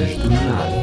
Conversas 0.00 0.22
do 0.22 0.30
Nada. 0.30 0.79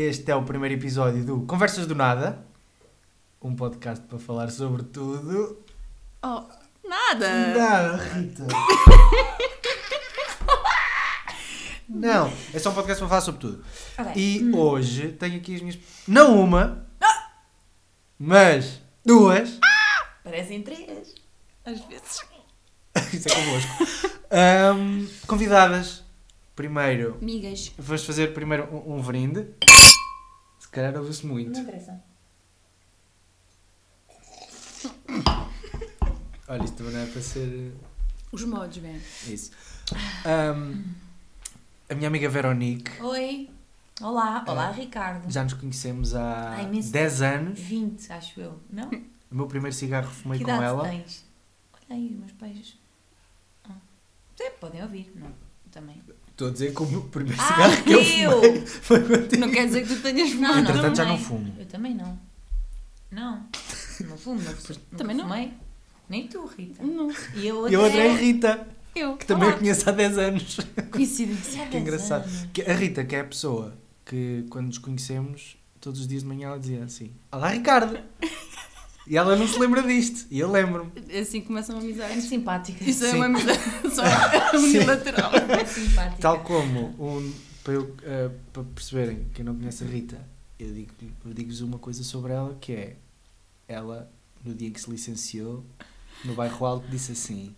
Este 0.00 0.30
é 0.30 0.36
o 0.36 0.44
primeiro 0.44 0.76
episódio 0.76 1.24
do 1.24 1.40
Conversas 1.40 1.84
do 1.84 1.92
Nada. 1.92 2.46
Um 3.42 3.56
podcast 3.56 4.06
para 4.06 4.16
falar 4.16 4.48
sobre 4.48 4.84
tudo. 4.84 5.60
Oh, 6.22 6.44
nada! 6.88 7.48
Nada, 7.48 7.96
Rita. 7.96 8.46
Não, 11.90 12.32
é 12.54 12.58
só 12.60 12.70
um 12.70 12.74
podcast 12.74 13.00
para 13.00 13.08
falar 13.08 13.22
sobre 13.22 13.40
tudo. 13.40 13.64
Ok. 13.98 14.12
E 14.14 14.54
hoje 14.54 15.08
tenho 15.14 15.38
aqui 15.38 15.56
as 15.56 15.62
minhas. 15.62 15.80
Não 16.06 16.44
uma, 16.44 16.86
mas 18.16 18.80
duas. 19.04 19.58
Parecem 20.22 20.62
três. 20.62 21.12
Às 21.64 21.80
vezes. 21.86 22.20
Isso 23.12 23.28
é 23.28 23.34
convosco. 23.34 23.68
Ahm, 24.30 25.08
convidadas. 25.26 26.04
Primeiro, 26.58 27.16
vamos 27.78 28.04
fazer 28.04 28.34
primeiro 28.34 28.64
um, 28.74 28.96
um 28.96 29.00
brinde. 29.00 29.46
Se 30.58 30.68
calhar 30.68 30.96
ouve-se 30.96 31.24
muito. 31.24 31.52
Não 31.52 31.60
interessa. 31.60 32.02
Olha, 36.48 36.64
isto 36.64 36.76
também 36.78 36.94
não 36.94 37.00
é 37.00 37.06
para 37.06 37.22
ser 37.22 37.72
Os 38.32 38.42
modos, 38.42 38.76
bem. 38.78 39.00
isso. 39.28 39.52
Ahm, 40.26 40.82
a 41.88 41.94
minha 41.94 42.08
amiga 42.08 42.28
Veronique, 42.28 42.90
Oi. 43.04 43.48
Olá. 44.00 44.44
Olá, 44.48 44.70
É. 44.70 44.72
Ricardo. 44.72 45.30
já 45.30 45.44
nos 45.44 45.52
conhecemos 45.54 46.12
há 46.16 46.60
imenso 46.60 46.90
10 46.90 47.22
anos. 47.22 47.60
20, 47.60 48.12
acho 48.12 48.40
eu. 48.40 48.60
Não? 48.68 48.90
O 49.30 49.34
meu 49.36 49.46
primeiro 49.46 49.76
cigarro 49.76 50.10
fumei 50.10 50.40
que 50.40 50.44
com 50.44 50.50
ela. 50.60 50.88
tens? 50.88 51.24
Olha 51.72 51.96
aí, 51.96 52.06
os 52.14 52.18
meus 52.18 52.32
pais. 52.32 52.76
Ah. 53.64 53.76
Podem 54.58 54.82
ouvir. 54.82 55.12
Não. 55.14 55.47
Também. 55.70 56.00
Estou 56.30 56.48
a 56.48 56.50
dizer 56.52 56.72
que 56.74 56.82
o 56.82 56.86
meu 56.86 57.02
primeiro 57.02 57.40
Ah, 57.40 57.46
cigarro 57.46 57.82
que 57.84 57.92
eu 57.92 58.00
eu! 58.00 58.42
fumei 58.42 58.66
foi 58.66 59.00
contigo. 59.00 59.40
Não 59.40 59.50
quer 59.50 59.66
dizer 59.66 59.86
que 59.86 59.94
tu 59.96 60.02
tenhas 60.02 60.28
Não, 60.30 60.36
fumado. 60.36 60.58
Entretanto, 60.60 60.96
já 60.96 61.04
também. 61.04 61.18
não 61.18 61.24
fumo. 61.24 61.54
Eu 61.58 61.66
também 61.66 61.94
não. 61.94 62.18
Não. 63.10 63.46
Não 64.08 64.16
fumo, 64.18 64.40
não 64.40 64.52
fumo. 64.52 64.78
Também 64.96 65.16
não. 65.16 65.24
Fumei. 65.28 65.52
Nem 66.08 66.26
tu, 66.28 66.46
Rita. 66.46 66.82
Não. 66.82 67.10
E 67.34 67.46
eu 67.46 67.68
E 67.68 67.74
a 67.74 67.80
outra 67.80 67.98
é 68.00 68.12
até- 68.12 68.20
Rita, 68.22 68.68
Eu. 68.94 69.16
que 69.16 69.26
também 69.26 69.46
Olá. 69.48 69.56
a 69.56 69.58
conheço 69.58 69.88
há 69.88 69.92
10 69.92 70.16
anos. 70.18 70.60
Coincidência. 70.90 71.62
Há 71.62 71.66
Que 71.66 71.72
10 71.72 71.82
engraçado. 71.82 72.24
anos. 72.24 72.46
Que 72.52 72.62
a 72.62 72.74
Rita, 72.74 73.04
que 73.04 73.16
é 73.16 73.20
a 73.20 73.24
pessoa 73.24 73.76
que 74.06 74.44
quando 74.48 74.68
nos 74.68 74.78
conhecemos, 74.78 75.56
todos 75.80 76.00
os 76.00 76.06
dias 76.08 76.22
de 76.22 76.28
manhã 76.28 76.48
ela 76.48 76.58
dizia 76.58 76.84
assim: 76.84 77.10
Olá 77.32 77.48
Ricardo! 77.50 77.98
E 79.08 79.16
ela 79.16 79.34
não 79.36 79.48
se 79.48 79.58
lembra 79.58 79.82
disto. 79.82 80.26
E 80.30 80.38
eu 80.38 80.50
lembro-me. 80.50 80.90
É 81.08 81.20
assim 81.20 81.40
que 81.40 81.46
começam 81.46 81.76
É 81.78 81.80
muito 81.80 82.00
amizades. 82.02 82.24
simpática. 82.24 82.84
Isso 82.84 83.04
é 83.04 83.10
Sim. 83.10 83.16
uma 83.16 83.26
amizade 83.26 83.58
só 83.94 84.02
unilateral. 84.58 85.30
É 85.34 85.64
simpática. 85.64 86.16
Tal 86.20 86.40
como, 86.40 86.94
um, 86.98 87.32
para, 87.64 87.72
eu, 87.74 87.94
eh, 88.02 88.30
para 88.52 88.62
perceberem, 88.64 89.26
quem 89.34 89.44
não 89.44 89.54
conhece 89.56 89.82
a 89.82 89.86
Rita, 89.86 90.18
eu 90.58 90.72
digo- 90.72 90.92
eu 91.24 91.32
digo-vos 91.32 91.60
uma 91.62 91.78
coisa 91.78 92.02
sobre 92.04 92.32
ela 92.32 92.56
que 92.60 92.72
é: 92.72 92.96
ela, 93.66 94.10
no 94.44 94.54
dia 94.54 94.68
em 94.68 94.72
que 94.72 94.80
se 94.80 94.90
licenciou, 94.90 95.64
no 96.24 96.34
bairro 96.34 96.66
Alto, 96.66 96.86
disse 96.88 97.12
assim: 97.12 97.54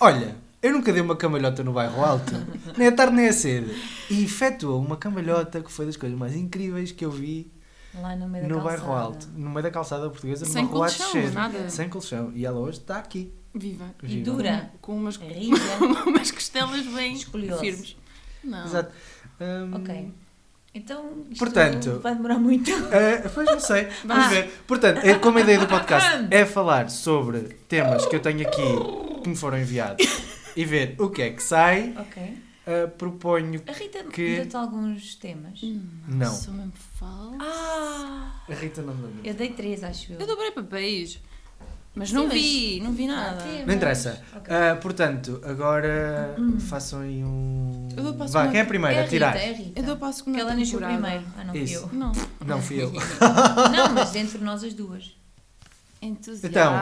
Olha, 0.00 0.34
eu 0.62 0.72
nunca 0.72 0.90
dei 0.90 1.02
uma 1.02 1.16
cambalhota 1.16 1.62
no 1.62 1.72
bairro 1.74 2.02
Alto, 2.02 2.32
nem 2.78 2.88
a 2.88 2.92
tarde 2.92 3.14
nem 3.14 3.28
a 3.28 3.32
cedo. 3.34 3.70
E 4.10 4.24
efetuou 4.24 4.80
uma 4.80 4.96
cambalhota 4.96 5.60
que 5.60 5.70
foi 5.70 5.84
das 5.84 5.96
coisas 5.98 6.18
mais 6.18 6.34
incríveis 6.34 6.92
que 6.92 7.04
eu 7.04 7.10
vi 7.10 7.51
Lá 7.94 8.16
no 8.16 8.28
meio 8.28 8.44
da 8.44 8.48
no 8.48 8.60
calçada. 8.62 8.76
bairro 8.82 8.92
Alto, 8.98 9.28
no 9.36 9.50
meio 9.50 9.62
da 9.62 9.70
calçada 9.70 10.08
portuguesa, 10.10 10.44
Sem 10.46 10.62
numa 10.62 10.74
rua 10.74 10.86
colchão, 10.88 11.12
descer. 11.12 11.32
nada. 11.32 11.68
Sem 11.70 11.88
colchão. 11.88 12.32
E 12.34 12.46
ela 12.46 12.58
hoje 12.58 12.78
está 12.78 12.96
aqui. 12.98 13.32
Viva. 13.54 13.94
E 14.02 14.06
Viva. 14.06 14.24
dura. 14.30 14.70
Com 14.80 14.96
umas, 14.96 15.16
Rija. 15.16 15.54
umas 16.06 16.30
costelas 16.30 16.86
bem 16.86 17.16
firmes. 17.18 17.96
Não. 18.42 18.64
Exato. 18.64 18.92
Hum, 19.40 19.74
Ok. 19.74 20.10
Então, 20.74 21.26
isto 21.30 21.38
Portanto- 21.38 22.00
vai 22.02 22.14
demorar 22.14 22.38
muito. 22.38 22.70
eh, 22.90 23.28
pois 23.34 23.46
não 23.46 23.60
sei, 23.60 23.88
vamos 24.06 24.24
Ah. 24.24 24.28
ver. 24.28 24.50
Portanto, 24.66 25.00
é, 25.04 25.14
como 25.18 25.36
a 25.36 25.42
ideia 25.42 25.58
do 25.58 25.66
podcast 25.66 26.28
é 26.30 26.46
falar 26.46 26.88
sobre 26.88 27.40
temas 27.68 28.06
que 28.06 28.16
eu 28.16 28.20
tenho 28.20 28.40
aqui 28.40 29.20
que 29.22 29.28
me 29.28 29.36
foram 29.36 29.58
enviados 29.58 30.06
e 30.56 30.64
ver 30.64 30.96
o 30.98 31.10
que 31.10 31.20
é 31.20 31.30
que 31.30 31.42
sai, 31.42 31.94
Ok. 32.00 32.38
Eh, 32.66 32.86
proponho. 32.86 33.62
A 33.66 33.72
Rita 33.72 34.04
Que- 34.04 34.36
deu-te 34.36 34.56
alguns 34.56 35.14
temas. 35.16 35.60
Não. 36.08 36.32
Sou 36.34 36.52
mesmo 36.54 36.72
falso. 36.98 37.36
Ah! 37.40 38.42
A 38.48 38.54
Rita 38.54 38.82
não 38.82 38.94
me 38.94 39.02
lembra. 39.06 39.20
Eu 39.28 39.34
dei 39.34 39.50
três, 39.50 39.82
acho 39.84 40.12
eu. 40.12 40.20
Eu 40.20 40.26
dobrei 40.26 40.50
papéis. 40.52 41.20
Mas 41.94 42.08
Sim, 42.08 42.14
não 42.14 42.24
mas- 42.24 42.32
vi, 42.34 42.80
não 42.82 42.92
vi 42.92 43.04
Ah, 43.04 43.14
nada. 43.16 43.42
temas. 43.42 43.66
Não 43.66 43.74
interessa. 43.74 44.22
Ok. 44.34 44.54
Ah, 44.54 44.76
portanto, 44.76 45.42
agora 45.44 46.34
Hum. 46.38 46.58
façam 46.58 47.00
aí 47.02 47.22
um. 47.22 47.86
Eu 47.94 48.02
dou 48.14 48.28
Vá, 48.28 48.48
quem 48.48 48.60
é 48.60 48.62
a 48.62 48.66
primeira? 48.66 48.96
é 48.96 49.00
a 49.00 49.02
Rita, 49.02 49.10
tirar. 49.14 49.36
é 49.36 49.50
a 49.50 49.52
Rita. 49.52 49.78
Eu 49.80 49.84
dou 49.84 49.96
para 49.98 50.08
a 50.08 50.12
segunda 50.12 50.38
Porque 50.38 50.50
ela 50.52 50.58
nasceu 50.58 50.78
primeiro. 50.80 51.24
Ah, 51.36 51.44
não 51.44 51.52
fui 51.52 51.62
Isso. 51.62 51.74
eu. 51.74 51.88
Não. 51.92 52.12
Não 52.46 52.62
fui 52.62 52.82
eu. 52.82 52.92
Não, 53.76 53.92
mas 53.92 54.14
entre 54.16 54.38
nós 54.38 54.64
as 54.64 54.72
duas. 54.72 55.14
Entusiasmo. 56.00 56.48
Então. 56.48 56.72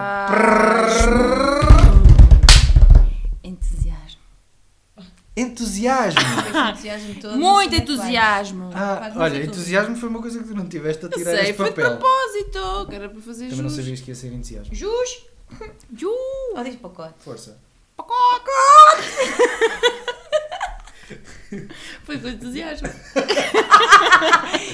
Entusiasmo! 5.41 6.21
Este 6.51 6.89
entusiasmo 6.89 7.15
todo, 7.21 7.39
Muito 7.39 7.75
é 7.75 7.79
entusiasmo. 7.79 8.71
Ah, 8.75 9.13
olha, 9.17 9.45
entusiasmo 9.45 9.97
foi 9.97 10.09
uma 10.09 10.21
coisa 10.21 10.39
que 10.41 10.49
tu 10.49 10.55
não 10.55 10.69
tiveste 10.69 11.07
a 11.07 11.09
tirar 11.09 11.31
sei, 11.33 11.41
este 11.43 11.55
foi 11.55 11.71
de 11.71 11.77
papel. 11.77 11.97
propósito. 11.97 12.87
Que 12.89 12.95
era 12.95 13.09
para 13.09 13.21
fazer 13.21 13.45
Também 13.49 13.63
não 13.63 13.69
jus. 13.71 13.79
sabias 13.79 14.01
que 14.01 14.11
ia 14.11 14.15
ser 14.15 14.33
entusiasmo. 14.33 14.75
Jus! 14.75 15.27
Ju. 15.97 16.11
Ou 16.57 16.65
diz 16.65 16.77
pacote? 16.77 17.15
Força. 17.19 17.59
Foi 22.05 22.19
com 22.19 22.29
entusiasmo. 22.29 22.89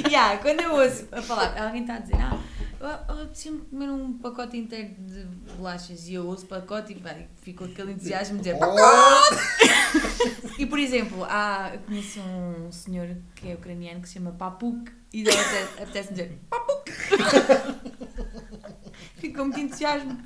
yeah, 0.08 0.36
quando 0.38 0.60
eu 0.60 0.74
ouço 0.74 1.06
a 1.12 1.22
falar, 1.22 1.56
alguém 1.60 1.82
está 1.82 1.94
a 1.94 1.98
dizer, 1.98 2.16
ah, 2.20 2.38
apetecia-me 2.80 3.60
comer 3.62 3.90
um 3.90 4.18
pacote 4.18 4.56
inteiro 4.56 4.94
de 4.98 5.24
bolachas 5.56 6.06
e 6.08 6.14
eu 6.14 6.26
ouço 6.26 6.46
pacote 6.46 6.92
e 6.92 6.96
vai, 6.96 7.28
fico 7.36 7.64
com 7.64 7.70
aquele 7.72 7.92
entusiasmo 7.92 8.36
de 8.38 8.44
dizer 8.44 8.58
pacote! 8.58 9.36
e 10.58 10.66
por 10.66 10.78
exemplo, 10.78 11.24
há, 11.24 11.70
eu 11.74 11.80
conheço 11.80 12.20
um 12.20 12.70
senhor 12.70 13.16
que 13.34 13.48
é 13.48 13.54
ucraniano 13.54 14.00
que 14.02 14.08
se 14.08 14.14
chama 14.14 14.32
Papuk 14.32 14.90
e 15.12 15.20
ele 15.20 15.30
apetece- 15.30 15.82
apetece-me 15.82 16.16
dizer 16.16 16.38
Papuk! 16.50 16.92
fico 19.16 19.36
com 19.38 19.44
muito 19.44 19.60
entusiasmo. 19.60 20.18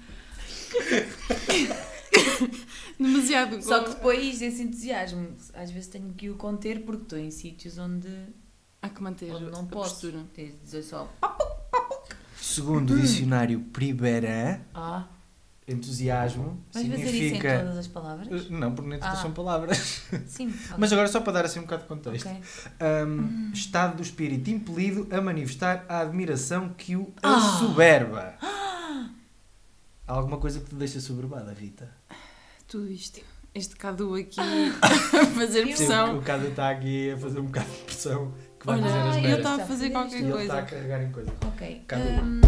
Demasiado. 2.98 3.62
Só 3.62 3.82
que 3.84 3.90
depois 3.90 4.42
esse 4.42 4.62
entusiasmo, 4.62 5.36
às 5.54 5.70
vezes 5.70 5.88
tenho 5.88 6.12
que 6.14 6.30
o 6.30 6.36
conter 6.36 6.84
porque 6.84 7.02
estou 7.02 7.18
em 7.18 7.30
sítios 7.30 7.78
onde, 7.78 8.08
Há 8.82 8.88
que 8.88 9.02
manter 9.02 9.30
onde 9.34 9.50
não 9.50 9.60
a 9.60 9.64
posso. 9.66 10.08
postura. 10.08 10.24
Dizer 10.62 10.82
só 10.82 11.08
Segundo 12.54 12.94
o 12.94 12.98
dicionário 13.00 13.60
Priberan, 13.60 14.60
ah. 14.74 15.06
entusiasmo 15.68 16.58
em 16.74 16.80
significa. 16.82 17.60
todas 17.60 17.76
as 17.78 17.86
palavras? 17.86 18.46
Uh, 18.46 18.52
Não, 18.52 18.74
porque 18.74 18.90
nem 18.90 18.98
todas 18.98 19.18
Ah. 19.18 19.22
são 19.22 19.32
palavras. 19.32 20.02
Sim. 20.26 20.48
ok. 20.48 20.74
Mas 20.78 20.92
agora 20.92 21.06
só 21.08 21.20
para 21.20 21.32
dar 21.34 21.44
assim 21.44 21.60
um 21.60 21.62
bocado 21.62 21.82
de 21.82 21.88
contexto. 21.88 22.26
Ok. 22.28 22.40
Um, 23.06 23.52
estado 23.52 23.96
do 23.96 24.02
espírito 24.02 24.50
impelido 24.50 25.06
a 25.14 25.20
manifestar 25.20 25.84
a 25.88 26.00
admiração 26.00 26.70
que 26.70 26.96
o 26.96 27.12
Ah. 27.22 27.36
assoberba. 27.36 28.34
Há 30.06 30.12
alguma 30.12 30.38
coisa 30.38 30.58
que 30.60 30.66
te 30.70 30.74
deixa 30.74 31.00
soberbada, 31.00 31.52
Rita? 31.52 31.88
Tudo 32.66 32.90
isto. 32.90 33.20
Este 33.54 33.74
Cadu 33.76 34.14
aqui 34.14 34.38
a 34.82 35.26
fazer 35.26 35.60
Eu- 35.60 35.66
Sim, 35.68 35.74
pressão. 35.86 36.18
o 36.18 36.22
Cado 36.22 36.46
está 36.46 36.70
aqui 36.70 37.10
a 37.12 37.16
fazer 37.16 37.38
um 37.40 37.44
bocado 37.46 37.68
de 37.70 37.78
pressão 37.84 38.32
que 38.60 38.66
vai 38.66 38.76
Olha, 38.76 38.84
fazer 38.84 38.98
as 39.08 39.24
eu 39.30 39.36
está 39.38 39.54
a 39.54 39.58
fazer 39.66 39.90
qualquer 39.90 40.20
coisa. 40.22 40.42
está 40.42 40.58
a 40.58 40.62
carregar 40.62 41.02
em 41.02 41.10
coisa. 41.12 41.32
Ok. 41.46 41.82
Hum, 42.22 42.40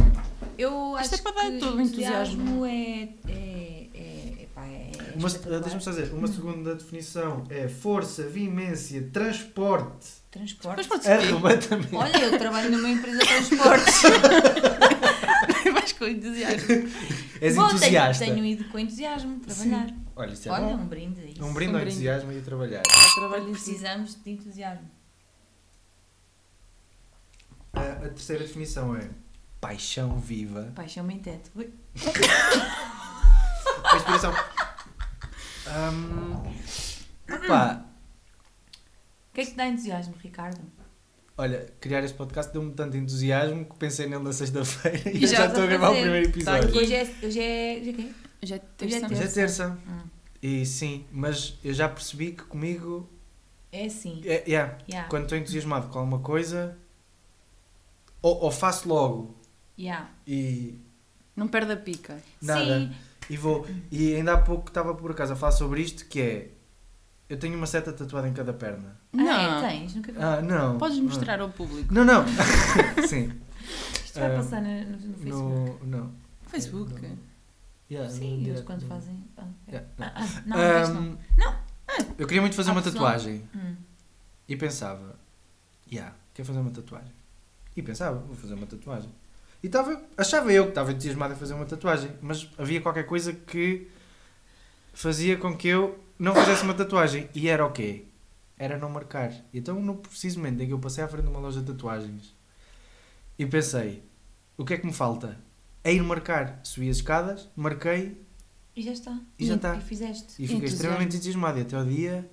eu 0.59 0.97
Isto 1.01 1.15
acho 1.15 1.15
é 1.15 1.19
para 1.33 1.43
dar 1.43 1.51
que 1.53 1.59
todo 1.59 1.77
o 1.77 1.81
entusiasmo. 1.81 2.67
é. 2.67 3.09
é, 3.29 3.87
é, 3.95 4.43
epá, 4.43 4.67
é 4.67 4.91
Uma-. 5.17 5.29
Deixa-me 5.61 5.81
só 5.83 5.91
dizer, 5.91 6.13
uma 6.13 6.29
segunda 6.29 6.75
definição 6.75 7.45
é 7.49 7.67
força, 7.69 8.25
vimência, 8.29 9.03
transporte, 9.13 10.23
Transporte. 10.31 10.77
Mas 10.79 10.87
pode 10.87 11.05
ser. 11.05 11.13
arrebatamento. 11.13 11.97
Olha, 11.97 12.17
eu 12.19 12.39
trabalho 12.39 12.71
numa 12.71 12.89
empresa 12.91 13.19
de 13.19 13.27
transportes. 13.27 14.03
Vais 15.73 15.93
com 15.93 16.07
entusiasmo. 16.07 16.89
És 17.41 17.55
Bom, 17.55 17.67
tenho- 17.69 17.77
entusiasta. 17.79 18.25
Tenho, 18.25 18.45
ido 18.45 18.65
com 18.65 18.79
entusiasmo 18.79 19.41
trabalhar. 19.41 19.89
Olha, 20.15 20.33
isso 20.33 20.49
é 20.49 20.53
Olha, 20.53 20.65
bom. 20.77 20.83
um 20.83 20.87
brinde 20.87 21.21
isso. 21.33 21.45
Um 21.45 21.53
brinde 21.55 21.73
Um 21.73 21.75
ao 21.77 21.81
brinde. 21.81 21.93
entusiasmo 21.97 22.33
e 22.33 22.39
a 22.39 22.43
trabalhar. 22.43 22.83
Trabalho. 23.15 23.45
Precisamos 23.51 24.17
de 24.23 24.31
entusiasmo. 24.31 24.89
A, 27.73 27.81
a 27.81 28.09
terceira 28.09 28.45
definição 28.45 28.95
é 28.97 29.09
paixão 29.61 30.19
viva. 30.19 30.73
Paixão 30.75 31.11
em 31.11 31.19
teto. 31.19 31.51
Ui. 31.55 31.73
A 33.85 33.97
inspiração. 33.97 34.33
Hum, 35.69 36.43
pá, 37.49 37.85
O 39.31 39.35
que 39.35 39.41
é 39.41 39.45
que 39.45 39.51
te 39.53 39.57
dá 39.57 39.67
entusiasmo, 39.67 40.15
Ricardo? 40.23 40.61
olha, 41.39 41.67
criar 41.81 42.05
este 42.05 42.17
podcast 42.17 42.53
deu-me 42.53 42.73
tanto 42.73 42.97
entusiasmo 42.97 43.65
que 43.65 43.77
pensei 43.77 44.07
nele 44.07 44.23
na 44.23 44.33
sexta-feira 44.33 45.11
e, 45.11 45.25
E 45.25 45.27
já 45.27 45.39
já 45.39 45.47
estou 45.47 45.65
a 45.65 45.67
gravar 45.67 45.91
o 45.91 45.95
primeiro 46.01 46.27
Tá 46.45 46.59
episódio. 46.59 46.69
aqui. 46.69 46.79
Hoje 46.79 46.95
é. 46.95 47.03
Hoje 47.23 47.41
é. 47.41 47.79
Hoje 47.81 47.91
é 47.91 47.93
quê? 47.93 48.13
Já 48.43 48.57
é 48.57 48.61
Hoje 48.83 48.95
é 48.95 48.99
terça. 49.01 49.07
Hoje 49.15 49.23
é 49.23 49.27
terça. 49.29 49.79
Hum. 49.89 50.01
E 50.43 50.67
sim, 50.67 51.07
mas 51.11 51.59
eu 51.65 51.73
já 51.75 51.89
percebi 51.89 52.33
que 52.33 52.43
comigo. 52.45 53.09
É 53.73 53.87
assim. 53.87 54.21
É, 54.25 54.45
yeah, 54.49 54.79
Yeah. 54.89 55.09
Quando 55.09 55.25
estou 55.25 55.39
entusiasmado 55.39 55.89
com 55.89 55.99
alguma 55.99 56.19
coisa, 56.21 56.77
ou, 58.23 58.45
ou 58.45 58.51
faço 58.51 58.89
logo 58.89 59.37
Yeah. 59.79 60.09
e 60.27 60.79
Não 61.37 61.49
perde 61.49 61.73
a 61.73 61.77
pica. 61.77 62.19
nada. 62.41 62.81
Sim. 62.81 62.93
E 63.31 63.37
vou. 63.37 63.67
E 63.91 64.15
ainda 64.17 64.35
há 64.35 64.39
pouco 64.39 64.69
estava 64.69 64.95
por 64.95 65.11
acaso 65.11 65.33
a 65.33 65.37
falar 65.37 65.53
sobre 65.53 65.81
isto 65.83 66.07
que 66.07 66.21
é. 66.21 66.51
Eu 67.29 67.39
tenho 67.39 67.57
uma 67.57 67.67
seta 67.67 67.93
tatuada 67.93 68.29
em 68.29 68.33
cada 68.35 68.53
perna. 68.53 68.97
Ah, 69.15 69.17
Não. 69.17 69.65
é, 69.65 69.69
tens? 69.71 69.95
Nunca 69.95 70.13
vi. 70.13 70.19
Ah, 70.21 70.43
não. 70.43 70.77
Podes 70.79 70.99
não. 70.99 71.05
mostrar 71.05 71.41
ao 71.41 71.49
público. 71.49 71.93
Não, 71.93 72.05
não. 72.05 72.25
Sim. 73.09 73.33
Isto 74.05 74.19
vai 74.21 74.33
Ah, 74.35 74.37
passar 74.37 74.61
no, 74.61 74.69
no, 74.85 74.97
no 74.99 75.15
Facebook. 75.19 75.85
No. 75.87 75.87
Não. 75.87 76.13
Facebook. 76.49 77.01
No- 77.07 77.19
Yeah, 77.91 78.11
Sim, 78.11 78.47
eles 78.47 78.61
quando 78.63 78.87
fazem. 78.87 79.23
Ah, 79.37 79.45
Yeah, 79.69 79.87
não. 79.99 80.07
ah, 80.07 80.13
ah, 80.17 80.43
não, 80.47 80.57
mas 80.57 80.89
não. 80.89 81.19
Não. 81.37 81.57
Eu 82.19 82.27
queria 82.27 82.41
muito 82.41 82.57
fazer 82.57 82.71
Ah, 82.71 82.73
uma 82.73 82.83
tatuagem 82.83 83.43
Hum. 83.55 83.77
e 84.49 84.57
pensava, 84.57 85.15
yeah, 85.91 86.15
quero 86.33 86.47
fazer 86.49 86.61
uma 86.61 86.71
tatuagem. 86.71 87.13
E 87.77 87.83
pensava, 87.83 88.19
vou 88.19 88.37
fazer 88.37 88.55
uma 88.55 88.67
tatuagem. 88.67 89.11
E 89.63 89.67
estava, 89.67 90.03
achava 90.17 90.53
eu 90.53 90.65
que 90.65 90.71
estava 90.71 90.91
entusiasmado 90.93 91.35
a 91.35 91.37
fazer 91.37 91.55
uma 91.55 91.65
tatuagem, 91.65 92.11
mas 92.21 92.49
havia 92.59 92.81
qualquer 92.81 93.05
coisa 93.07 93.33
que 93.33 93.89
fazia 94.93 95.37
com 95.37 95.57
que 95.57 95.69
eu 95.69 95.99
não 96.19 96.35
fizesse 96.35 96.65
uma 96.65 96.75
tatuagem. 96.75 97.29
E 97.35 97.49
era 97.49 97.65
o 97.65 97.71
quê? 97.73 98.05
Era 98.59 98.77
não 98.77 98.91
marcar. 98.91 99.33
E 99.53 99.59
então, 99.59 99.81
no 99.81 99.95
preciso 99.97 100.39
momento 100.39 100.63
em 100.63 100.67
que 100.67 100.73
eu 100.73 100.79
passei 100.79 101.03
à 101.03 101.09
frente 101.09 101.25
de 101.25 101.31
uma 101.31 101.41
loja 101.41 101.61
de 101.61 101.67
tatuagens 101.67 102.35
e 103.39 103.47
pensei, 103.47 104.03
o 104.57 104.65
que 104.65 104.75
é 104.75 104.79
que 104.79 104.87
me 104.87 104.93
falta? 104.93 105.39
É 105.83 105.93
ir 105.93 106.03
marcar. 106.03 106.61
Subi 106.63 106.89
as 106.91 106.97
escadas, 106.97 107.49
marquei 107.57 108.21
E 108.77 108.83
já 108.83 108.93
está. 108.93 109.19
E 109.39 109.47
já 109.47 109.55
está. 109.57 109.77
E 109.77 109.81
fizeste. 109.81 110.35
e 110.35 110.47
fiquei 110.47 110.57
Entusiasmo. 110.57 110.67
extremamente 110.67 111.17
entusiasmado. 111.17 111.59
E 111.59 111.63
até 111.63 111.77
ao 111.77 111.85
dia, 111.85 112.31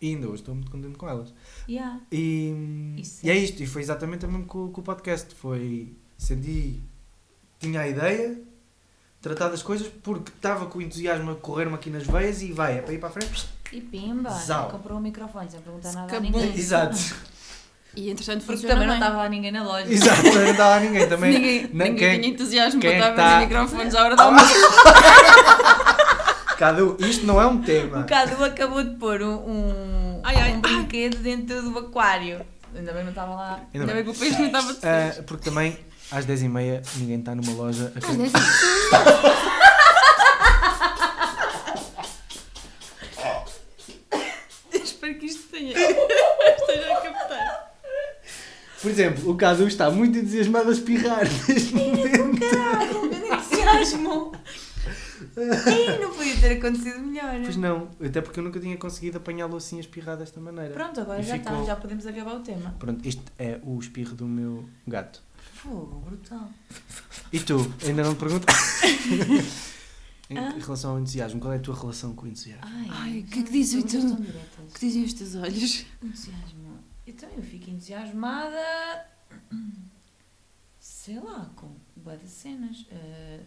e 0.00 0.08
ainda 0.14 0.26
hoje 0.28 0.42
estou 0.42 0.54
muito 0.54 0.70
contente 0.70 0.96
com 0.98 1.08
elas. 1.08 1.32
Yeah. 1.68 2.00
E, 2.12 2.94
Isso 2.98 3.24
e 3.26 3.30
é 3.30 3.36
isto, 3.36 3.62
e 3.62 3.66
foi 3.66 3.82
exatamente 3.82 4.24
o 4.26 4.28
mesmo 4.28 4.46
com, 4.46 4.70
com 4.70 4.80
o 4.80 4.84
podcast. 4.84 5.34
Foi. 5.34 5.92
Senti. 6.18 6.80
Tinha 7.58 7.80
a 7.80 7.88
ideia, 7.88 8.38
tratar 9.20 9.48
das 9.48 9.62
coisas, 9.62 9.88
porque 10.02 10.30
estava 10.30 10.66
com 10.66 10.78
o 10.78 10.82
entusiasmo 10.82 11.30
a 11.30 11.34
correr-me 11.36 11.74
aqui 11.74 11.88
nas 11.90 12.06
veias 12.06 12.42
e 12.42 12.52
vai, 12.52 12.78
é 12.78 12.82
para 12.82 12.92
ir 12.92 12.98
para 12.98 13.08
a 13.08 13.12
frente. 13.12 13.48
E 13.72 13.80
pimba. 13.80 14.30
Zau. 14.30 14.68
Comprou 14.70 14.98
um 14.98 15.00
microfone 15.00 15.50
sem 15.50 15.60
perguntar 15.60 15.92
nada 15.92 16.06
a 16.06 16.10
Cabum. 16.10 16.24
ninguém. 16.30 16.54
Exato, 16.56 16.96
E 17.96 18.10
entretanto 18.10 18.44
Porque 18.44 18.66
também 18.66 18.86
não 18.86 18.94
bem. 18.94 19.02
estava 19.02 19.16
lá 19.16 19.28
ninguém 19.28 19.50
na 19.50 19.64
loja. 19.64 19.90
exato, 19.90 20.22
não 20.22 20.46
estava 20.50 20.70
lá 20.76 20.80
ninguém 20.80 21.08
também. 21.08 21.32
ninguém 21.32 21.62
não, 21.72 21.86
ninguém 21.86 21.96
quem- 21.96 22.20
tinha 22.20 22.32
entusiasmo 22.34 22.78
quem 22.80 22.98
para 22.98 23.10
estar 23.10 23.12
a 23.12 23.14
tá- 23.16 23.38
vender 23.40 23.46
microfones 23.54 23.94
à 23.94 24.02
hora 24.04 24.14
da 24.16 24.22
almoço. 24.24 24.54
Cadu, 26.58 26.96
isto 27.00 27.26
não 27.26 27.40
é 27.40 27.46
um 27.46 27.56
O 27.56 27.62
tema. 27.62 28.04
Cadu 28.04 28.42
acabou 28.44 28.82
de 28.82 28.96
pôr 28.96 29.22
um, 29.22 29.34
um, 29.36 30.20
Ai, 30.24 30.36
ai, 30.36 30.52
um 30.54 30.60
brinquedo 30.60 31.18
dentro 31.18 31.62
do 31.62 31.78
aquário. 31.78 32.40
Ainda 32.74 32.92
bem 32.92 33.00
que 33.00 33.04
não 33.04 33.10
estava 33.10 33.34
lá. 33.34 33.60
Ainda 33.74 33.84
Ainda 33.84 33.86
bem. 33.86 33.94
bem 33.94 34.04
que 34.04 34.10
o 34.10 34.14
peixe 34.20 34.38
não 34.38 34.46
estava 34.46 34.72
de 34.74 34.86
Ah, 34.86 35.22
porque 35.26 35.44
também 35.44 35.78
às 36.10 36.26
10h30 36.26 36.82
ninguém 36.96 37.18
está 37.18 37.34
numa 37.34 37.52
loja 37.52 37.92
a 37.94 37.98
é 37.98 37.98
assim. 37.98 38.30
Espero 44.82 45.14
que 45.18 45.26
isto 45.26 45.48
tenha. 45.50 45.72
esteja 45.78 46.92
a 46.92 47.00
captar. 47.00 47.72
Por 48.82 48.90
exemplo, 48.90 49.30
o 49.30 49.36
Cadu 49.36 49.66
está 49.66 49.90
muito 49.90 50.18
entusiasmado 50.18 50.68
a 50.68 50.72
espirrar 50.72 51.24
neste 51.48 51.74
momento. 51.74 52.38
Caralho, 52.40 53.06
entusiasmo! 53.06 54.32
Ei, 55.36 55.98
não 55.98 56.14
podia 56.14 56.36
ter 56.40 56.58
acontecido 56.58 56.98
melhor. 57.00 57.40
Pois 57.42 57.56
não, 57.56 57.88
até 58.04 58.20
porque 58.20 58.40
eu 58.40 58.44
nunca 58.44 58.60
tinha 58.60 58.76
conseguido 58.76 59.18
apanhá-lo 59.18 59.56
assim 59.56 59.76
a 59.78 59.80
espirrar 59.80 60.16
desta 60.16 60.40
maneira. 60.40 60.72
Pronto, 60.74 61.00
agora 61.00 61.20
E 61.20 61.24
já 61.24 61.38
ficou- 61.38 61.52
está, 61.60 61.64
já 61.64 61.76
podemos 61.76 62.06
acabar 62.06 62.34
o 62.36 62.40
tema. 62.40 62.74
Pronto, 62.78 63.06
isto 63.06 63.22
é 63.38 63.60
o 63.62 63.78
espirro 63.78 64.14
do 64.14 64.26
meu 64.26 64.68
gato. 64.86 65.22
Fogo, 65.54 66.00
brutal. 66.00 66.50
E 67.32 67.40
tu, 67.40 67.56
ainda 67.84 68.02
não 68.04 68.14
te 68.14 68.18
pergunto? 68.18 68.46
em 70.28 70.38
Ah? 70.38 70.50
relação 70.58 70.92
ao 70.92 71.00
entusiasmo, 71.00 71.40
qual 71.40 71.52
é 71.52 71.56
a 71.56 71.60
tua 71.60 71.74
relação 71.78 72.14
com 72.14 72.26
o 72.26 72.28
entusiasmo? 72.28 72.64
Ai, 72.66 72.86
Ai, 72.90 73.18
o 73.20 73.24
que 73.24 73.38
é 73.38 73.42
que 73.42 73.50
dizem 73.52 73.82
perguntas 73.82 74.26
tu? 74.56 74.62
que 74.74 74.80
dizem 74.86 75.04
os 75.04 75.12
teus 75.12 75.34
olhos? 75.36 75.86
Entusiasmo. 76.02 76.78
Então 77.06 77.28
eu 77.36 77.42
fico 77.42 77.70
entusiasmada. 77.70 79.06
Sei 80.78 81.18
lá, 81.20 81.50
com 81.56 81.68
boas 81.96 82.20
cenas. 82.28 82.84
Eh, 82.90 83.40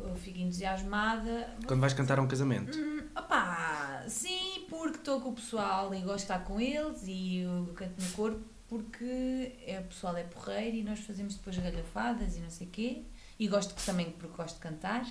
eu, 0.00 0.14
fico 0.16 0.38
entusiasmada. 0.38 1.48
Quando 1.66 1.80
vais 1.80 1.92
cantar 1.92 2.18
a 2.18 2.22
um 2.22 2.28
casamento? 2.28 2.76
Hum, 2.76 3.02
opá, 3.16 4.04
sim, 4.08 4.66
porque 4.68 4.98
estou 4.98 5.20
com 5.20 5.30
o 5.30 5.34
pessoal 5.34 5.94
e 5.94 6.00
gosto 6.00 6.16
de 6.16 6.22
estar 6.22 6.38
com 6.44 6.60
eles 6.60 7.02
e 7.06 7.38
eu 7.40 7.72
canto 7.74 8.00
no 8.02 8.10
corpo 8.12 8.52
porque 8.68 9.52
é, 9.66 9.80
o 9.80 9.84
pessoal 9.84 10.16
é 10.16 10.24
porreiro 10.24 10.76
e 10.76 10.82
nós 10.82 11.00
fazemos 11.00 11.34
depois 11.34 11.58
galhafadas 11.58 12.36
e 12.36 12.40
não 12.40 12.50
sei 12.50 12.66
o 12.66 12.70
quê. 12.70 13.02
E 13.38 13.48
gosto 13.48 13.74
também 13.84 14.10
porque 14.10 14.36
gosto 14.36 14.54
de 14.56 14.62
cantar. 14.62 15.04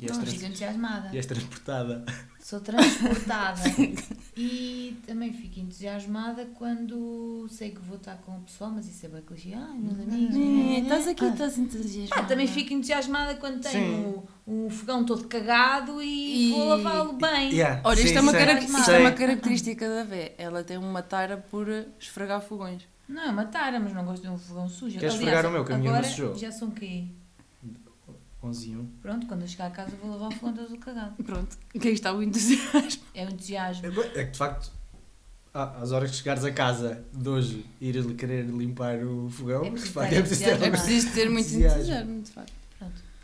E 0.00 0.06
és, 0.06 0.12
Não, 0.16 0.22
trans- 0.22 0.32
fico 0.34 0.46
entusiasmada. 0.46 1.10
e 1.12 1.16
és 1.18 1.26
transportada. 1.26 2.04
Sou 2.40 2.58
transportada. 2.60 3.60
e 4.36 4.96
também 5.06 5.32
fico 5.32 5.60
entusiasmada 5.60 6.46
quando 6.54 7.46
sei 7.50 7.70
que 7.70 7.80
vou 7.82 7.96
estar 7.98 8.16
com 8.18 8.32
o 8.38 8.40
pessoal, 8.40 8.70
mas 8.70 8.86
isso 8.88 9.04
é 9.04 9.08
bem 9.10 9.22
clichê. 9.22 9.52
Ai, 9.54 9.78
meus 9.78 10.00
amigos. 10.00 10.36
É, 10.36 10.78
estás 10.80 11.08
aqui, 11.08 11.24
Ah. 11.24 11.28
estás 11.28 11.58
entusiasmada. 11.58 12.22
Ah, 12.22 12.24
também 12.24 12.46
fico 12.46 12.72
entusiasmada 12.72 13.34
quando 13.34 13.60
tenho 13.60 14.24
o, 14.46 14.66
o 14.66 14.70
fogão 14.70 15.04
todo 15.04 15.28
cagado 15.28 16.02
e, 16.02 16.48
E- 16.48 16.52
vou 16.52 16.68
lavá-lo 16.68 17.12
bem. 17.14 17.52
Yeah, 17.52 17.82
Olha, 17.84 17.96
isto, 17.98 18.08
sim, 18.08 18.16
é 18.16 18.20
uma 18.22 18.30
sei, 18.32 18.40
cara- 18.46 18.58
isto 18.60 18.90
é 18.90 18.98
uma 19.00 19.12
característica 19.12 19.88
da 19.88 20.04
Vé. 20.04 20.34
Ela 20.38 20.64
tem 20.64 20.78
uma 20.78 21.02
tara 21.02 21.36
por 21.36 21.68
esfregar 21.98 22.40
fogões. 22.40 22.88
Não 23.08 23.22
é 23.22 23.28
uma 23.30 23.44
tara, 23.44 23.78
mas 23.80 23.92
não 23.92 24.04
gosto 24.04 24.22
de 24.22 24.28
um 24.28 24.38
fogão 24.38 24.68
sujo. 24.68 24.98
Queres 24.98 25.14
Aliás, 25.16 25.20
esfregar 25.20 25.46
o 25.46 25.50
meu, 25.52 25.64
que 25.64 25.72
a 25.72 25.76
minha 25.78 25.92
não 25.92 26.02
sujou? 26.04 26.38
já 26.38 26.50
são 26.52 26.68
o 26.68 26.70
quê? 26.70 27.04
11 28.42 28.70
e 28.70 28.76
1. 28.76 28.86
Pronto, 29.02 29.26
quando 29.26 29.42
eu 29.42 29.48
chegar 29.48 29.66
a 29.66 29.70
casa 29.70 29.94
vou 30.00 30.10
lavar 30.12 30.28
o 30.28 30.32
fogão 30.32 30.54
todo 30.54 30.78
cagado. 30.78 31.22
Pronto, 31.22 31.56
que 31.78 31.88
aí 31.88 31.94
está 31.94 32.12
o 32.12 32.22
entusiasmo. 32.22 33.02
É 33.14 33.26
o 33.26 33.30
entusiasmo. 33.30 33.86
É 34.14 34.24
que 34.24 34.30
de 34.32 34.38
facto, 34.38 34.70
ah, 35.52 35.78
às 35.82 35.92
horas 35.92 36.10
que 36.10 36.16
chegares 36.16 36.44
a 36.44 36.50
casa 36.52 37.04
de 37.12 37.28
hoje, 37.28 37.66
ir 37.80 38.14
querer 38.14 38.46
limpar 38.46 38.98
o 39.04 39.28
fogão, 39.30 39.62
É 39.62 39.64
de 39.64 39.70
preciso 39.72 39.92
facto, 39.92 40.12
é 40.12 40.20
preciso 40.20 40.44
ter. 40.44 40.62
É 40.62 40.70
preciso 40.70 41.12
ter 41.12 41.30
muito 41.30 41.46
Entusiasmo. 41.48 42.22
de 42.22 42.30
facto. 42.30 42.52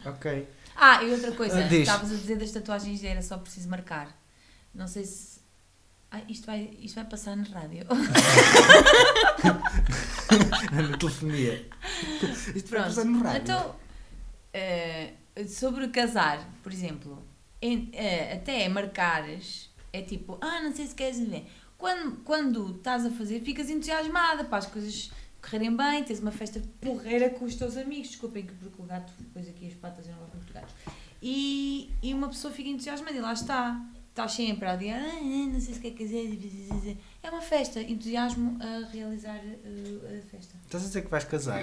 Ok. 0.04 0.48
Ah, 0.76 1.02
e 1.02 1.10
outra 1.10 1.32
coisa, 1.32 1.58
Ah, 1.58 1.68
diz. 1.68 1.80
estavas 1.80 2.12
a 2.12 2.14
dizer 2.14 2.36
das 2.36 2.50
tatuagens 2.50 3.02
era 3.02 3.22
só 3.22 3.38
preciso 3.38 3.68
marcar. 3.70 4.14
Não 4.74 4.86
sei 4.86 5.04
se. 5.04 5.36
Ai, 6.10 6.22
isto 6.28 6.46
vai, 6.46 6.70
isto 6.82 6.94
vai 6.96 7.04
passar 7.06 7.34
na 7.36 7.44
rádio. 7.44 7.86
Na 10.72 10.96
telefonia. 10.98 11.66
Isto 12.54 12.70
vai 12.70 12.82
passar 12.84 13.04
no 13.04 13.22
rádio. 13.22 13.42
Então, 13.42 13.74
eh, 14.56 15.12
sobre 15.48 15.88
casar, 15.88 16.38
por 16.62 16.72
exemplo, 16.72 17.22
em- 17.60 17.90
eh, 17.92 18.34
até 18.34 18.68
marcares, 18.68 19.70
é 19.92 20.00
tipo, 20.02 20.38
ah, 20.40 20.62
não 20.62 20.74
sei 20.74 20.86
se 20.86 20.94
queres 20.94 21.20
ver. 21.20 21.44
Quando, 21.78 22.16
quando 22.24 22.76
estás 22.76 23.04
a 23.04 23.10
fazer, 23.10 23.40
ficas 23.40 23.68
entusiasmada 23.68 24.44
para 24.44 24.58
as 24.58 24.66
coisas 24.66 25.10
correrem 25.42 25.76
bem, 25.76 26.02
tens 26.04 26.20
uma 26.20 26.30
festa 26.32 26.60
porreira 26.80 27.28
com 27.30 27.44
os 27.44 27.54
teus 27.54 27.76
amigos. 27.76 28.08
Desculpem 28.08 28.46
que 28.46 28.54
porque 28.54 28.80
o 28.80 28.84
gato 28.84 29.12
pôs 29.34 29.46
aqui 29.48 29.66
as 29.66 29.74
patas 29.74 30.06
e 30.06 30.10
não 30.10 30.18
gosto 30.18 30.34
muito 30.36 30.46
de 30.46 30.52
gatos. 30.54 30.74
E, 31.22 31.90
e 32.02 32.14
uma 32.14 32.28
pessoa 32.28 32.52
fica 32.52 32.68
entusiasmada 32.70 33.12
e 33.16 33.20
lá 33.20 33.32
está. 33.32 33.78
Estás 34.16 34.32
sempre 34.32 34.66
a 34.66 34.74
dizer, 34.76 34.92
ah, 34.94 35.20
não 35.52 35.60
sei 35.60 35.74
se 35.74 35.80
quer 35.80 35.90
dizer. 35.90 36.96
É 37.22 37.28
uma 37.28 37.42
festa, 37.42 37.82
entusiasmo 37.82 38.56
a 38.62 38.90
realizar 38.90 39.36
eh, 39.44 40.18
a 40.24 40.30
festa. 40.30 40.54
Estás 40.64 40.84
a 40.84 40.86
dizer 40.86 41.02
que 41.02 41.10
vais 41.10 41.24
casar? 41.24 41.62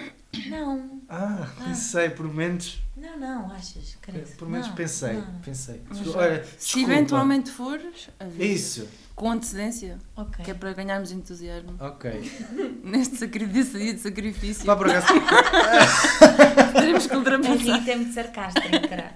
Não, 0.49 1.01
Ah, 1.09 1.47
Ah. 1.59 1.63
pensei, 1.65 2.11
por 2.11 2.27
momentos. 2.27 2.79
não, 2.95 3.17
não, 3.19 3.51
achas? 3.51 3.97
credo. 3.99 4.37
Por 4.37 4.45
momentos 4.47 4.67
Não, 4.69 4.75
pensei. 4.75 5.13
não. 5.13 5.39
Pensei. 5.43 5.81
Mas, 5.89 5.97
Desculpa, 5.97 6.19
olha, 6.19 6.45
Se 6.59 6.83
eventualmente 6.83 7.49
fores, 7.49 8.09
avisa. 8.19 8.43
Isso. 8.43 8.87
com 9.15 9.31
antecedência, 9.31 9.97
Ok. 10.15 10.45
que 10.45 10.51
é 10.51 10.53
para 10.53 10.73
ganharmos 10.73 11.11
entusiasmo 11.11 11.75
Ok. 11.79 12.11
neste 12.85 13.17
sacri- 13.17 13.47
desse 13.47 13.79
dia 13.79 13.95
de 13.95 13.99
sacrifício. 13.99 14.63
Por 14.63 14.87
acaso. 14.91 15.07
Teremos 16.73 17.07
que 17.07 17.13
A 17.15 17.17
ultrapassar. 17.17 17.55
Rita 17.79 17.91
é 17.91 17.95
muito 17.95 18.13
sarcástica, 18.13 18.79
caralho. 18.87 19.15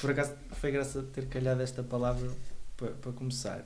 Por 0.00 0.10
acaso 0.12 0.34
foi 0.64 0.72
graça 0.72 1.02
ter 1.12 1.26
calhado 1.26 1.60
esta 1.60 1.82
palavra 1.82 2.26
para, 2.74 2.92
para 2.92 3.12
começar. 3.12 3.64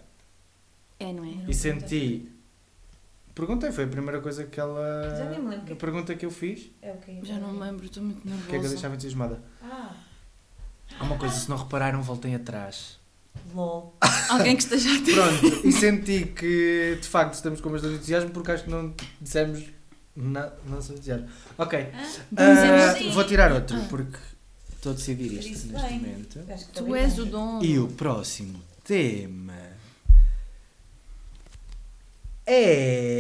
É, 0.99 1.12
não 1.12 1.25
é? 1.25 1.45
E 1.49 1.55
senti 1.55 2.28
Perguntei, 3.33 3.71
foi 3.71 3.85
a 3.85 3.87
primeira 3.87 4.21
coisa 4.21 4.43
que 4.47 4.59
ela. 4.59 5.14
Já 5.17 5.26
nem 5.26 5.38
me 5.40 5.50
lembro. 5.50 5.73
A 5.73 5.76
pergunta 5.76 6.12
que 6.17 6.26
eu 6.26 6.31
fiz. 6.33 6.73
É 6.83 6.90
o 6.90 6.97
quê? 6.97 7.21
Já 7.23 7.38
não 7.38 7.52
me 7.52 7.61
lembro, 7.61 7.85
estou 7.87 8.02
muito 8.02 8.19
O 8.19 8.23
que 8.23 8.28
é 8.31 8.33
que 8.33 8.37
eu 8.49 8.50
nervosa. 8.50 8.69
deixava 8.71 8.95
entusiasmada? 8.95 9.40
Ah, 9.62 9.95
Há 10.99 11.05
uma 11.05 11.17
coisa, 11.17 11.37
se 11.37 11.49
não 11.49 11.57
repararam, 11.57 12.02
voltem 12.02 12.35
atrás. 12.35 12.99
lol. 13.55 13.97
Alguém 14.28 14.57
que 14.57 14.64
esteja 14.64 14.90
a 14.93 15.00
ter. 15.05 15.14
Pronto, 15.14 15.69
e 15.69 15.71
senti 15.71 16.25
que 16.25 16.99
de 17.00 17.07
facto 17.07 17.35
estamos 17.35 17.61
com 17.61 17.71
bastante 17.71 17.95
entusiasmo 17.95 18.31
porque 18.31 18.50
acho 18.50 18.64
que 18.64 18.71
não 18.71 18.93
dissemos 19.21 19.62
na, 20.17 20.50
nosso 20.67 20.95
entusiasmo. 20.95 21.28
Ok, 21.57 21.93
ah, 22.37 22.95
sim. 22.99 23.12
vou 23.12 23.23
tirar 23.23 23.52
outro 23.52 23.76
Ah. 23.76 23.87
porque 23.88 24.19
estou 24.78 24.92
a 24.92 24.94
decidir 24.94 25.32
isto 25.32 25.66
neste 25.68 25.88
bem. 25.88 25.99
momento. 26.00 26.38
Acho 26.40 26.64
que 26.64 26.70
estou 26.70 26.87
Tu 26.87 26.94
és 26.97 27.14
bem. 27.14 27.23
o 27.23 27.26
dono. 27.26 27.64
E 27.64 27.78
o 27.78 27.88
próximo 27.88 28.61
tema 28.85 29.54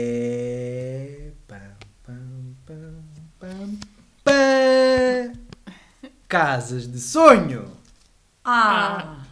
é. 0.00 1.30
Pam, 1.46 1.76
pam, 2.04 2.54
pam, 2.66 2.94
pam, 3.38 3.78
pam. 4.24 5.32
Casas 6.28 6.86
de 6.90 7.00
sonho! 7.00 7.70
Ah! 8.44 9.24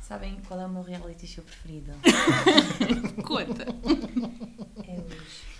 Sabem 0.00 0.38
qual 0.46 0.60
é 0.60 0.66
o 0.66 0.68
meu 0.68 0.82
reality 0.82 1.26
show 1.26 1.42
preferido? 1.44 1.92
Conta. 3.24 3.64
É 4.86 5.00
os 5.00 5.53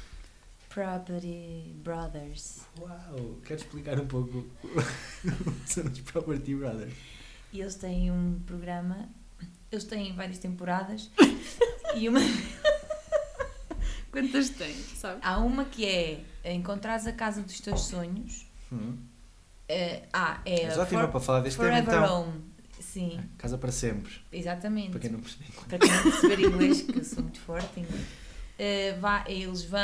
Property 0.74 1.72
Brothers. 1.84 2.62
Uau! 2.80 3.38
Quero 3.44 3.60
explicar 3.60 4.00
um 4.00 4.06
pouco 4.08 4.38
o 4.74 5.66
São 5.66 5.84
os 5.86 6.00
Property 6.00 6.56
Brothers. 6.56 6.92
E 7.52 7.60
eles 7.60 7.76
têm 7.76 8.10
um 8.10 8.40
programa, 8.44 9.08
eles 9.70 9.84
têm 9.84 10.12
várias 10.16 10.38
temporadas 10.38 11.08
e 11.94 12.08
uma, 12.08 12.18
Quantas 14.10 14.50
tens, 14.50 14.98
sabe? 14.98 15.20
há 15.22 15.38
uma 15.38 15.64
que 15.64 15.86
é 15.86 16.24
encontrares 16.52 17.06
a 17.06 17.12
casa 17.12 17.40
dos 17.42 17.60
teus 17.60 17.82
sonhos. 17.82 18.44
Hum. 18.72 18.96
Eh, 19.68 20.02
ah, 20.12 20.40
é 20.44 20.64
És 20.64 20.76
ótima 20.76 21.02
For- 21.02 21.10
para 21.10 21.20
falar 21.20 21.40
deste 21.40 21.56
tema 21.60 21.70
Forever 21.70 21.94
então. 21.94 22.22
Home. 22.22 22.44
Sim, 22.80 23.20
Casa 23.38 23.56
para 23.56 23.70
sempre. 23.72 24.12
exatamente. 24.32 24.90
Para 24.90 25.00
quem 25.00 25.10
não 25.12 25.20
percebeu. 25.20 25.46
para 25.68 25.78
quem 25.78 25.90
não 25.90 26.02
perceber 26.02 26.40
inglês, 26.40 26.82
que 26.82 26.98
eu 26.98 27.04
sou 27.04 27.22
muito 27.22 27.40
forte 27.40 27.78
em 27.80 27.82
inglês, 27.84 28.06
eh, 28.58 28.96
vá- 29.00 29.24
eles 29.26 29.64
vão 29.64 29.80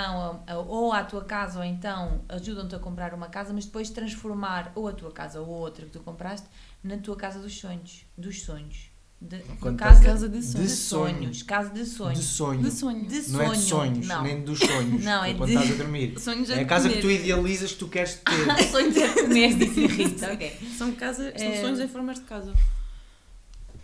a- 0.47 0.53
a- 0.53 0.59
ou 0.59 0.93
à 0.93 1.03
tua 1.05 1.25
casa 1.25 1.59
ou 1.59 1.65
então 1.65 2.21
ajudam-te 2.29 2.75
a 2.75 2.79
comprar 2.79 3.13
uma 3.15 3.29
casa, 3.29 3.53
mas 3.53 3.65
depois 3.65 3.91
transformar 3.91 4.73
ou 4.75 4.87
a 4.89 4.93
tua 4.93 5.11
casa 5.11 5.41
ou 5.41 5.49
outra 5.49 5.85
que 5.87 5.93
tu 5.93 6.01
compraste 6.01 6.47
na 6.83 6.97
tua 6.99 7.17
casa 7.17 7.39
dos 7.41 7.59
sonhos. 7.59 8.05
Dos 8.17 8.43
sonhos. 8.43 8.89
De, 9.23 9.39
casa, 9.77 10.03
Casa 10.03 10.29
de 10.31 10.39
de, 10.39 10.71
sonhos. 10.71 11.43
Casa 11.43 11.69
de 11.75 11.85
sonhos. 11.85 12.19
De 12.19 12.25
sonho. 12.25 12.63
De 12.63 12.71
sonho. 12.71 13.05
De 13.07 13.31
Não 13.33 13.43
é 13.43 13.51
de 13.51 13.57
sonho, 13.59 13.61
sonhos, 13.93 14.07
não. 14.09 14.23
nem 14.23 14.41
dos 14.43 14.59
sonhos. 14.59 15.05
Não, 15.05 15.23
que 15.25 15.29
é 15.31 15.35
quando 15.35 15.51
de- 15.51 15.55
estás 15.57 15.71
a 15.73 15.75
dormir. 15.83 16.15
Sonhos 16.19 16.49
É 16.49 16.55
de 16.55 16.61
a 16.61 16.65
casa 16.65 16.89
que 16.89 17.01
comer. 17.03 17.17
tu 17.19 17.23
idealizas 17.23 17.73
que 17.73 17.79
tu 17.81 17.89
queres 17.89 18.15
ter. 18.25 18.65
sonhos 18.71 18.97
a 18.97 19.13
comer, 19.23 19.55
disse 19.57 19.87
Rita. 19.87 20.33
Ok. 20.33 20.59
São, 20.79 20.93
casa, 20.93 21.35
são 21.37 21.49
É. 21.49 21.61
sonhos 21.61 21.81
em 21.81 21.89
formas 21.89 22.17
de 22.19 22.25
casa. 22.25 22.55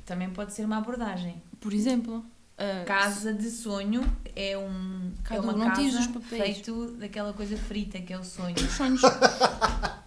Também 0.07 0.31
pode 0.31 0.55
ser 0.55 0.65
uma 0.65 0.79
abordagem. 0.79 1.43
Por 1.61 1.75
exemplo, 1.75 2.25
a 2.59 2.85
Casa 2.85 3.33
de 3.35 3.51
sonho 3.51 4.03
é 4.35 4.57
um 4.57 5.13
é 5.25 5.29
Cada 5.29 5.41
uma 5.43 5.53
um 5.55 5.59
não 5.59 5.69
casa 5.71 6.01
os 6.01 6.07
papéis. 6.07 6.43
feito 6.57 6.93
daquela 6.99 7.33
coisa 7.33 7.57
frita 7.57 8.01
que 8.01 8.13
é 8.13 8.19
o 8.19 8.25
sonho. 8.25 8.55
os 8.57 8.73
sonhos. 8.73 9.03
A. 9.05 10.03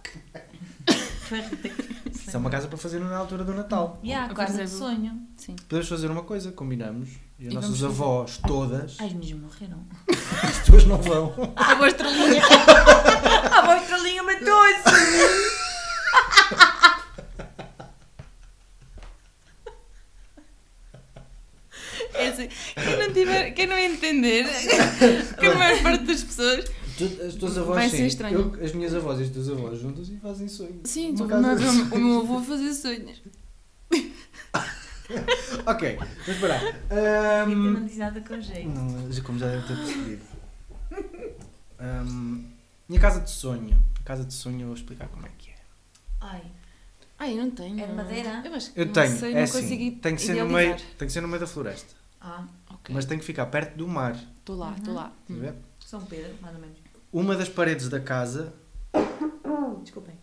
Isso 2.10 2.36
é 2.36 2.38
uma 2.38 2.50
casa 2.50 2.66
para 2.68 2.76
fazer 2.76 2.98
na 3.00 3.16
altura 3.16 3.44
do 3.44 3.54
Natal. 3.54 4.00
Yeah, 4.04 4.28
Por 4.28 4.34
casa 4.36 4.64
de 4.64 4.70
sonho. 4.70 5.20
Sim. 5.36 5.54
Podemos 5.68 5.88
fazer 5.88 6.10
uma 6.10 6.22
coisa, 6.24 6.50
combinamos. 6.52 7.10
E 7.38 7.46
as 7.46 7.52
E 7.52 7.54
nossas 7.54 7.78
vamos 7.80 7.80
fazer. 7.80 8.02
avós, 8.02 8.38
todas, 8.38 8.96
Ai, 9.00 9.06
os 9.08 9.12
meninos 9.14 9.42
morreram. 9.42 9.84
as 10.42 10.64
tuas 10.64 10.84
não 10.86 10.98
vão. 10.98 11.32
A 11.56 11.74
voz 11.76 11.92
estrelinha. 11.92 12.42
A 13.52 13.62
voz 13.66 13.82
estrelinha 13.82 14.22
matou-se! 14.24 14.90
É 22.14 22.28
assim, 22.40 22.48
quem 22.74 22.96
não, 22.98 23.12
tiver, 23.12 23.50
quem 23.52 23.66
não 23.66 23.78
entender, 23.78 24.44
que 25.38 25.46
a 25.46 25.54
maior 25.54 25.82
parte 25.82 26.04
das 26.04 26.22
pessoas. 26.24 26.64
As 27.26 27.34
tuas 27.36 27.56
avós 27.56 27.76
Vai 27.76 27.88
ser 27.88 28.06
estranho. 28.06 28.54
Eu- 28.58 28.64
as 28.64 28.72
minhas 28.72 28.94
avós 28.94 29.20
e 29.20 29.22
as 29.22 29.30
tuas 29.30 29.48
avós 29.48 29.78
juntas 29.80 30.08
e 30.10 30.16
fazem 30.16 30.48
sonho. 30.48 30.80
Sim, 30.84 31.14
tu, 31.14 31.26
casa 31.26 31.38
o, 31.52 31.56
meu, 31.56 31.58
sonhos. 31.72 31.92
o 31.92 31.98
meu 31.98 32.20
avô 32.20 32.38
a 32.38 32.42
fazer 32.42 32.74
sonhos. 32.74 33.22
Ok, 35.66 35.96
vamos 35.98 36.28
esperar. 36.28 36.60
Rita 36.60 36.78
Ahm, 37.44 37.72
não 37.72 37.84
diz 37.86 37.96
nada 37.96 38.20
com 38.20 38.40
jeito. 38.40 38.68
não, 38.68 39.12
já- 39.12 39.22
como 39.22 39.38
já 39.40 39.46
deve 39.48 39.66
ter 39.66 39.76
percebido. 39.76 40.22
Ahm, 41.80 42.44
minha 42.88 43.00
casa 43.00 43.20
de 43.20 43.30
sonho. 43.30 43.76
A 44.00 44.04
casa 44.04 44.24
de 44.24 44.32
sonho 44.32 44.60
eu 44.60 44.66
vou 44.66 44.76
explicar 44.76 45.08
como 45.08 45.26
é 45.26 45.30
que 45.36 45.50
é. 45.50 45.54
Ai, 46.20 46.42
Ai, 47.18 47.32
eu 47.38 47.44
não 47.44 47.50
tenho. 47.50 47.80
É 47.80 47.86
de 47.86 47.92
madeira? 47.92 48.42
Eu 48.44 48.54
acho 48.54 48.72
que 48.72 48.80
Eu 48.80 48.86
não 48.86 48.92
tenho, 48.92 49.18
sei, 49.18 49.30
é 49.32 49.34
não 49.34 49.42
assim, 49.42 49.90
tem 50.00 50.14
que, 50.16 50.22
ser 50.22 50.34
no 50.44 50.48
meio, 50.50 50.76
tem 50.96 51.06
que 51.08 51.12
ser 51.12 51.20
no 51.20 51.28
meio 51.28 51.40
da 51.40 51.46
floresta. 51.46 51.94
Ah, 52.20 52.44
Ok, 52.70 52.94
Mas 52.94 53.04
tem 53.04 53.18
que 53.18 53.24
ficar 53.24 53.46
perto 53.46 53.76
do 53.76 53.86
mar. 53.88 54.14
estou 54.38 54.56
lá, 54.56 54.74
estou 54.76 54.94
lá. 54.94 55.12
Estás 55.28 55.38
a 55.38 55.42
ver? 55.42 55.54
São 55.80 56.00
Pedro, 56.04 56.32
mais 56.40 56.54
ou 56.54 56.60
menos. 56.60 56.78
Uma 57.12 57.36
das 57.36 57.48
paredes 57.48 57.88
da 57.88 57.98
casa 58.00 58.52
Desculpem. 59.82 60.14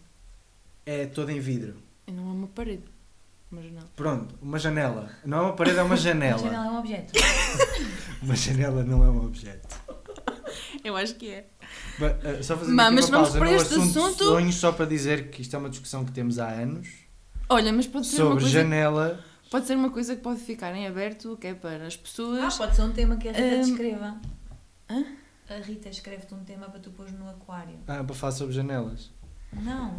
é 0.85 1.05
toda 1.07 1.31
em 1.31 1.39
vidro. 1.39 1.75
E 2.07 2.11
não 2.11 2.29
é 2.29 2.31
uma 2.31 2.47
parede. 2.47 2.83
Mas 3.49 3.71
não. 3.71 3.81
Pronto, 3.95 4.35
uma 4.41 4.59
janela. 4.59 5.09
Não 5.25 5.37
é 5.39 5.41
uma 5.41 5.53
parede, 5.53 5.77
é 5.79 5.83
uma 5.83 5.93
A 5.95 5.97
janela. 5.97 6.39
janela 6.39 6.65
é 6.65 6.69
um 6.69 6.79
objeto. 6.79 7.13
Uma 8.21 8.35
janela 8.35 8.83
não 8.83 9.03
é 9.03 9.09
um 9.09 9.25
objeto. 9.25 9.79
Eu 10.83 10.97
acho 10.97 11.13
que 11.15 11.29
é. 11.29 11.47
Ba- 11.99 12.17
eh, 12.23 12.41
Só 12.41 12.57
fazer 12.57 12.71
Mas- 12.71 12.87
aqui 12.87 12.95
mas 12.95 13.05
uma 13.09 13.17
vamos 13.17 13.29
pausa 13.29 13.39
para 13.39 13.49
no 13.51 13.55
este 13.55 13.73
assunto, 13.75 13.99
assunto. 13.99 14.23
sonhos, 14.25 14.55
só 14.55 14.71
para 14.71 14.85
dizer 14.87 15.29
que 15.29 15.41
isto 15.43 15.55
é 15.55 15.59
uma 15.59 15.69
discussão 15.69 16.03
que 16.03 16.11
temos 16.11 16.39
há 16.39 16.47
anos 16.49 16.87
Olha, 17.47 17.71
mas 17.71 17.85
pode 17.85 18.07
ser, 18.07 18.21
uma 18.23 18.29
sobre 18.31 18.43
coisa, 18.45 18.59
janela. 18.59 19.23
Pode 19.49 19.65
ser 19.67 19.75
uma 19.75 19.89
coisa 19.89 20.15
que 20.15 20.21
pode 20.21 20.39
ficar 20.39 20.73
em 20.75 20.87
aberto, 20.87 21.37
que 21.39 21.47
é 21.47 21.53
para 21.53 21.85
as 21.87 21.95
Ah, 21.95 21.99
pessoas. 22.01 22.57
pode 22.57 22.75
ser 22.75 22.81
um 22.83 22.91
tema 22.91 23.17
que 23.17 23.27
a 23.29 23.31
Rita 23.31 23.43
Hum, 23.55 23.61
te 23.63 23.69
escreva. 23.71 24.17
hã? 24.89 25.05
A 25.49 25.55
Rita 25.63 25.89
escreve-te 25.89 26.33
um 26.33 26.43
tema 26.43 26.67
para 26.69 26.79
tu 26.79 26.89
pôres 26.91 27.13
no 27.13 27.29
aquário. 27.29 27.75
Ah, 27.87 28.03
para 28.03 28.15
falar 28.15 28.31
sobre 28.33 28.53
janelas. 28.53 29.11
Não. 29.53 29.95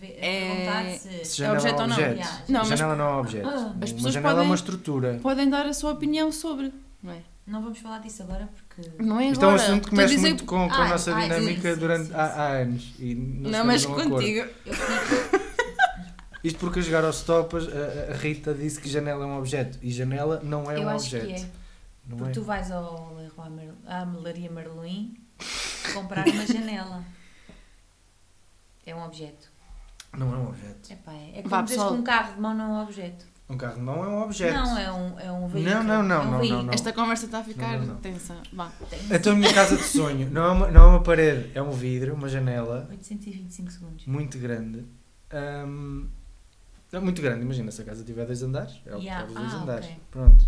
Ver- 0.00 0.16
É- 0.20 0.48
perguntar 0.48 0.98
se. 0.98 1.24
Se 1.24 1.36
janela 1.38 1.56
objeto 1.58 1.78
é 1.78 1.82
ou 1.82 1.88
não? 1.88 1.96
objeto. 1.96 2.14
Yeah. 2.16 2.42
Não, 2.48 2.60
mas- 2.60 2.68
janela 2.68 2.96
não 2.96 3.04
é 3.04 3.16
objeto. 3.20 3.48
Ah. 3.48 3.74
As 3.80 3.92
pessoas 3.92 4.14
janela 4.14 4.32
é 4.32 4.34
podem- 4.36 4.48
uma 4.48 4.54
estrutura. 4.54 5.18
Podem 5.22 5.50
dar 5.50 5.66
a 5.66 5.72
sua 5.72 5.92
opinião 5.92 6.30
sobre. 6.30 6.72
Não 7.02 7.12
é? 7.12 7.18
Não 7.44 7.60
vamos 7.62 7.78
falar 7.80 7.98
disso 7.98 8.22
agora 8.22 8.48
porque. 8.54 8.88
Não 9.02 9.18
é 9.18 9.26
Isto 9.30 9.42
é 9.44 9.46
um 9.46 9.50
agora. 9.50 9.62
assunto 9.64 9.82
que 9.82 9.88
Estou 9.88 9.98
a 9.98 10.02
mexe 10.02 10.14
dizer- 10.14 10.28
muito 10.28 10.44
com, 10.44 10.68
com 10.68 10.74
a 10.74 10.84
Ah, 10.84 10.88
nossa 10.88 11.16
ah, 11.16 11.20
dinâmica 11.22 11.74
sim, 11.74 11.80
durante 11.80 12.06
sim, 12.06 12.12
há, 12.14 12.28
sim. 12.28 12.38
há 12.38 12.46
anos. 12.48 12.94
E 13.00 13.14
não, 13.16 13.64
mas 13.64 13.80
chegamos 13.82 13.84
a 13.84 13.88
um 13.88 13.92
acordo. 14.06 14.10
contigo. 14.14 14.48
Eu 14.66 14.74
fico. 14.74 15.51
Isto 16.44 16.58
porque 16.58 16.80
a 16.80 16.82
jogar 16.82 17.04
aos 17.04 17.22
topas, 17.22 17.64
a, 17.68 18.12
a 18.12 18.16
Rita 18.16 18.52
disse 18.52 18.80
que 18.80 18.88
janela 18.88 19.24
é 19.24 19.26
um 19.28 19.38
objeto. 19.38 19.78
E 19.82 19.90
janela 19.90 20.40
não 20.42 20.70
é 20.70 20.76
eu 20.78 20.82
um 20.82 20.88
acho 20.88 21.06
objeto. 21.16 21.26
que 21.26 21.32
é. 21.34 21.46
Não 22.06 22.16
Porque 22.16 22.30
é? 22.30 22.34
tu 22.34 22.42
vais 22.42 22.70
ao 22.70 23.14
Leroy 23.14 23.48
Mer- 23.50 23.74
à 23.86 24.04
Melaria 24.04 24.50
Merlin 24.50 25.16
comprar 25.94 26.26
uma 26.26 26.46
janela. 26.46 27.04
É 28.84 28.94
um 28.94 29.04
objeto. 29.04 29.48
Não 30.16 30.34
é 30.34 30.36
um 30.36 30.48
objeto. 30.48 30.92
Epá, 30.92 31.12
é, 31.12 31.38
é 31.38 31.42
como 31.42 31.62
dizer 31.62 31.74
pessoal. 31.76 31.94
que 31.94 32.00
um 32.00 32.04
carro 32.04 32.34
de 32.34 32.40
mão 32.40 32.54
não 32.54 32.64
é 32.64 32.78
um 32.78 32.82
objeto. 32.82 33.24
Um 33.48 33.56
carro 33.56 33.74
de 33.76 33.80
mão 33.80 34.04
é 34.04 34.08
um 34.08 34.22
objeto. 34.22 34.54
Não, 34.54 34.78
é 34.78 34.92
um, 34.92 35.20
é 35.20 35.32
um 35.32 35.46
veículo. 35.46 35.74
Não, 35.74 35.82
não, 35.84 36.02
não, 36.02 36.16
é 36.16 36.26
um 36.26 36.30
não, 36.32 36.38
veículo. 36.40 36.62
não. 36.64 36.72
Esta 36.74 36.92
conversa 36.92 37.26
está 37.26 37.38
a 37.38 37.44
ficar 37.44 37.72
Não, 37.72 37.78
não, 37.80 37.94
não. 37.94 37.96
tensa. 38.00 38.36
Vá. 38.52 38.70
Então 39.10 39.32
a 39.32 39.36
minha 39.36 39.52
casa 39.54 39.76
de 39.76 39.82
sonho 39.84 40.28
não 40.30 40.44
é, 40.44 40.50
uma, 40.50 40.70
não 40.70 40.80
é 40.82 40.86
uma 40.88 41.02
parede, 41.02 41.50
é 41.54 41.62
um 41.62 41.70
vidro, 41.70 42.14
uma 42.14 42.28
janela 42.28 42.86
825 42.90 43.70
segundos. 43.70 44.06
muito 44.06 44.38
grande. 44.38 44.84
Ahm, 45.30 46.08
é 46.92 47.00
muito 47.00 47.22
grande, 47.22 47.42
imagina 47.42 47.70
se 47.70 47.82
a 47.82 47.84
casa 47.84 48.04
tiver 48.04 48.26
dois 48.26 48.42
andares, 48.42 48.80
é 48.84 48.94
o 48.94 49.00
que 49.00 49.32
dois 49.34 49.52
ah, 49.52 49.62
andares. 49.62 49.86
ok. 49.86 50.00
Pronto. 50.10 50.44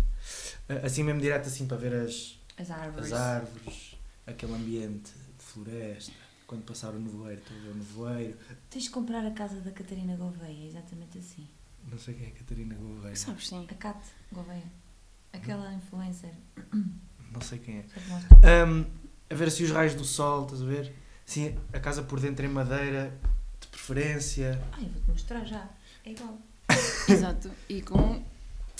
Ah, 0.69 0.85
Assim 0.85 1.03
mesmo 1.03 1.21
direto 1.21 1.47
assim 1.47 1.65
para 1.67 1.77
ver 1.77 1.93
as, 1.93 2.39
As 2.57 2.69
árvores. 2.71 3.11
as 3.11 3.19
árvores, 3.19 3.97
aquele 4.25 4.53
ambiente 4.53 5.11
de 5.37 5.43
floresta. 5.43 6.13
Quando 6.47 6.63
passar 6.63 6.93
o 6.93 6.99
nevoeiro, 6.99 7.41
estou 7.41 7.57
a 7.57 7.59
ver 7.61 7.69
o 7.69 7.75
nevoeiro. 7.75 8.37
Tens 8.69 8.83
de 8.83 8.89
comprar 8.91 9.25
a 9.25 9.31
casa 9.31 9.59
da 9.61 9.71
Catarina 9.71 10.15
Gouveia, 10.15 10.63
é 10.63 10.67
exatamente 10.67 11.17
assim. 11.17 11.47
Não 11.91 11.97
sei 11.97 12.13
quem 12.13 12.27
é 12.27 12.29
Catarina 12.31 12.75
Gouveia. 12.75 13.15
Sabes 13.15 13.47
sim. 13.47 13.65
A 13.69 13.73
Cat 13.73 13.99
Gouveia. 14.31 14.63
Aquela 15.33 15.73
influencer. 15.73 16.31
Não 17.31 17.41
sei 17.41 17.57
quem 17.59 17.79
é. 17.79 17.85
Ahm, 18.63 18.85
a 19.29 19.33
ver 19.35 19.47
assim 19.47 19.63
os 19.63 19.71
raios 19.71 19.95
do 19.95 20.05
sol, 20.05 20.43
estás 20.45 20.61
a 20.61 20.65
ver? 20.65 20.93
Sim, 21.25 21.57
a 21.73 21.79
casa 21.79 22.03
por 22.03 22.19
dentro 22.19 22.45
em 22.45 22.49
madeira, 22.49 23.11
de 23.59 23.67
preferência. 23.67 24.61
Ai, 24.71 24.85
vou-te 24.85 25.09
mostrar 25.09 25.43
já. 25.45 25.67
É 26.05 26.11
igual. 26.11 26.37
Exato. 27.09 27.49
E 27.69 27.81
com 27.81 28.21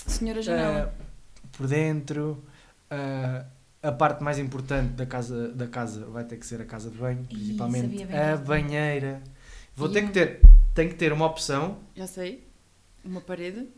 Senhora 0.06 0.42
Janela. 0.42 0.92
Ah, 0.94 1.46
por 1.52 1.66
dentro. 1.66 2.42
ah, 2.90 3.44
a 3.82 3.92
parte 3.92 4.22
mais 4.22 4.38
importante 4.38 4.94
da 4.94 5.06
casa, 5.06 5.48
da 5.48 5.66
casa 5.68 6.04
vai 6.06 6.24
ter 6.24 6.36
que 6.38 6.46
ser 6.46 6.60
a 6.60 6.64
casa 6.64 6.90
de 6.90 6.96
banho, 6.98 7.24
principalmente 7.24 8.02
a 8.12 8.36
banheira. 8.36 9.22
Vou 9.76 9.88
E 9.88 9.92
ter 9.92 10.02
um- 10.02 10.06
que 10.08 10.12
ter, 10.12 10.40
tenho 10.74 10.88
que 10.90 10.96
ter 10.96 11.12
uma 11.12 11.24
opção. 11.26 11.78
Já 11.94 12.06
sei. 12.06 12.44
Uma 13.04 13.20
parede 13.20 13.68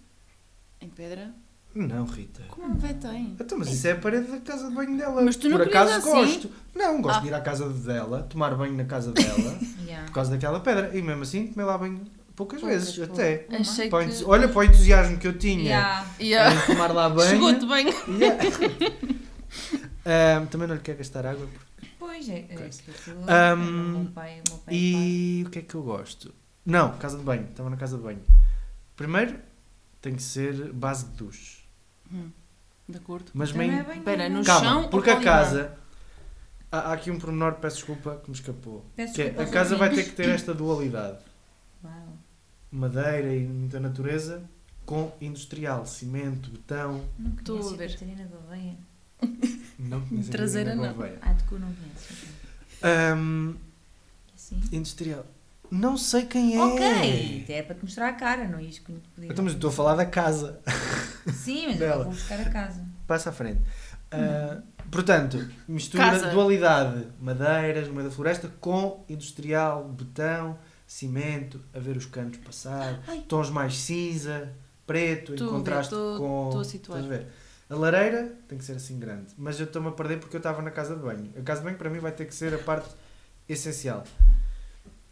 em 0.81 0.89
pedra. 0.89 1.31
Não, 1.75 2.07
Rita. 2.07 2.43
Como 2.49 2.75
vai 2.79 2.95
tem? 2.95 3.37
Então, 3.39 3.59
mas 3.59 3.69
isso 3.69 3.87
é 3.87 3.93
a 3.93 3.97
parede 3.97 4.29
da 4.31 4.41
casa 4.41 4.69
de 4.71 4.75
banho 4.75 4.97
dela. 4.97 5.21
Mas 5.21 5.37
tu 5.37 5.49
não 5.51 5.59
Por 5.59 5.67
acaso 5.69 5.93
assim? 5.93 6.11
gosto. 6.11 6.51
Não, 6.75 7.03
gosto 7.03 7.19
Ah. 7.19 7.21
de 7.21 7.27
ir 7.29 7.35
à 7.35 7.41
casa 7.43 7.69
dela, 7.69 8.23
tomar 8.23 8.55
banho 8.57 8.75
na 8.75 8.85
casa 8.85 9.13
dela, 9.13 9.59
Yeah. 9.85 10.07
por 10.07 10.15
causa 10.15 10.31
daquela 10.31 10.61
pedra. 10.61 10.97
E 10.97 11.03
mesmo 11.03 11.23
assim, 11.23 11.49
tomei 11.49 11.67
lá 11.67 11.77
banho 11.77 12.01
poucas, 12.39 12.61
Poucas, 12.61 12.79
vezes, 12.85 12.97
poucas. 12.97 13.19
até. 13.19 13.47
Achei 13.57 13.91
Para 13.91 14.07
que... 14.07 14.25
Olha 14.25 14.49
para 14.49 14.59
o 14.59 14.63
entusiasmo 14.63 15.19
que 15.19 15.27
eu 15.27 15.37
tinha 15.37 15.65
Yeah. 15.65 16.07
Yeah. 16.21 16.55
em 16.63 16.67
tomar 16.67 16.93
lá 16.93 17.09
banho. 17.11 17.31
Chegou-te 17.31 17.67
bem. 17.67 17.87
Yeah. 18.21 18.45
Ahm, 20.41 20.47
também 20.47 20.69
não 20.69 20.77
lhe 20.77 20.81
quer 20.81 20.95
gastar 20.95 21.27
água. 21.27 21.49
Pois 21.99 22.29
é, 22.29 22.47
é 22.49 23.55
Um, 23.55 24.07
pai, 24.15 24.41
pai 24.65 24.75
E 24.75 25.43
o 25.47 25.51
que 25.51 25.59
é 25.59 25.63
que 25.63 25.75
eu 25.75 25.83
gosto? 25.83 26.33
Não, 26.65 26.97
casa 26.97 27.19
de 27.19 27.25
banho. 27.25 27.43
Estava 27.51 27.69
na 27.69 27.77
casa 27.77 27.97
de 27.97 28.03
banho. 28.05 28.23
Primeiro, 28.97 29.37
tem 30.01 30.15
que 30.15 30.23
ser 30.23 30.73
base 30.73 31.07
de 31.07 31.11
duche. 31.17 31.59
Hum, 32.13 32.31
de 32.89 32.97
acordo. 32.99 33.31
Mas 33.35 33.53
meio... 33.53 33.73
é 33.73 33.83
bem- 33.83 33.99
Espera, 33.99 34.29
no 34.29 34.45
Calma, 34.45 34.67
chão 34.67 34.89
porque 34.89 35.11
a 35.11 35.21
casa... 35.21 35.77
Há, 36.71 36.91
há 36.91 36.93
aqui 36.93 37.11
um 37.11 37.19
pormenor, 37.19 37.55
peço 37.55 37.77
desculpa, 37.77 38.21
que 38.23 38.31
me 38.31 38.37
escapou. 38.37 38.85
Peço 38.95 39.15
Que 39.15 39.23
é, 39.23 39.35
a 39.39 39.47
casa 39.47 39.77
vai 39.77 39.91
ter 39.91 40.05
que 40.05 40.13
ter 40.13 40.29
esta 40.29 40.55
dualidade. 40.55 41.19
Madeira 42.71 43.35
e 43.35 43.45
muita 43.47 43.81
natureza 43.81 44.43
com 44.85 45.13
industrial, 45.21 45.85
cimento, 45.87 46.51
betão. 46.51 47.05
Não 47.19 47.31
Estou 47.37 47.59
conheço 47.59 47.75
a 47.75 47.77
ver. 47.79 47.93
Catarina 47.93 48.25
Gouveia. 48.25 48.77
Não 49.79 50.01
conheço 50.03 50.29
a 50.29 50.33
Traseira 50.33 50.71
Catarina 50.71 50.89
não. 50.93 50.95
Gouveia. 50.97 51.19
Ah, 51.23 51.33
de 51.33 51.45
cu 51.45 51.59
não 51.59 51.69
conheço. 51.73 52.27
Ahm, 52.83 53.55
Assim? 54.35 54.61
industrial. 54.73 55.27
Não 55.71 55.99
sei 55.99 56.25
quem 56.25 56.57
é. 56.57 56.61
Ok, 56.63 57.43
até 57.45 57.59
é 57.59 57.63
para 57.63 57.75
te 57.75 57.83
mostrar 57.83 58.09
a 58.09 58.13
cara, 58.15 58.49
não 58.49 58.59
ias 58.59 58.79
que 58.79 58.91
podia. 59.15 59.31
Então, 59.31 59.45
mas 59.45 59.53
estou 59.53 59.69
a 59.69 59.73
falar 59.73 59.95
da 59.97 60.07
casa. 60.07 60.59
Sim, 61.33 61.67
mas 61.69 61.79
dela. 61.79 62.01
eu 62.01 62.05
vou 62.05 62.13
buscar 62.15 62.41
a 62.41 62.49
casa. 62.51 62.83
Passa 63.07 63.29
à 63.29 63.33
frente. 63.33 63.61
Ah, 64.11 64.63
portanto, 64.91 65.47
mistura 65.69 66.05
Casa. 66.05 66.31
dualidade. 66.31 67.09
Madeiras 67.21 67.87
no 67.89 67.93
meio 67.95 68.09
da 68.09 68.15
floresta 68.15 68.51
com 68.61 69.05
industrial, 69.11 69.87
betão, 69.91 70.59
cimento, 70.89 71.61
a 71.75 71.79
ver 71.79 71.97
os 71.97 72.07
cantos 72.07 72.41
passar, 72.41 73.01
Ai. 73.07 73.23
tons 73.29 73.51
mais 73.51 73.77
cinza, 73.77 74.53
preto, 74.87 75.33
Estou 75.35 75.47
em 75.49 75.51
contraste 75.51 75.93
estou- 75.95 76.19
com. 76.19 76.45
estou 76.49 76.61
a 76.63 76.65
situar. 76.65 76.99
Estás 77.01 77.15
a 77.15 77.19
ver? 77.19 77.29
A 77.71 77.75
lareira 77.77 78.35
tem 78.49 78.57
que 78.57 78.65
ser 78.65 78.73
assim 78.73 78.99
grande. 78.99 79.27
Mas 79.37 79.61
eu 79.61 79.67
estou-me 79.67 79.89
a 79.89 79.93
perder 79.93 80.19
porque 80.19 80.35
eu 80.35 80.39
estava 80.39 80.63
na 80.63 80.71
casa 80.71 80.97
de 80.97 81.03
banho. 81.03 81.31
A 81.39 81.43
casa 81.43 81.61
de 81.61 81.67
banho 81.67 81.77
para 81.77 81.91
mim 81.91 81.99
vai 81.99 82.11
ter 82.11 82.25
que 82.25 82.35
ser 82.35 82.55
a 82.55 82.59
parte 82.59 82.89
essencial. 83.47 84.03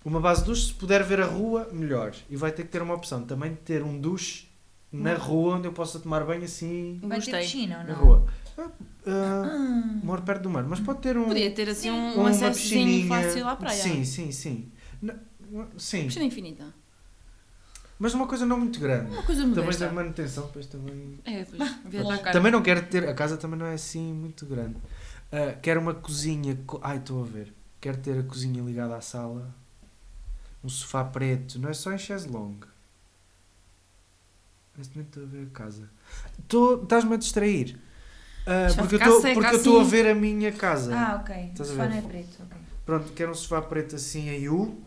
Uma 0.03 0.21
base 0.21 0.41
de 0.41 0.47
duche, 0.47 0.67
se 0.69 0.73
puder 0.75 1.03
ver 1.05 1.21
a 1.21 1.27
rua, 1.27 1.69
melhor. 1.73 2.15
E 2.31 2.37
vai 2.37 2.51
ter 2.53 2.63
que 2.63 2.69
ter 2.69 2.81
uma 2.81 2.95
opção 2.95 3.25
também 3.25 3.51
de 3.51 3.59
ter 3.59 3.83
um 3.83 4.01
duche 4.01 4.49
na 4.91 5.13
Hum. 5.15 5.19
rua 5.19 5.57
onde 5.57 5.69
eu 5.69 5.73
possa 5.73 5.99
tomar 5.99 6.25
banho 6.25 6.45
assim 6.45 6.99
Vai 7.03 7.19
ter 7.21 7.33
Gostei. 7.33 7.41
piscina 7.41 7.79
ou 7.81 7.85
na 7.85 7.93
não? 7.93 8.03
rua. 8.05 8.27
Ah, 8.57 8.71
ah, 9.07 9.43
Ah, 9.45 10.01
moro 10.03 10.23
perto 10.23 10.43
do 10.45 10.49
mar, 10.51 10.63
mas 10.65 10.81
pode 10.81 11.01
ter 11.01 11.19
um, 11.19 11.25
Podia 11.27 11.51
ter 11.51 11.69
assim 11.69 11.91
Sim. 11.91 11.91
um, 11.91 12.19
um 12.19 12.21
uma 12.21 12.51
piscininha. 12.51 13.07
fácil 13.09 13.47
à 13.49 13.57
praia. 13.57 13.83
Sim, 13.83 14.03
sim, 14.05 14.33
sim. 14.33 14.73
Sim, 15.79 16.05
Piscina 16.05 16.25
infinita. 16.25 16.75
mas 17.99 18.15
uma 18.15 18.27
coisa 18.27 18.45
não 18.47 18.59
muito 18.59 18.79
grande. 18.81 19.11
Uma 19.11 19.23
coisa 19.23 19.43
Também 19.55 19.79
da 19.79 19.93
manutenção, 19.93 20.47
depois 20.47 20.67
também. 20.67 21.19
É, 21.25 21.45
pois. 21.45 21.77
Vê 21.87 21.99
a 21.99 22.19
cara. 22.19 22.33
Também 22.33 22.53
não 22.53 22.63
quero 22.63 22.85
ter. 22.87 23.09
A 23.09 23.15
casa 23.15 23.37
também 23.37 23.59
não 23.59 23.67
é 23.67 23.75
assim 23.75 24.13
muito 24.13 24.45
grande. 24.47 24.77
Ah, 25.33 25.55
quero 25.61 25.81
uma 25.81 25.95
cozinha. 25.95 26.57
co- 26.67 26.81
Ai, 26.83 26.99
estou 26.99 27.23
a 27.23 27.27
ver. 27.27 27.53
Quero 27.81 27.99
ter 27.99 28.19
a 28.19 28.23
cozinha 28.23 28.63
ligada 28.63 28.97
à 28.97 29.01
sala. 29.01 29.55
Um 30.63 30.69
sofá 30.69 31.05
preto. 31.05 31.59
Não 31.59 31.69
é 31.69 31.73
só 31.75 31.93
em 31.93 31.99
chaise 31.99 32.29
longue. 32.29 32.67
Neste 34.77 34.97
momento 34.97 35.09
estou 35.21 35.23
a 35.25 35.27
ver 35.27 35.47
a 35.47 35.51
casa. 35.57 35.91
Estou- 36.39 36.83
Estás-me 36.83 37.15
a 37.15 37.17
distrair. 37.17 37.79
Vai 38.45 38.75
porque 38.75 38.95
eu 38.97 38.99
estou- 39.57 39.79
a 39.79 39.83
assim. 39.83 39.91
ver 39.91 40.07
a 40.09 40.15
minha 40.15 40.53
casa. 40.53 40.95
Ah, 40.97 41.17
ok. 41.21 41.35
Estás 41.53 41.69
O 41.71 41.73
sofá 41.73 41.89
não 41.89 41.97
é 41.97 42.03
preto, 42.03 42.43
ok. 42.43 42.59
Pronto, 42.85 43.13
quero 43.15 43.31
um 43.33 43.35
sofá 43.35 43.61
preto 43.63 43.97
assim 43.97 44.29
em 44.29 44.49
U. 44.49 44.81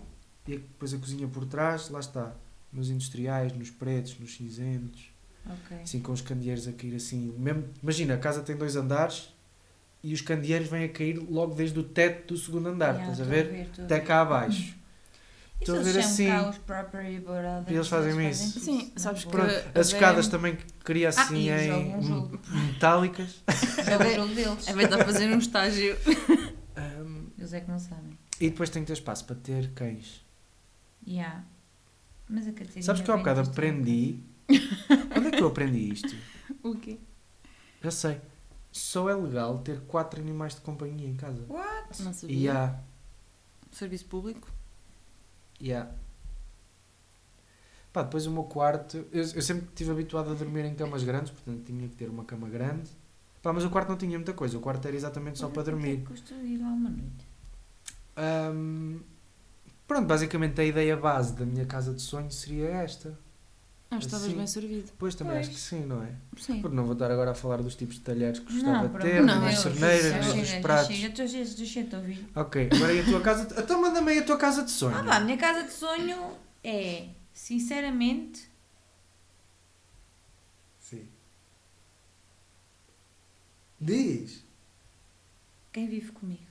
E 0.54 0.58
depois 0.58 0.94
a 0.94 0.98
cozinha 0.98 1.28
por 1.28 1.46
trás. 1.46 1.90
Lá 1.90 2.00
está. 2.00 2.34
Nos 2.72 2.90
industriais, 2.90 3.52
nos 3.54 3.70
pretos, 3.72 4.18
nos 4.20 4.36
cinzentos. 4.36 5.10
Ok. 5.46 5.78
Assim 5.84 6.00
com 6.00 6.12
os 6.12 6.22
candeeiros 6.22 6.68
a 6.68 6.72
cair 6.74 6.96
assim. 6.96 7.34
Mesmo, 7.38 7.66
imagina, 7.82 8.14
a 8.14 8.18
casa 8.18 8.42
tem 8.42 8.56
dois 8.56 8.76
andares 8.76 9.30
e 10.04 10.14
os 10.14 10.22
candeeiros 10.22 10.68
vêm 10.70 10.84
a 10.86 10.90
cair 10.90 11.18
logo 11.18 11.56
desde 11.56 11.80
o 11.80 11.84
teto 11.84 12.34
do 12.34 12.40
segundo 12.40 12.68
andar, 12.70 12.94
Yeah, 12.96 13.12
estás 13.12 13.22
a 13.22 13.24
ver? 13.32 13.54
estou 13.68 13.86
Até 13.86 14.00
cá 14.00 14.22
abaixo. 14.22 14.76
E 15.60 15.64
Estou 15.64 15.78
a 15.80 15.82
ver 15.82 15.98
assim. 16.00 16.28
E 17.68 17.74
eles 17.74 17.88
fazem 17.88 18.30
isso. 18.30 18.60
Sim, 18.60 18.78
isso, 18.80 18.92
sabes 18.96 19.26
não? 19.26 19.32
que- 19.32 19.38
Pronto, 19.38 19.54
a 19.76 19.80
as 19.80 19.88
escadas 19.88 20.28
Vera- 20.28 20.38
também 20.38 20.58
queria 20.86 21.10
assim 21.10 21.50
Ah, 21.50 21.64
em 21.64 21.96
um 21.96 22.32
metálicas. 22.68 23.44
Joga 23.90 24.08
o 24.08 24.14
jogo 24.16 24.36
deles. 24.36 24.68
É 24.68 24.74
bem 24.74 24.86
estar 24.86 25.02
a 25.02 25.06
fazer 25.06 25.28
um 25.34 25.38
estágio. 25.40 25.98
Ahm, 26.78 27.28
Eles 27.38 27.54
é 27.54 27.60
que 27.62 27.70
não 27.70 27.80
sabem. 27.80 28.18
e 28.40 28.50
depois 28.50 28.70
tem 28.70 28.84
que 28.84 28.88
ter 28.88 28.94
espaço 28.94 29.26
para 29.26 29.36
ter 29.36 29.70
cães. 29.72 30.22
Yeah. 31.08 31.44
Mas 32.28 32.48
a 32.48 32.52
Catarina 32.52 32.82
Sabes 32.82 33.02
que 33.02 33.10
eu 33.10 33.16
há 33.16 33.18
bocado 33.18 33.42
aprendi. 33.42 34.20
Onde 35.18 35.28
é 35.28 35.32
que 35.32 35.42
eu 35.42 35.48
aprendi 35.48 35.92
isto? 35.92 36.16
O 36.64 36.76
quê? 36.76 37.00
Já 37.84 37.92
sei. 37.92 38.22
Só 38.72 39.10
é 39.10 39.16
legal 39.16 39.60
ter 39.60 39.80
quatro 39.82 40.22
animais 40.22 40.56
de 40.56 40.62
companhia 40.62 41.08
em 41.08 41.16
casa. 41.16 41.44
What? 41.50 42.04
Não 42.04 42.14
sabia. 42.14 42.54
Há. 42.54 42.80
Serviço 43.72 44.06
público. 44.06 44.48
Há. 45.62 45.88
Pá, 47.92 48.04
depois 48.04 48.28
o 48.28 48.32
meu 48.32 48.44
quarto. 48.44 48.98
Eu, 49.12 49.24
eu 49.24 49.42
sempre 49.42 49.66
estive 49.66 49.92
habituado 49.92 50.32
a 50.32 50.34
dormir 50.34 50.66
em 50.66 50.76
camas 50.76 51.04
grandes, 51.04 51.32
portanto 51.32 51.64
tinha 51.66 51.88
que 51.88 51.96
ter 51.96 52.10
uma 52.10 52.24
cama 52.24 52.48
grande. 52.48 52.90
Pá, 53.42 53.52
mas 53.54 53.64
o 53.64 53.70
quarto 53.70 53.90
não 53.90 53.98
tinha 53.98 54.18
muita 54.18 54.34
coisa. 54.34 54.58
O 54.58 54.62
quarto 54.62 54.88
era 54.88 54.96
exatamente 54.96 55.40
só 55.40 55.50
para 55.50 55.64
dormir. 55.64 56.04
Custa 56.04 56.36
ir 56.36 56.58
lá 56.58 56.68
uma 56.68 56.90
noite. 56.90 57.28
Ahm, 58.16 59.00
pronto, 59.90 60.06
basicamente 60.08 60.62
a 60.62 60.64
ideia 60.64 60.96
base 60.96 61.34
da 61.34 61.44
minha 61.46 61.66
casa 61.66 61.94
de 61.94 62.02
sonho 62.02 62.32
seria 62.32 62.68
esta. 62.70 63.18
Ah, 63.92 63.98
estavas 63.98 64.28
Assim. 64.28 64.38
bem 64.38 64.46
servido. 64.46 64.86
Depois 64.86 65.16
também 65.16 65.34
Pois. 65.34 65.48
acho 65.48 65.56
que 65.56 65.60
sim, 65.60 65.84
não 65.84 66.04
é? 66.04 66.12
Sim. 66.38 66.62
Porque 66.62 66.76
não 66.76 66.84
vou 66.84 66.94
estar 66.94 67.10
agora 67.10 67.32
a 67.32 67.34
falar 67.34 67.58
dos 67.58 67.76
tipos 67.76 67.96
de 67.96 68.02
talheres 68.02 68.38
que 68.38 68.54
gostava 68.54 68.88
de 68.88 69.00
ter, 69.00 69.24
não, 69.24 69.40
de 69.40 69.46
das 69.46 69.62
chega, 69.64 70.36
dos 70.36 70.52
pratos. 70.62 70.96
chega. 70.96 71.08
Estou 71.08 71.28
cheio 71.28 71.46
de 71.46 71.66
cheio 71.66 71.88
de 71.88 71.96
ouvir. 71.96 72.30
Ok, 72.36 72.70
agora 72.72 72.94
e 72.94 73.00
a 73.00 73.04
tua 73.04 73.20
casa? 73.22 73.48
Então 73.60 73.82
manda-me 73.82 74.12
aí 74.12 74.20
a 74.20 74.24
tua 74.24 74.38
casa 74.38 74.62
de 74.64 74.70
sonho. 74.70 74.96
Ah, 74.96 75.04
pá, 75.04 75.16
a 75.16 75.20
minha 75.22 75.38
casa 75.38 75.64
de 75.64 75.72
sonho 75.74 76.38
é, 76.64 77.08
sinceramente, 77.34 78.48
Sim. 80.80 81.08
Diz. 83.82 84.46
quem 85.74 85.88
vive 85.88 86.12
comigo. 86.12 86.44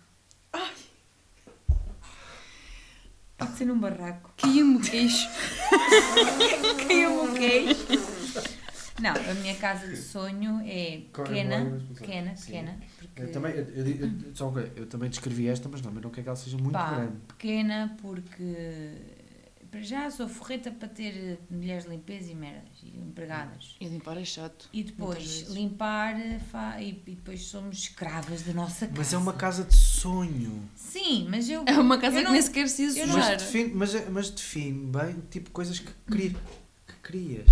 Pode 3.39 3.53
ser 3.57 3.65
num 3.67 3.79
barraco. 3.79 4.33
Caiu-me 4.37 4.77
o 4.77 4.81
queixo. 4.81 5.29
Caiu-me 6.87 7.29
o 7.31 7.35
queixo. 7.35 7.87
Não, 9.01 9.13
a 9.13 9.35
minha 9.35 9.55
casa 9.55 9.87
de 9.87 9.97
sonho 9.97 10.61
é 10.67 11.03
pequena, 11.13 11.81
pequena, 11.95 12.37
Sim. 12.37 12.47
pequena. 12.47 12.79
Porque, 12.99 13.23
Eu 13.23 13.31
também, 13.33 13.53
eu, 13.55 13.65
eu, 13.65 13.87
eu- 13.87 14.35
só 14.35 14.53
eu 14.75 14.87
também 14.87 15.09
descrevi 15.09 15.47
esta, 15.47 15.69
mas 15.69 15.81
não, 15.83 15.93
mas 15.93 16.03
não 16.03 16.11
quero 16.11 16.25
que 16.25 16.29
ela 16.29 16.37
seja 16.37 16.57
muito 16.59 16.73
pá, 16.73 16.95
grande. 16.97 17.17
pequena 17.29 17.97
porque 18.03 18.97
para 19.71 19.83
já 19.83 20.11
sou 20.11 20.29
forreta 20.29 20.71
para 20.71 20.89
ter 20.89 21.39
mulheres 21.51 21.85
de 21.85 21.91
limpeza 21.91 22.31
e 22.31 22.35
merdas 22.35 22.71
e 22.83 22.89
empregadas. 22.99 23.77
E 23.81 23.87
limpar 23.87 24.17
é 24.17 24.25
chato. 24.25 24.69
E 24.73 24.83
depois 24.83 25.49
limpar 25.51 26.15
fa- 26.51 26.81
e, 26.81 26.91
e 27.07 27.15
depois 27.15 27.43
somos 27.43 27.79
escravas 27.79 28.43
da 28.43 28.53
nossa 28.53 28.87
casa. 28.87 28.99
Mas 28.99 29.13
é 29.13 29.17
uma 29.19 29.33
casa 29.33 29.65
de 29.65 29.77
sonho. 29.77 30.63
Sim, 30.75 31.27
mas 31.29 31.49
eu. 31.51 31.65
É 31.67 31.79
uma 31.79 31.99
casa 31.99 32.17
eu 32.17 32.21
que 32.21 32.25
não- 32.25 32.33
nem 32.33 32.43
sequer 32.43 32.69
se 32.69 32.83
eu 32.83 32.89
usa 32.89 33.07
não- 33.07 33.17
Mas 33.19 33.43
define, 33.43 33.75
mas, 33.75 33.95
é- 33.95 34.09
mas 34.11 34.31
define 34.31 34.87
bem 34.91 35.11
o 35.17 35.23
tipo 35.31 35.47
de 35.47 35.53
coisas 35.53 35.79
que, 35.79 35.93
cri, 36.07 36.37
que 36.87 36.95
crias. 37.03 37.47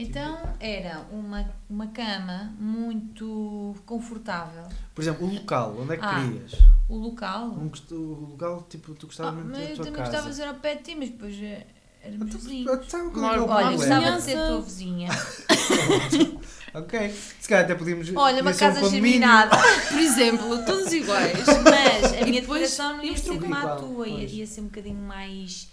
Então 0.00 0.38
era 0.60 1.00
uma, 1.10 1.44
uma 1.68 1.88
cama 1.88 2.54
muito 2.58 3.74
confortável. 3.84 4.62
Por 4.94 5.02
exemplo, 5.02 5.26
o 5.26 5.34
local, 5.34 5.76
onde 5.76 5.94
é 5.94 5.96
que 5.96 6.04
Ah. 6.04 6.24
crias? 6.24 6.52
O 6.88 6.96
local. 6.96 7.48
Um, 7.48 7.70
o 7.96 8.30
local, 8.30 8.62
tipo, 8.70 8.94
tu 8.94 9.06
Ah, 9.06 9.06
gostavas 9.08 9.34
muito 9.44 9.50
mas 9.50 9.58
da 9.58 9.70
eu 9.70 9.76
tua 9.76 9.84
também 9.86 9.98
casa. 10.00 10.10
gostava 10.12 10.30
de 10.30 10.36
ser 10.36 10.44
ao 10.48 10.54
pé 10.54 10.74
de 10.76 10.82
ti, 10.84 10.94
mas 10.94 11.10
depois 11.10 11.34
eh, 11.42 11.66
éramos 12.00 12.28
Então, 12.28 12.40
vizinhos. 12.40 12.86
então, 12.86 13.06
é 13.08 13.40
Olha, 13.40 13.76
gostava 13.76 14.12
de 14.12 14.22
ser 14.22 14.32
tua 14.46 14.60
vizinha. 14.62 15.08
Ok. 16.74 17.10
Se 17.40 17.48
calhar 17.48 17.64
até 17.64 17.74
podíamos. 17.74 18.08
Olha, 18.14 18.42
uma 18.42 18.50
um 18.50 18.56
casa 18.56 18.80
condomínio. 18.80 19.10
geminada. 19.10 19.56
Por 19.88 19.98
exemplo, 19.98 20.64
todos 20.64 20.92
iguais. 20.92 21.38
Mas 21.64 22.12
a 22.12 22.24
minha 22.26 22.40
depois 22.42 22.60
decoração 22.70 22.96
não 22.98 23.04
ia 23.04 23.16
ser 23.16 23.40
como 23.40 23.54
a 23.54 23.76
tua, 23.76 24.06
ia, 24.06 24.24
ia 24.28 24.46
ser 24.46 24.60
um 24.60 24.64
bocadinho 24.64 24.98
mais 25.02 25.68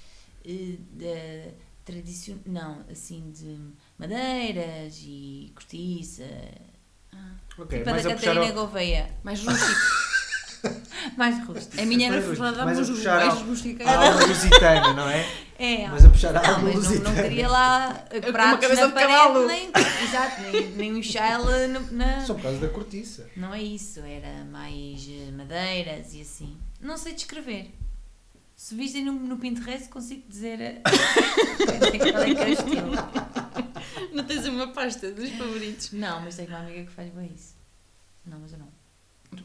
da 0.92 1.52
tradicional, 1.84 2.42
não, 2.46 2.80
assim 2.90 3.30
de 3.32 3.58
madeiras 3.98 5.02
e 5.04 5.52
cortiça. 5.56 6.24
Ok, 7.58 7.80
tipo 7.80 7.90
a 7.90 7.94
da 7.94 8.04
Catarina 8.04 8.48
ao... 8.48 8.54
Gouveia. 8.54 9.10
Mais 9.24 9.44
rústico. 9.44 9.80
Mais 11.16 11.46
rústico. 11.48 11.82
A 11.82 11.86
minha 11.86 12.08
era 12.08 12.16
Mais 12.20 12.38
ferrada 12.38 12.66
mais 12.66 12.80
rústica. 12.80 13.88
A 13.88 14.08
alma 14.08 14.26
lusitana, 14.26 14.94
não 14.94 15.08
é? 15.10 15.26
É, 15.58 15.88
Mas 15.88 16.04
a 16.04 16.10
puxar 16.10 16.36
a 16.36 16.42
não, 16.42 16.56
alma 16.56 16.64
mas 16.64 16.74
não, 16.74 16.82
não 16.82 16.90
lusitana. 16.90 17.22
queria 17.22 17.48
lá 17.48 17.94
pratos 18.32 18.60
cabeça 18.62 18.82
na 18.82 18.88
de 18.88 18.94
parede, 18.94 19.46
nem, 19.46 19.72
exato, 20.04 20.42
nem, 20.42 20.68
nem 20.72 20.94
um 20.96 21.04
chale 21.04 21.68
na... 21.92 22.26
Só 22.26 22.34
por 22.34 22.44
causa 22.44 22.58
da 22.60 22.68
cortiça. 22.68 23.30
Não 23.38 23.54
é 23.54 23.62
isso, 23.62 24.00
era 24.02 24.44
mais 24.46 25.08
eh, 25.08 25.32
madeiras 25.32 26.14
e 26.14 26.22
assim. 26.22 26.58
Não 26.82 26.98
sei 26.98 27.14
descrever. 27.14 27.72
Se 28.56 28.74
vistem 28.76 29.06
no, 29.06 29.14
no 29.14 29.38
Pinterest, 29.38 29.88
consigo 29.88 30.24
dizer 30.28 30.60
eh, 30.60 30.82
qual 32.12 32.24
é 32.24 32.34
que 32.36 32.42
é 32.42 32.46
o 32.46 32.50
estilo. 32.50 32.92
Não 34.14 34.24
tens 34.24 34.46
uma 34.46 34.68
pasta 34.70 35.12
dos 35.12 35.30
favoritos. 35.32 35.92
Não, 35.92 36.22
mas 36.22 36.36
tenho 36.36 36.50
uma 36.50 36.60
amiga 36.60 36.84
que 36.86 36.92
faz 36.92 37.10
bem 37.14 37.32
isso. 37.36 37.56
Não, 38.26 38.40
mas 38.40 38.52
eu 38.54 38.60
não. 38.60 38.68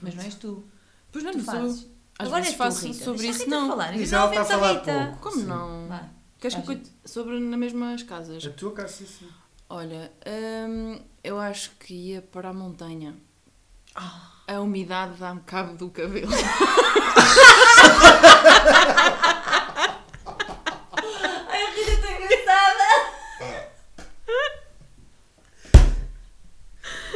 Mas 0.00 0.14
não 0.14 0.22
és 0.24 0.34
tu. 0.34 0.64
Pois 1.12 1.24
não, 1.24 1.32
tu 1.32 1.38
não 1.38 1.44
sou. 1.44 1.54
fazes. 1.54 1.86
Às 2.18 2.26
Agora 2.28 2.42
vezes 2.42 2.46
és 2.46 2.54
tu, 2.54 2.58
faço 2.58 2.86
Rita. 2.86 3.04
sobre 3.04 3.22
Deixa 3.22 3.38
isso, 3.42 3.50
não. 3.50 3.68
Falar. 3.68 3.92
Ela 3.94 4.02
está 4.02 4.22
a 4.40 4.44
falar 4.44 4.72
Rita. 4.72 4.92
pouco. 4.92 5.18
Como 5.20 5.36
Sim. 5.36 5.46
não? 5.46 5.88
Vai. 5.88 6.10
Queres 6.38 6.56
que 6.56 6.72
eu 6.72 6.80
sobre 7.04 7.38
nas 7.40 7.58
mesmas 7.58 8.02
casas? 8.02 8.44
A 8.46 8.50
tua 8.50 8.72
casa, 8.72 8.88
sim, 8.88 9.06
sim. 9.06 9.28
Olha, 9.68 10.10
hum, 10.68 10.98
eu 11.22 11.38
acho 11.38 11.70
que 11.78 11.92
ia 11.94 12.22
para 12.22 12.48
a 12.48 12.52
montanha. 12.54 13.14
Ah. 13.94 14.32
A 14.48 14.60
umidade 14.60 15.18
dá-me 15.18 15.40
cabo 15.42 15.76
do 15.76 15.90
cabelo. 15.90 16.30
Ai, 21.48 21.62
a 21.64 21.70
Rita 21.70 21.92
está 21.92 22.12
engraçada. 22.12 22.88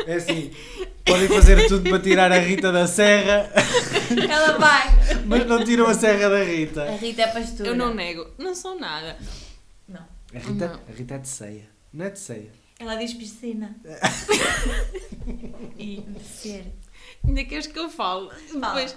É 0.06 0.14
assim, 0.16 0.50
podem 1.04 1.28
fazer 1.28 1.66
tudo 1.68 1.88
para 1.88 1.98
tirar 2.00 2.30
a 2.32 2.38
Rita 2.38 2.70
da 2.72 2.86
serra, 2.86 3.50
Ela 4.28 4.58
vai. 4.58 4.88
mas 5.26 5.46
não 5.46 5.64
tiram 5.64 5.86
a 5.86 5.94
serra 5.94 6.28
da 6.28 6.36
A 6.40 6.44
Rita. 6.44 6.90
Rita 6.96 7.22
é 7.22 7.26
pastora. 7.28 7.68
Eu 7.68 7.76
não 7.76 7.94
nego. 7.94 8.26
Não 8.38 8.54
sou 8.54 8.78
nada. 8.78 9.16
Não. 9.88 10.04
A 10.34 10.38
Rita, 10.38 10.68
Não. 10.68 10.74
a 10.74 10.92
Rita 10.96 11.14
é 11.14 11.18
de 11.18 11.28
ceia. 11.28 11.68
Não 11.92 12.04
é 12.06 12.10
de 12.10 12.18
ceia. 12.18 12.50
Ela 12.78 12.96
diz 12.96 13.14
piscina. 13.14 13.76
e 15.78 16.00
descer. 16.08 16.66
Ainda 17.26 17.44
queres 17.44 17.66
que 17.66 17.78
eu 17.78 17.88
fale? 17.88 18.28
Fala. 18.60 18.74
Depois, 18.74 18.96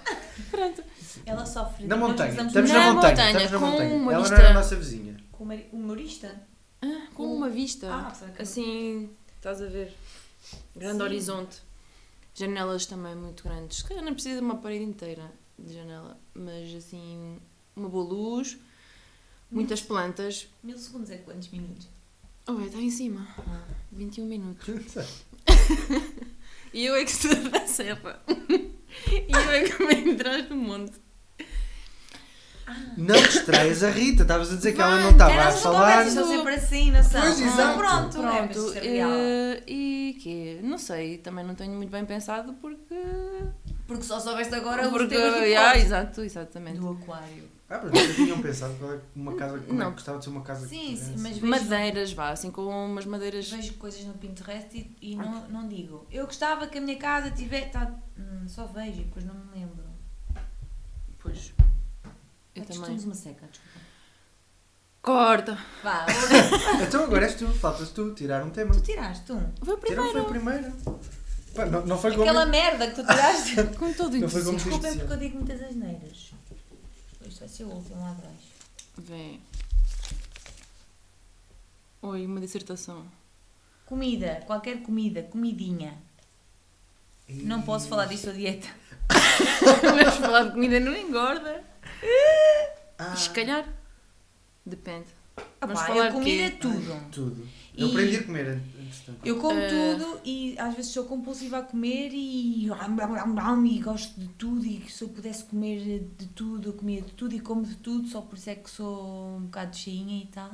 pronto. 0.50 0.82
Ela 1.24 1.46
sofre. 1.46 1.86
Na 1.86 1.96
montanha. 1.96 2.30
Estamos 2.30 2.52
na 2.52 2.60
na 2.60 2.92
montanha. 2.92 3.10
montanha, 3.14 3.30
Estamos 3.44 3.50
na 3.52 3.58
com 3.58 3.66
montanha. 3.66 3.94
uma 3.94 4.12
Ela 4.12 4.20
vista- 4.22 4.36
não 4.36 4.42
era 4.42 4.50
a 4.50 4.54
nossa 4.54 4.76
vizinha. 4.76 5.16
Com 5.32 5.44
mari- 5.44 5.68
humorista? 5.72 6.40
Ah, 6.82 7.06
com 7.14 7.24
uma 7.34 7.48
vista. 7.48 7.86
Ah, 7.90 8.12
assim, 8.38 9.10
estás 9.36 9.62
a 9.62 9.66
ver? 9.66 9.94
Grande 10.76 10.98
Sim. 10.98 11.02
horizonte. 11.02 11.62
Janelas 12.34 12.86
também 12.86 13.14
muito 13.14 13.42
grandes. 13.42 13.78
Se 13.78 13.84
calhar 13.84 14.04
não 14.04 14.14
precisa 14.14 14.36
de 14.36 14.44
uma 14.44 14.56
parede 14.58 14.84
inteira 14.84 15.30
de 15.58 15.74
janela, 15.74 16.16
mas 16.34 16.72
assim, 16.74 17.38
uma 17.74 17.88
boa 17.88 18.04
luz, 18.04 18.56
muitas 19.50 19.80
plantas. 19.80 20.48
Mil 20.62 20.78
segundos 20.78 21.10
é 21.10 21.18
quantos 21.18 21.48
minutos? 21.48 21.88
Oh, 22.46 22.60
está 22.60 22.78
em 22.78 22.90
cima. 22.90 23.26
Ah. 23.38 23.66
21 23.92 24.26
minutos. 24.26 24.94
E 26.72 26.84
eu 26.84 26.94
é 26.94 27.04
que 27.04 27.10
estou 27.10 27.34
da 27.50 27.66
serra. 27.66 28.22
E 29.06 29.32
eu 29.32 29.50
é 29.50 29.62
que 29.64 29.86
venho 29.86 30.14
atrás 30.14 30.48
do 30.48 30.56
monte. 30.56 30.92
Não 32.96 33.14
distraias 33.22 33.82
a 33.82 33.90
Rita. 33.90 34.22
Estavas 34.22 34.52
a 34.52 34.56
dizer 34.56 34.72
que 34.72 34.80
ela 34.80 35.00
não 35.00 35.10
estava 35.10 35.42
a 35.42 35.52
falar. 35.52 36.04
são 36.06 36.26
sempre 36.26 36.54
assim, 36.54 36.90
não 36.90 37.02
são? 37.02 37.20
Pois, 37.20 37.40
Ah, 37.40 37.44
exato. 37.46 37.78
Pronto, 37.78 38.18
Pronto, 38.18 38.72
é, 38.76 38.98
é 38.98 39.62
e 39.66 40.18
que 40.20 40.60
Não 40.62 40.78
sei, 40.78 41.18
também 41.18 41.44
não 41.44 41.54
tenho 41.54 41.72
muito 41.74 41.90
bem 41.90 42.04
pensado 42.04 42.52
porque. 42.54 42.94
Porque 43.86 44.02
só 44.04 44.20
soubeste 44.20 44.54
agora 44.54 44.88
porque 44.88 45.04
os 45.04 45.08
temas 45.10 45.34
do 45.34 45.44
yeah, 45.44 45.78
exato, 45.78 46.20
exatamente. 46.22 46.78
Do 46.78 46.90
aquário. 46.90 47.48
Ah, 47.70 47.80
mas 47.82 47.90
vocês 47.90 48.16
tinham 48.16 48.40
pensado 48.40 48.74
qual 48.78 48.94
é 48.94 48.98
uma 49.14 49.34
casa 49.34 49.58
como 49.58 49.78
é 49.80 49.84
Não. 49.84 49.90
que 49.90 49.96
gostava 49.96 50.18
de 50.18 50.24
ser 50.24 50.30
uma 50.30 50.40
casa 50.40 50.66
que 50.66 50.74
Sim, 50.74 50.96
sim, 50.96 51.14
mas 51.18 51.36
vejo, 51.36 51.46
Madeiras, 51.46 52.12
vá, 52.14 52.30
assim 52.30 52.50
com 52.50 52.62
umas 52.66 53.04
madeiras. 53.04 53.50
vejo 53.50 53.74
coisas 53.74 54.02
no 54.04 54.14
Pinterest 54.14 54.74
e, 54.74 54.96
e 55.12 55.16
não, 55.16 55.46
não 55.48 55.68
digo. 55.68 56.06
Eu 56.10 56.24
gostava 56.24 56.66
que 56.66 56.78
a 56.78 56.80
minha 56.80 56.96
casa 56.96 57.30
tivesse... 57.30 57.68
Tá, 57.68 57.92
hum, 58.18 58.44
só 58.48 58.64
vejo 58.66 59.00
e 59.00 59.04
depois 59.04 59.22
não 59.26 59.34
me 59.34 59.60
lembro. 59.60 59.84
Pois. 61.18 61.52
Eu 62.58 62.64
Ah, 62.64 62.74
também. 62.86 62.98
Uma 63.00 63.14
seca, 63.14 63.46
desculpa. 63.46 63.78
Corta! 65.00 65.58
Vá, 65.82 66.04
Então 66.86 67.04
agora 67.04 67.24
és 67.26 67.34
tu, 67.34 67.46
faltas 67.54 67.90
tu, 67.90 68.12
tirar 68.14 68.44
um 68.44 68.50
tema. 68.50 68.74
tu 68.74 68.80
tiraste 68.82 69.32
um. 69.32 69.40
Foi 69.62 69.74
o 69.74 69.78
foi 69.78 69.94
o 69.94 70.24
primeiro. 70.24 70.24
primeiro. 70.24 70.72
Pá, 71.54 71.64
não, 71.66 71.86
não 71.86 71.98
foi 71.98 72.10
como. 72.10 72.22
Aquela 72.22 72.44
merda 72.46 72.88
que 72.88 72.94
tu 72.96 73.06
tiraste. 73.06 73.54
Com 73.78 73.92
todo 73.92 74.14
o 74.14 74.18
Não 74.18 74.28
foi 74.28 74.42
como 74.42 74.56
entusiasmo. 74.56 74.80
Desculpem 74.80 74.92
Sim. 74.92 74.98
porque 74.98 75.12
eu 75.12 75.16
digo 75.18 75.36
muitas 75.38 75.62
asneiras. 75.62 76.32
Isto 77.26 77.40
vai 77.40 77.48
ser 77.48 77.64
o 77.64 77.68
último 77.68 78.00
lá 78.00 78.10
abaixo. 78.10 78.48
Vem. 78.98 79.40
Oi, 82.02 82.26
uma 82.26 82.40
dissertação. 82.40 83.04
Comida, 83.86 84.42
qualquer 84.46 84.82
comida, 84.82 85.22
comidinha. 85.22 85.96
Não 87.28 87.62
posso 87.62 87.88
falar 87.88 88.06
disso 88.06 88.30
a 88.30 88.32
dieta. 88.32 88.68
Vamos 89.82 90.14
falar 90.16 90.44
de 90.44 90.50
comida 90.52 90.80
não 90.80 90.94
engorda. 90.96 91.62
Ah, 92.98 93.14
Se 93.16 93.30
calhar. 93.30 93.64
Depende. 94.66 95.06
Vamos 95.60 95.76
Opá, 95.78 95.86
falar 95.86 96.06
eu 96.06 96.10
de 96.10 96.12
comida 96.18 96.42
é 96.42 96.50
tudo. 96.50 97.10
Tudo. 97.12 97.48
Eu 97.76 97.86
E- 97.86 97.90
aprendi 97.92 98.16
a 98.16 98.22
comer, 98.24 98.46
entretanto. 98.80 99.20
Eu 99.24 99.38
como 99.38 99.58
Eh. 99.58 99.68
tudo 99.68 100.20
e 100.24 100.58
às 100.58 100.74
vezes 100.74 100.90
sou 100.90 101.04
compulsiva 101.04 101.58
a 101.58 101.62
comer 101.62 102.10
e, 102.12 102.66
e 102.66 103.78
gosto 103.80 104.18
de 104.20 104.26
tudo 104.30 104.66
e 104.66 104.84
se 104.90 105.02
eu 105.04 105.08
pudesse 105.10 105.44
comer 105.44 106.00
de 106.18 106.26
tudo, 106.28 106.70
eu 106.70 106.72
comia 106.72 107.00
de 107.02 107.12
tudo 107.12 107.34
e 107.36 107.40
como 107.40 107.64
de 107.64 107.76
tudo, 107.76 108.08
só 108.08 108.20
por 108.20 108.36
isso 108.36 108.50
é 108.50 108.56
que 108.56 108.68
sou 108.68 109.36
um 109.36 109.42
bocado 109.42 109.76
cheinha 109.76 110.22
e 110.24 110.26
tal. 110.26 110.50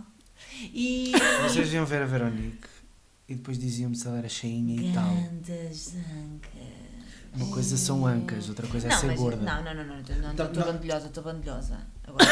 E 0.72 1.12
Vocês 1.48 1.72
iam 1.72 1.86
ver 1.86 2.02
a 2.02 2.06
Veronique 2.06 2.68
e 3.26 3.34
depois 3.34 3.58
diziam-me 3.58 3.96
se 3.96 4.06
ela 4.06 4.18
era 4.18 4.28
cheinha 4.28 4.82
e 4.90 4.92
tal. 4.92 5.14
grandes 5.14 5.94
ancas. 5.96 6.83
Uma 7.36 7.50
coisa 7.52 7.76
são 7.76 8.06
ancas, 8.06 8.48
outra 8.48 8.64
coisa 8.68 8.86
é 8.86 8.90
Não, 8.90 8.98
ser 9.00 9.06
mas, 9.08 9.18
gorda. 9.18 9.42
não, 9.42 9.64
não, 9.64 9.74
não, 9.74 9.84
não, 9.84 9.96
não, 9.96 10.32
Então, 10.32 10.46
estou 10.46 10.64
não. 10.64 10.72
bandilhosa, 10.72 11.06
estou 11.08 11.24
bandilhosa. 11.24 11.80
Agora, 12.06 12.24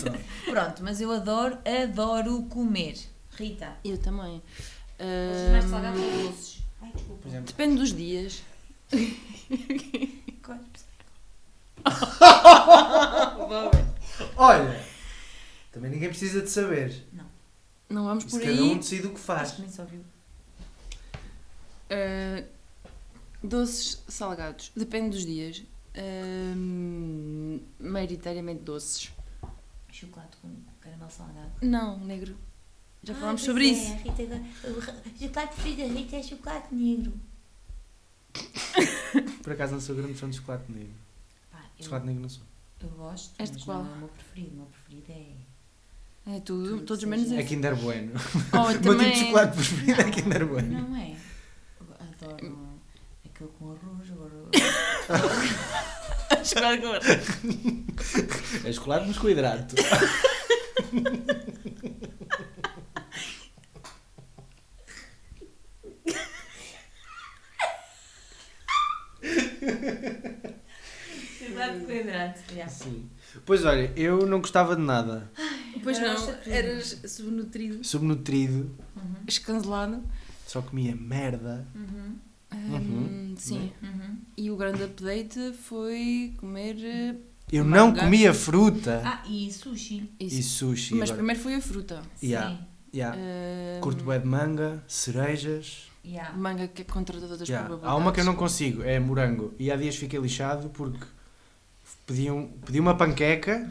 Pronto. 0.00 0.18
Pronto, 0.50 0.84
mas 0.84 1.00
eu 1.00 1.10
adoro, 1.10 1.58
adoro 1.82 2.42
comer. 2.44 2.96
Rita, 3.36 3.72
Eu 3.84 3.98
também. 3.98 4.40
gostas 4.98 5.50
mais 5.50 5.64
de 5.64 5.66
Ahm, 5.66 5.70
salgados 5.70 6.00
ou 6.00 6.10
doces? 6.28 6.58
Ai, 6.80 6.92
desculpa. 6.94 7.28
Depende 7.28 7.76
dos 7.76 7.92
dias. 7.92 8.42
olha, 14.36 14.84
também 15.72 15.90
ninguém 15.90 16.08
precisa 16.08 16.42
de 16.42 16.50
saber. 16.50 17.04
Não 17.88 18.04
vamos 18.06 18.24
Isso 18.24 18.38
por 18.38 18.44
cada 18.46 18.62
um 18.62 18.70
aí. 18.70 18.78
decide 18.78 19.06
o 19.06 19.10
que 19.10 19.16
Acho 19.16 19.24
faz. 19.24 19.50
que 19.52 19.60
nem 19.62 19.70
só 19.70 19.84
viu. 19.84 20.00
Ah, 21.90 22.42
doces 23.42 24.02
salgados. 24.08 24.70
Depende 24.76 25.10
dos 25.16 25.26
dias. 25.26 25.62
Ahm, 25.94 27.60
maioritariamente 27.78 28.62
doces. 28.62 29.12
Chocolate 29.90 30.36
com 30.40 30.48
caramelo 30.80 31.10
salgado. 31.10 31.50
Não, 31.60 31.98
negro. 32.00 32.36
Já 33.02 33.12
Ah, 33.14 33.16
falámos 33.16 33.42
sobre 33.42 33.64
é, 33.68 33.72
isso. 33.72 33.92
Rita, 33.96 34.22
o 34.68 34.80
chocolate 35.20 35.54
preferido 35.54 35.88
da 35.88 35.94
Rita 36.00 36.16
é 36.16 36.22
chocolate 36.22 36.74
negro. 36.74 37.12
Por 39.42 39.52
acaso 39.52 39.72
não 39.74 39.80
sou 39.80 39.94
grande 39.96 40.14
fã 40.14 40.28
de 40.30 40.36
chocolate 40.36 40.70
negro. 40.70 40.94
Pá, 41.50 41.58
eu, 41.78 41.84
Chocolate 41.84 42.06
negro 42.06 42.22
não 42.22 42.28
sou. 42.28 42.42
eu 42.80 42.88
gosto, 42.90 43.34
És 43.38 43.50
de 43.50 43.56
mas 43.56 43.64
qual? 43.64 43.82
não 43.84 43.90
é 43.90 43.94
o 43.94 43.98
meu 43.98 44.08
preferido. 44.08 44.52
O 44.52 44.56
meu 44.56 44.66
preferido 44.66 45.12
é... 45.12 45.26
É 46.36 46.40
tudo, 46.40 46.68
Tudo 46.70 46.84
todos 46.86 47.02
menos 47.04 47.32
É 47.32 47.40
esse. 47.40 47.48
Kinder 47.48 47.74
Bueno. 47.74 48.12
Oh, 48.52 48.58
O 48.62 48.62
meu 48.68 48.72
tipo 48.74 48.84
também. 48.92 49.10
de 49.12 49.18
chocolate 49.18 49.56
preferido 49.56 50.00
é 50.00 50.10
Kinder 50.10 50.46
Bueno. 50.46 50.80
Não 50.88 50.96
é. 50.96 51.16
Adoro 52.22 52.71
aquele 53.42 53.48
com 53.58 53.72
arroz, 53.72 54.10
agora... 54.10 54.32
chocolate 56.44 56.80
com 56.80 56.88
arroz. 56.88 57.04
É 58.64 58.72
chocolate 58.72 59.06
mas 59.08 59.18
com 59.18 59.28
hidrato. 59.28 59.74
Chocolate 71.38 71.84
com 71.84 71.92
hidrato. 71.92 72.40
já. 72.54 72.68
Sim. 72.68 73.08
Pois 73.46 73.64
olha, 73.64 73.90
eu 73.96 74.26
não 74.26 74.40
gostava 74.40 74.76
de 74.76 74.82
nada. 74.82 75.30
Pois 75.82 75.98
não, 75.98 76.14
eras 76.46 77.00
subnutrido, 77.06 77.82
Subnutrido, 77.84 78.70
Uhum, 78.94 79.14
escancelado. 79.26 80.02
só 80.46 80.60
comia 80.62 80.94
merda. 80.94 81.66
uhum, 81.74 82.16
Uhum. 82.54 83.34
Sim. 83.36 83.72
uhum. 83.82 84.16
E 84.36 84.50
o 84.50 84.56
grande 84.56 84.82
update 84.84 85.52
foi 85.54 86.34
comer 86.38 86.76
eh, 86.84 87.14
Eu 87.50 87.64
Manga. 87.64 87.76
não 87.76 87.94
comia 87.94 88.32
fruta. 88.34 89.02
Ah, 89.04 89.22
e 89.28 89.50
sushi. 89.52 90.10
isso. 90.20 90.38
E 90.38 90.42
sushi. 90.42 90.94
Mas 90.94 91.10
agora. 91.10 91.16
primeiro 91.16 91.40
foi 91.40 91.54
a 91.54 91.60
fruta. 91.60 92.02
Yeah. 92.22 92.50
Sim. 92.56 92.58
Yeah. 92.94 93.16
Ahm, 93.18 93.80
Curto 93.80 94.04
bué 94.04 94.18
de 94.18 94.26
manga, 94.26 94.82
cerejas. 94.86 95.90
Yeah. 96.04 96.36
Manga 96.36 96.68
que 96.68 96.82
é 96.82 96.84
contra 96.84 97.18
todas 97.18 97.40
as 97.42 97.48
Yeah. 97.48 97.66
probabilidades. 97.66 97.94
Há 97.94 97.96
uma 98.02 98.12
que 98.12 98.20
eu 98.20 98.24
não 98.24 98.34
consigo, 98.34 98.82
é 98.82 98.98
morango. 99.00 99.54
E 99.58 99.70
há 99.70 99.76
dias 99.76 99.96
fiquei 99.96 100.18
lixado 100.20 100.68
porque 100.70 101.04
pedi, 102.06 102.30
um, 102.30 102.48
pedi 102.66 102.80
uma 102.80 102.94
panqueca, 102.96 103.70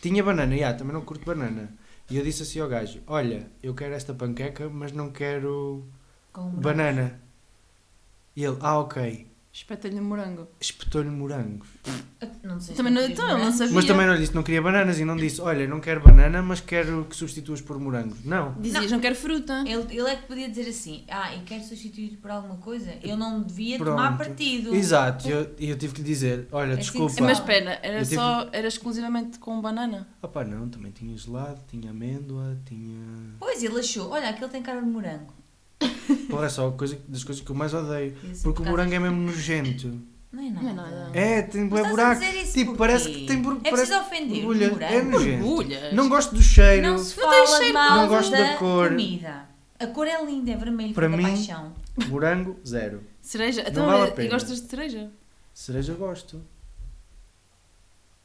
tinha 0.00 0.22
banana, 0.22 0.54
yeah, 0.54 0.76
também 0.76 0.92
não 0.92 1.00
curto 1.02 1.24
banana. 1.24 1.72
E 2.10 2.16
eu 2.16 2.22
disse 2.24 2.42
assim 2.42 2.60
ao 2.60 2.68
gajo: 2.68 3.00
Olha, 3.06 3.46
eu 3.62 3.74
quero 3.74 3.94
esta 3.94 4.12
panqueca, 4.14 4.68
mas 4.68 4.92
não 4.92 5.10
quero 5.10 5.84
Com 6.32 6.42
um 6.42 6.50
banana. 6.50 7.18
E 8.36 8.44
ele: 8.44 8.56
Ah, 8.60 8.78
ok. 8.78 9.30
Espeta-lhe 9.54 10.00
um 10.00 10.04
morango. 10.04 10.48
Espetou-lhe 10.58 11.10
morangos. 11.10 11.68
Não 12.42 12.58
sei 12.58 12.68
se 12.74 12.74
Também 12.74 12.90
não, 12.90 13.02
então, 13.02 13.26
não 13.28 13.36
morango. 13.36 13.52
sabia. 13.58 13.74
Mas 13.74 13.84
também 13.84 14.06
não 14.06 14.14
lhe 14.14 14.20
disse 14.20 14.30
que 14.30 14.36
não 14.36 14.42
queria 14.42 14.62
bananas 14.62 14.98
e 14.98 15.04
não 15.04 15.14
disse: 15.14 15.42
Olha, 15.42 15.66
não 15.68 15.78
quero 15.78 16.00
banana, 16.00 16.40
mas 16.40 16.60
quero 16.62 17.04
que 17.04 17.14
substituas 17.14 17.60
por 17.60 17.78
morangos. 17.78 18.24
Não. 18.24 18.54
Dizias, 18.54 18.90
não, 18.90 18.98
quero 18.98 19.14
fruta. 19.14 19.62
Ele, 19.66 19.82
ele 19.94 20.08
é 20.08 20.16
que 20.16 20.26
podia 20.26 20.48
dizer 20.48 20.70
assim, 20.70 21.04
ah, 21.10 21.34
e 21.36 21.40
quero 21.40 21.62
substituir 21.64 22.16
por 22.16 22.30
alguma 22.30 22.56
coisa. 22.56 22.94
Eu 23.02 23.14
não 23.14 23.42
devia 23.42 23.76
Pronto. 23.76 23.90
tomar 23.94 24.16
partido. 24.16 24.74
Exato, 24.74 25.28
e 25.28 25.32
eu, 25.32 25.40
eu 25.58 25.76
tive 25.76 25.92
que 25.92 26.00
lhe 26.00 26.06
dizer: 26.08 26.48
Olha, 26.50 26.70
É 26.70 26.72
assim 26.72 26.80
desculpa. 26.84 27.14
que 27.14 27.20
Mas 27.22 27.38
Pá. 27.38 27.52
espera, 27.52 27.78
era 27.82 27.98
tive- 28.02 28.14
só, 28.14 28.48
era 28.52 28.66
exclusivamente 28.68 29.38
com 29.38 29.60
banana. 29.60 30.08
Opa, 30.22 30.44
não, 30.44 30.66
também 30.70 30.92
tinha 30.92 31.14
gelado, 31.14 31.60
tinha 31.68 31.90
amêndoa, 31.90 32.58
tinha. 32.64 33.34
Pois, 33.38 33.62
ele 33.62 33.78
achou, 33.78 34.12
olha, 34.12 34.30
aquele 34.30 34.50
tem 34.50 34.62
cara 34.62 34.80
de 34.80 34.88
morango. 34.88 35.34
Porra, 36.30 36.46
é 36.46 36.48
só 36.48 36.68
a 36.68 36.72
coisa, 36.72 36.98
das 37.08 37.24
coisas 37.24 37.42
que 37.44 37.50
eu 37.50 37.54
mais 37.56 37.72
odeio. 37.74 38.14
E 38.24 38.30
assim, 38.30 38.42
Porque 38.42 38.62
por 38.62 38.68
o 38.68 38.70
morango 38.70 38.94
é 38.94 38.98
mesmo 38.98 39.20
nojento. 39.22 40.00
Não 40.32 40.42
é 40.42 40.50
nada. 40.50 40.62
Não 40.62 40.70
é 40.70 40.74
nada. 40.74 41.10
É, 41.18 41.42
tem 41.42 41.68
Mas 41.68 41.84
a 41.84 41.88
buraco. 41.90 42.20
dizer 42.20 42.42
isso 42.42 42.52
Tipo, 42.54 42.74
parece 42.76 43.10
que 43.10 43.26
tem 43.26 43.42
bur- 43.42 43.60
É 43.64 43.70
preciso 43.70 43.98
ofender 43.98 44.42
borbulha. 44.42 44.64
É 44.84 45.02
nojento. 45.02 45.44
Borbulhas. 45.44 45.92
Não 45.92 46.08
gosto 46.08 46.34
do 46.34 46.40
cheiro. 46.42 46.86
Não 46.86 46.98
se 46.98 47.20
Não 47.20 47.28
fala 47.30 47.58
cheiro, 47.58 47.74
mal 47.74 47.96
não 47.96 48.08
gosto 48.08 48.30
da 48.30 48.38
da 48.52 48.56
cor. 48.56 48.88
comida. 48.88 49.48
A 49.78 49.86
cor 49.88 50.06
é 50.06 50.24
linda, 50.24 50.52
é 50.52 50.56
vermelho, 50.56 50.94
Para 50.94 51.08
mim- 51.08 51.22
paixão. 51.22 51.72
Morango, 52.08 52.56
zero. 52.66 53.02
Cereja? 53.20 53.62
Não 53.64 53.70
Então, 53.70 53.86
vale 53.86 54.02
a 54.04 54.08
e 54.08 54.12
pena. 54.12 54.30
gostas 54.30 54.62
de 54.62 54.68
cereja? 54.68 55.10
Cereja 55.52 55.92
gosto. 55.94 56.40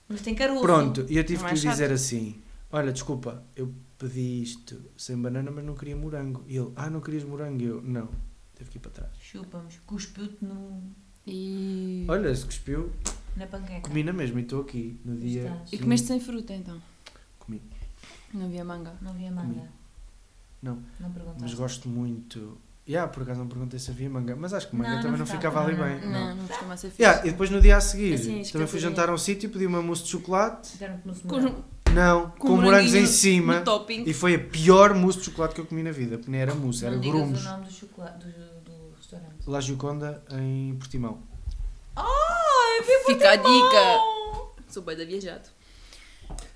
Mas 0.08 0.22
tem 0.22 0.34
caroço. 0.34 0.62
Pronto, 0.62 1.06
e 1.10 1.18
eu 1.18 1.24
tive 1.24 1.42
Não 1.44 1.50
que 1.50 1.56
é 1.56 1.58
lhe 1.62 1.68
dizer 1.70 1.92
assim: 1.92 2.42
Olha, 2.72 2.92
desculpa, 2.92 3.44
eu 3.56 3.74
pedi 3.98 4.42
isto 4.44 4.82
sem 4.98 5.18
banana, 5.18 5.50
mas 5.52 5.64
não 5.64 5.74
queria 5.76 5.96
morango. 5.96 6.44
E 6.48 6.58
ele: 6.58 6.72
Ah, 6.76 6.90
não 6.90 7.00
querias 7.02 7.24
morango? 7.24 7.62
E 7.62 7.66
eu: 7.66 7.82
Não. 7.82 8.10
Teve 8.56 8.72
que 8.72 8.78
ir 8.78 8.82
para 8.82 8.92
trás. 8.92 9.12
Chupa-me, 9.20 9.70
cuspiu-te 9.86 10.44
no, 10.44 10.82
E... 11.28 12.06
Olha, 12.10 12.34
se 12.34 12.44
cuspiu, 12.44 12.92
na 13.36 13.46
panqueca. 13.46 13.82
comi 13.82 14.04
na 14.04 14.12
mesma 14.12 14.40
e 14.40 14.44
estou 14.44 14.62
aqui 14.62 15.00
no 15.06 15.16
dia. 15.16 15.44
Estás. 15.44 15.74
E 15.74 15.78
comeste 15.78 16.08
sem 16.08 16.20
fruta, 16.20 16.54
então? 16.56 16.82
Comi. 17.38 17.62
Não 18.34 18.46
havia 18.46 18.66
manga. 18.66 18.96
Não 19.02 19.12
havia 19.12 19.32
manga. 19.32 19.70
Não. 20.62 20.82
Não 21.00 21.12
perguntaste. 21.12 21.42
Mas 21.44 21.54
gosto 21.54 21.88
muito. 21.88 22.58
Yeah, 22.90 23.12
por 23.12 23.24
acaso 23.24 23.42
não 23.42 23.48
perguntei 23.50 23.78
se 23.80 23.92
havia 23.92 24.10
manga, 24.10 24.34
mas 24.36 24.54
acho 24.54 24.70
que 24.70 24.76
manga 24.76 24.90
Não, 24.92 25.02
também 25.02 25.12
não 25.12 25.20
não 25.20 25.26
ficava, 25.26 25.62
ali 25.62 25.76
não, 25.76 25.84
bem. 25.84 26.10
Não, 26.10 26.36
não 26.38 26.48
costuma 26.48 26.78
ser 26.78 26.90
fixe. 26.90 27.04
Yeah, 27.04 27.28
e 27.28 27.32
depois 27.32 27.50
no 27.50 27.60
dia 27.60 27.76
a 27.76 27.82
seguir 27.82 28.14
Assim, 28.14 28.44
também 28.44 28.66
fui 28.66 28.80
jantar 28.80 29.10
a 29.10 29.14
um 29.14 29.18
sítio, 29.18 29.50
pedi 29.50 29.66
uma 29.68 29.82
mousse 29.82 30.04
de 30.04 30.10
chocolate. 30.10 30.78
Deram-te 30.78 31.06
no 31.06 31.14
Com, 31.14 31.28
morango. 31.36 31.66
Não, 31.94 32.30
com, 32.32 32.50
com 32.50 32.58
morangos 32.58 32.94
em 32.94 33.06
cima. 33.06 33.60
No 33.60 33.66
topping. 33.66 34.04
E 34.06 34.14
foi 34.14 34.36
a 34.36 34.40
pior 34.40 34.94
mousse 34.94 35.20
de 35.20 35.26
chocolate 35.26 35.56
que 35.56 35.62
eu 35.62 35.66
comi 35.66 35.82
na 35.84 35.92
vida, 35.92 36.18
porque 36.18 36.30
nem 36.32 36.42
era 36.42 36.54
mousse, 36.54 36.86
era 36.86 36.96
Não 36.96 37.02
grumos. 37.02 37.42
o 37.46 37.50
nome 37.50 37.66
do, 37.66 37.72
chocolate, 37.72 38.26
do, 38.26 38.32
do 38.72 38.96
restaurante. 38.96 39.34
La 39.48 39.60
Gioconda 39.62 40.24
em 40.32 40.76
Portimão. 40.76 41.20
Ai, 41.96 42.84
Fica 43.06 43.32
a 43.32 43.36
dica. 43.36 44.00
Sou 44.68 44.84
bem 44.84 44.96
da 44.96 45.06
viajado. 45.06 45.50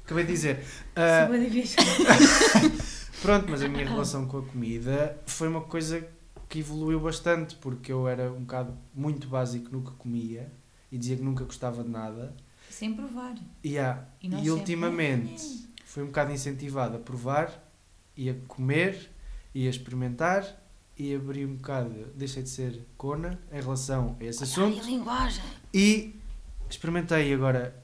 Acabei 0.06 0.26
de 0.26 0.32
dizer. 0.34 0.64
ah, 0.96 1.22
Sou 1.22 1.28
bué 1.30 1.40
de 1.44 1.50
viajar. 1.50 1.78
pronto, 3.22 3.48
mas 3.50 3.62
a 3.64 3.68
minha 3.70 3.88
relação 3.88 4.28
com 4.28 4.40
a 4.40 4.42
comida 4.44 5.18
foi 5.26 5.48
uma 5.48 5.62
coisa 5.62 6.06
que 6.50 6.60
evoluiu 6.60 7.00
bastante, 7.00 7.56
porque 7.56 7.92
eu 7.92 8.08
era 8.08 8.32
um 8.32 8.42
bocado 8.42 8.78
muito 8.94 9.28
básico 9.28 9.70
no 9.72 9.82
que 9.82 9.92
comia 9.92 10.52
e 10.92 10.98
dizia 10.98 11.16
que 11.16 11.24
nunca 11.24 11.46
gostava 11.46 11.82
de 11.84 11.90
nada. 11.90 12.36
Sem 12.72 12.94
provar. 12.94 13.36
E, 13.64 13.78
há- 13.78 14.04
E 14.22 14.28
e 14.28 14.32
sempre, 14.32 14.50
ultimamente 14.50 15.68
fui 15.86 16.04
um 16.04 16.08
bocado 16.08 16.32
incentivado 16.32 16.96
a 16.98 17.00
provar 17.00 17.52
e 18.16 18.30
a 18.30 18.36
comer 18.48 19.10
e 19.54 19.68
a 19.68 19.70
experimentar 19.70 20.58
e 20.98 21.14
abri 21.16 21.46
um 21.46 21.56
bocado, 21.56 22.08
deixei 22.16 22.44
de 22.44 22.50
ser 22.50 22.86
cona 22.98 23.40
em 23.52 23.60
relação 23.62 24.16
a 24.20 24.24
esse 24.24 24.44
assunto 24.44 24.84
linguagem. 24.86 25.44
e 25.74 26.16
experimentei 26.70 27.34
agora. 27.34 27.76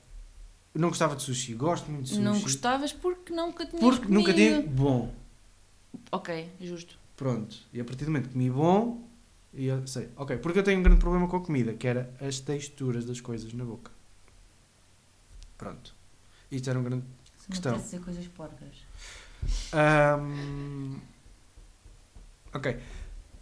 Não 0.73 0.89
gostava 0.89 1.15
de 1.15 1.23
sushi, 1.23 1.55
gosto 1.55 1.89
muito 1.89 2.03
de 2.03 2.09
sushi. 2.09 2.21
Não 2.21 2.39
gostavas 2.39 2.93
porque 2.93 3.33
nunca 3.33 3.65
tinhas 3.65 3.81
porque 3.83 4.13
nunca 4.13 4.31
comido. 4.31 4.61
tinha. 4.61 4.61
Bom, 4.61 5.11
Ok, 6.11 6.49
justo. 6.61 6.97
pronto. 7.15 7.57
E 7.73 7.81
a 7.81 7.83
partir 7.83 8.05
do 8.05 8.11
momento 8.11 8.27
que 8.27 8.33
comi 8.33 8.49
bom, 8.51 9.07
e 9.53 9.65
eu 9.65 9.85
sei, 9.87 10.09
ok, 10.15 10.37
porque 10.37 10.59
eu 10.59 10.63
tenho 10.63 10.79
um 10.79 10.83
grande 10.83 10.99
problema 10.99 11.27
com 11.27 11.35
a 11.37 11.41
comida, 11.41 11.73
que 11.73 11.87
era 11.87 12.13
as 12.21 12.39
texturas 12.39 13.05
das 13.05 13.19
coisas 13.19 13.51
na 13.53 13.65
boca. 13.65 13.91
Pronto. 15.57 15.93
Isto 16.51 16.69
era 16.69 16.79
um 16.79 16.83
grande 16.83 17.03
Questão. 17.49 17.71
apetece 17.73 17.95
dizer 17.97 18.03
coisas 18.05 18.27
porcas. 18.27 18.75
Ahm, 19.73 20.97
ok. 22.53 22.79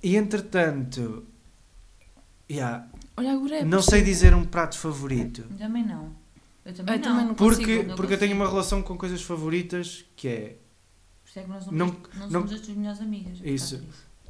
E 0.03 0.15
entretanto, 0.15 1.25
yeah, 2.49 2.87
Olha, 3.17 3.33
agora 3.33 3.57
é 3.57 3.65
não 3.65 3.81
sei 3.81 4.03
dizer 4.03 4.33
um 4.33 4.45
prato 4.45 4.77
favorito. 4.77 5.43
Também 5.57 5.83
não. 5.85 6.13
Eu 6.65 6.73
também 6.73 6.95
Eu 6.95 6.99
não. 7.01 7.07
também 7.09 7.25
não 7.27 7.35
Porque, 7.35 7.61
consigo, 7.65 7.87
não 7.89 7.95
porque 7.95 8.13
eu 8.13 8.19
tenho 8.19 8.35
uma 8.35 8.47
relação 8.47 8.81
com 8.81 8.97
coisas 8.97 9.21
favoritas 9.21 10.05
que 10.15 10.27
é. 10.27 10.57
Por 11.23 11.29
isso 11.29 11.39
é 11.39 11.43
que 11.43 11.49
nós 11.49 11.65
Não- 11.67 11.87
não, 11.87 11.95
não- 12.15 12.31
somos 12.31 12.53
as 12.53 12.61
tuas 12.61 12.77
melhores 12.77 13.01
amigas. 13.01 13.37
por 13.39 13.47
Isso. 13.47 13.83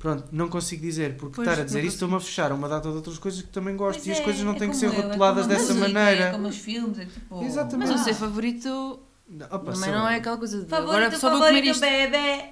Pronto, 0.05 0.27
não 0.31 0.47
consigo 0.49 0.83
dizer, 0.83 1.17
porque 1.17 1.37
Pois, 1.37 1.47
estar 1.47 1.59
a 1.59 1.65
dizer 1.65 1.83
isso 1.83 1.95
estou-me 1.95 2.13
a 2.13 2.19
fechar 2.19 2.51
uma 2.51 2.69
data 2.69 2.89
de 2.89 2.95
outras 2.95 3.17
coisas 3.17 3.41
que 3.41 3.47
também 3.47 3.75
gosto 3.75 3.97
Pois 3.97 4.07
e 4.07 4.11
as 4.11 4.19
é, 4.19 4.23
coisas 4.23 4.43
não 4.43 4.51
é 4.53 4.59
têm 4.59 4.69
que 4.69 4.75
ser 4.77 4.85
eu, 4.85 4.93
é 4.93 5.01
rotuladas 5.01 5.45
a 5.45 5.47
dessa 5.47 5.73
música, 5.73 5.89
maneira. 5.89 6.23
É 6.25 6.31
como 6.31 6.47
os 6.47 6.57
filmes, 6.57 6.99
é 6.99 7.05
tipo. 7.05 7.43
Exatamente. 7.43 7.89
Mas 7.89 7.99
o 7.99 8.01
Ah, 8.01 8.03
seu 8.03 8.13
favorito 8.13 8.99
Não, 9.27 9.45
opa, 9.47 9.71
também 9.73 9.91
não 9.91 10.07
é 10.07 10.17
aquela 10.17 10.37
coisa 10.37 10.61
de 10.61 10.67
Favorito, 10.67 10.91
agora 10.95 11.17
só 11.19 11.29
vou 11.31 11.39
comer 11.39 11.53
favorito, 11.53 11.71
isto. 11.71 11.81
bebê. 11.81 12.49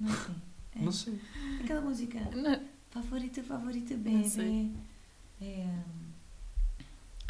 Não 0.00 0.12
sei. 0.12 0.34
É. 0.74 0.82
Não 0.82 0.92
sei. 0.92 1.20
Aquela 1.62 1.80
música. 1.82 2.18
Não, 2.34 2.60
Favorito, 2.90 3.42
favorito, 3.44 3.94
bebê. 3.96 4.70
É. 5.40 5.66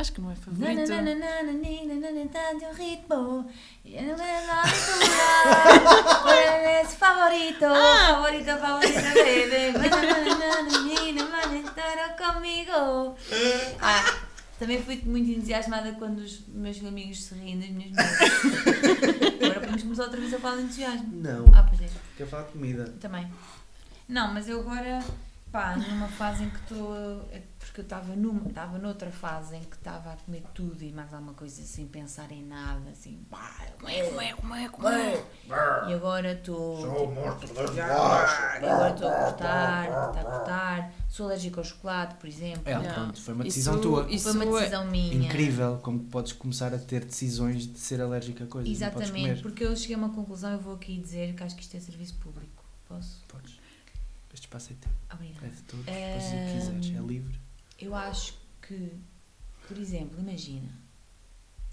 acho 0.00 0.12
que 0.12 0.20
não 0.20 0.30
é 0.30 0.34
favorito. 0.34 0.90
Tanto 2.32 2.72
ritmo. 2.76 3.50
Y 3.84 3.96
en 3.96 4.08
la 4.16 4.62
aventura. 4.62 5.30
¿Cuál 6.22 6.64
es 6.82 6.94
favorito? 6.94 7.66
Favorito, 7.74 8.58
favorito. 8.58 8.98
Estar 11.66 12.16
comigo. 12.16 13.16
Ah, 13.80 14.04
também 14.58 14.82
fui 14.82 15.00
muito 15.04 15.30
entusiasmada 15.30 15.92
quando 15.92 16.18
os 16.20 16.46
meus 16.48 16.82
amigos 16.84 17.24
se 17.24 17.34
riem 17.34 17.58
das 17.60 17.70
minhas 17.70 17.90
músicas. 17.92 19.42
Agora 19.42 19.60
podemos 19.60 19.82
começar 19.82 20.02
outra 20.04 20.20
vez 20.20 20.34
a 20.34 20.38
falar 20.38 20.56
de 20.56 20.62
entusiasmo. 20.62 21.08
Não, 21.12 21.44
Ah, 21.54 21.62
pois 21.68 21.80
é. 21.80 21.88
quer 22.16 22.26
falar 22.26 22.44
de 22.44 22.52
comida. 22.52 22.84
Também. 23.00 23.30
Não, 24.08 24.32
mas 24.34 24.48
eu 24.48 24.60
agora, 24.60 25.02
pá, 25.50 25.76
numa 25.76 26.08
fase 26.08 26.44
em 26.44 26.50
que 26.50 26.56
estou. 26.60 26.94
é 27.32 27.42
Porque 27.58 27.80
eu 27.80 27.84
estava 27.84 28.14
numa, 28.16 28.48
estava 28.48 28.78
noutra 28.78 29.10
fase 29.10 29.56
em 29.56 29.62
que 29.62 29.76
estava 29.76 30.12
a 30.12 30.16
comer 30.16 30.42
tudo 30.54 30.82
e 30.82 30.90
mais 30.92 31.12
alguma 31.12 31.34
coisa 31.34 31.62
sem 31.62 31.86
pensar 31.86 32.30
em 32.32 32.44
nada, 32.44 32.90
assim, 32.90 33.24
pá, 33.30 33.50
comer, 33.78 34.08
comer, 34.10 34.34
comer, 34.36 34.70
comer. 34.70 35.24
E 35.88 35.94
agora 35.94 36.32
estou. 36.32 36.80
Sou 36.80 37.10
morto 37.12 37.46
das 37.52 37.70
E 37.70 37.72
bolachas. 37.74 38.62
agora 38.64 38.94
estou 38.94 39.08
a 39.08 39.12
cortar, 39.14 39.84
está 39.84 40.20
a 40.20 40.24
cortar. 40.24 40.92
Sou 41.08 41.26
alérgica 41.26 41.60
ao 41.60 41.64
chocolate, 41.64 42.14
por 42.16 42.28
exemplo. 42.28 42.62
É, 42.64 42.78
pronto, 42.92 43.20
foi 43.20 43.34
uma 43.34 43.44
Isso- 43.46 43.56
decisão 43.56 43.80
tua. 43.80 44.06
isso 44.10 44.32
Foi 44.32 44.46
uma 44.46 44.56
é- 44.56 44.58
decisão 44.60 44.86
minha. 44.86 45.26
Incrível 45.26 45.78
como 45.82 45.98
podes 46.04 46.32
começar 46.32 46.72
a 46.72 46.78
ter 46.78 47.04
decisões 47.04 47.66
de 47.66 47.78
ser 47.78 48.00
alérgica 48.00 48.44
a 48.44 48.46
coisas. 48.46 48.70
Exatamente, 48.70 49.10
comer. 49.12 49.42
porque 49.42 49.64
eu 49.64 49.76
cheguei 49.76 49.96
a 49.96 49.98
uma 49.98 50.10
conclusão, 50.10 50.52
eu 50.52 50.58
vou 50.60 50.74
aqui 50.74 50.96
dizer 50.98 51.34
que 51.34 51.42
acho 51.42 51.56
que 51.56 51.62
isto 51.62 51.76
é 51.76 51.80
serviço 51.80 52.14
público. 52.14 52.64
Posso? 52.88 53.22
Podes. 53.28 53.59
Espaço 54.50 54.72
é 54.72 54.76
teu. 54.80 54.90
Obrigada. 55.14 55.46
É 55.46 55.50
de 55.50 55.62
todos. 55.62 55.84
O 55.84 55.86
que 55.86 56.54
quiseres. 56.58 56.96
É 56.96 57.00
livre. 57.00 57.40
Eu 57.78 57.94
acho 57.94 58.36
que, 58.60 58.92
por 59.68 59.78
exemplo, 59.78 60.18
imagina, 60.18 60.68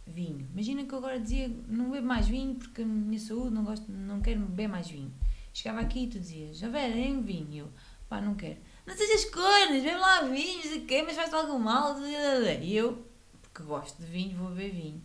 vinho. 0.05 0.47
Imagina 0.53 0.85
que 0.85 0.93
eu 0.93 0.99
agora 0.99 1.19
dizia, 1.19 1.49
não 1.67 1.89
bebo 1.89 2.05
mais 2.05 2.27
vinho 2.27 2.53
porque 2.53 2.83
a 2.83 2.85
minha 2.85 3.19
saúde 3.19 3.55
não 3.55 3.63
gosto, 3.63 3.91
não 3.91 4.21
quero 4.21 4.41
beber 4.41 4.67
mais 4.69 4.87
vinho. 4.87 5.11
Chegava 5.51 5.81
aqui 5.81 6.03
e 6.03 6.07
tu 6.07 6.19
dizias, 6.19 6.59
já 6.59 6.69
velho, 6.69 6.93
nem 6.93 7.19
vinho. 7.23 7.47
E 7.51 7.57
Eu, 7.57 7.71
pá, 8.07 8.21
não 8.21 8.35
quero. 8.35 8.59
Não 8.85 8.95
sejas 8.95 9.25
cornas, 9.25 9.81
bebe 9.83 9.97
lá 9.97 10.21
vinho, 10.21 10.57
não 10.57 10.63
sei 10.63 10.83
o 10.83 10.85
quê, 10.85 11.01
mas 11.01 11.15
faz-te 11.15 11.33
algum 11.33 11.57
mal. 11.57 11.99
E 11.99 12.75
eu, 12.75 13.07
porque 13.41 13.63
gosto 13.63 13.99
de 13.99 14.05
vinho, 14.05 14.37
vou 14.37 14.49
beber 14.49 14.71
vinho. 14.71 15.03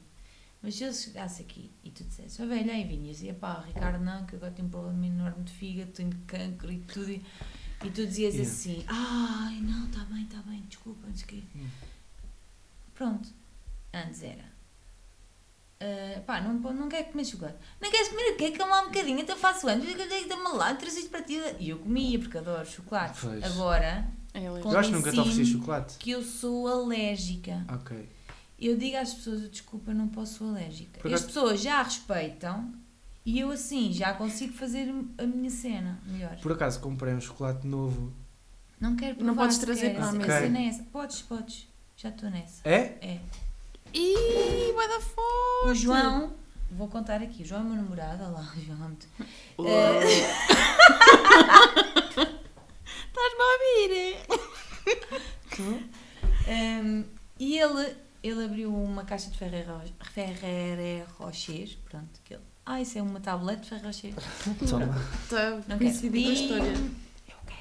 Mas 0.61 0.75
se 0.75 0.85
eu 0.85 0.93
chegasse 0.93 1.41
aqui 1.41 1.71
e 1.83 1.91
tu 1.91 2.05
dissesse, 2.05 2.37
já 2.37 2.45
velho, 2.45 2.71
aí 2.71 2.85
vinho, 2.85 3.07
eu 3.07 3.13
dizia, 3.13 3.33
pá, 3.33 3.65
Ricardo, 3.67 4.05
não, 4.05 4.27
que 4.27 4.37
agora 4.37 4.53
tenho 4.53 4.69
um 4.69 4.71
problema 4.71 5.07
enorme 5.07 5.43
de 5.43 5.53
fígado, 5.53 5.91
tenho 5.91 6.15
cancro 6.27 6.71
e 6.71 6.79
tudo. 6.81 7.11
E, 7.11 7.25
e 7.85 7.91
tu 7.91 8.07
dizias 8.07 8.35
Yeah. 8.35 8.51
assim, 8.51 8.85
ai, 8.89 9.61
não, 9.61 9.87
está 9.87 10.01
bem, 10.05 10.23
está 10.25 10.39
bem, 10.43 10.61
desculpa, 10.69 11.07
não 11.07 11.15
sei 11.15 11.25
o 11.25 11.29
quê. 11.29 11.43
Hum. 11.57 11.67
Pronto. 12.95 13.29
Antes 13.95 14.23
era. 14.23 14.45
ah, 15.81 16.21
pá, 16.27 16.41
não, 16.41 16.55
não 16.55 16.89
quero 16.89 17.09
comer 17.11 17.25
chocolate. 17.25 17.59
Não 17.81 17.91
queres 17.91 18.09
comer 18.09 18.33
o 18.33 18.37
quê? 18.37 18.51
Calma 18.53 18.77
lá 18.77 18.83
um 18.83 18.87
bocadinho, 18.87 19.19
então 19.19 19.37
faço 19.37 19.69
anos. 19.69 19.85
Dá-me 20.29 20.57
lá, 20.57 20.75
trouxe 20.75 21.01
isto 21.01 21.11
para 21.11 21.23
ti. 21.23 21.39
E 21.59 21.71
eu 21.71 21.79
comia, 21.79 22.19
porque 22.19 22.39
adoro 22.39 22.67
chocolate. 22.69 23.19
Pois. 23.21 23.43
Agora, 23.45 24.07
É, 24.35 24.47
Eu 24.47 24.79
acho 24.79 24.89
que 24.89 24.95
nunca 24.97 25.13
te 25.13 25.21
ofereci 25.21 25.45
chocolate. 25.45 25.99
que 25.99 26.11
eu 26.11 26.23
sou 26.23 26.67
alérgica. 26.67 27.67
Ok. 27.69 28.09
Eu 28.59 28.77
digo 28.79 28.97
às 28.97 29.13
pessoas, 29.13 29.51
desculpa, 29.51 29.93
não 29.93 30.07
posso 30.09 30.39
ser 30.39 30.45
alérgica. 30.45 31.01
Por 31.01 31.11
E 31.11 31.15
as 31.15 31.23
pessoas 31.23 31.61
já 31.61 31.83
respeitam 31.83 32.73
e 33.25 33.39
eu 33.39 33.51
assim 33.51 33.93
já 33.93 34.13
consigo 34.15 34.53
fazer 34.53 34.93
a 35.19 35.27
minha 35.27 35.51
cena 35.51 36.01
melhor. 36.07 36.37
Por 36.41 36.53
acaso 36.53 36.81
comprei 36.81 37.15
um 37.15 37.21
chocolate 37.21 37.67
novo. 37.67 38.13
Não 38.81 38.97
quero 38.97 39.15
provar 39.15 39.27
Não 39.29 39.37
podes 39.37 39.59
trazer 39.59 39.95
para 39.95 40.09
a 40.09 40.13
mesa. 40.13 40.41
cena 40.41 40.59
é 40.59 40.67
essa. 40.67 40.83
Podes, 40.85 41.23
podes. 41.23 41.69
Já 41.97 42.09
estou 42.09 42.29
nessa. 42.31 42.69
É? 42.69 42.99
É. 43.01 43.21
Ih, 43.95 44.73
vai 44.75 44.89
dar 44.89 45.01
forte! 45.01 45.69
O 45.71 45.75
João, 45.75 46.35
vou 46.71 46.89
contar 46.89 47.23
aqui, 47.23 47.43
o 47.43 47.47
João 47.47 47.61
é 47.61 47.65
meu 47.65 47.77
namorado, 47.77 48.25
olha 48.25 48.33
lá, 48.33 48.53
o 48.57 48.61
João 48.61 48.91
é. 48.91 48.93
Eh, 49.63 50.07
Estás-me 53.07 53.43
a 53.43 53.53
ouvir? 53.53 54.17
Um, 56.49 57.05
e 57.39 57.59
ele, 57.59 57.97
ele 58.23 58.45
abriu 58.45 58.75
uma 58.75 59.05
caixa 59.05 59.31
de 59.31 59.37
Ferrero 59.39 59.81
Rocher, 61.19 61.77
pronto, 61.85 62.21
que 62.25 62.35
ele, 62.35 62.43
ah, 62.65 62.81
isso 62.81 62.99
é 62.99 63.03
uma 63.03 63.21
tablete 63.21 63.75
de 63.75 63.85
Rocher. 63.85 64.15
Toma. 64.69 64.95
Está 65.25 65.51
Não 65.69 65.79
quero. 65.79 66.17
história. 66.33 66.75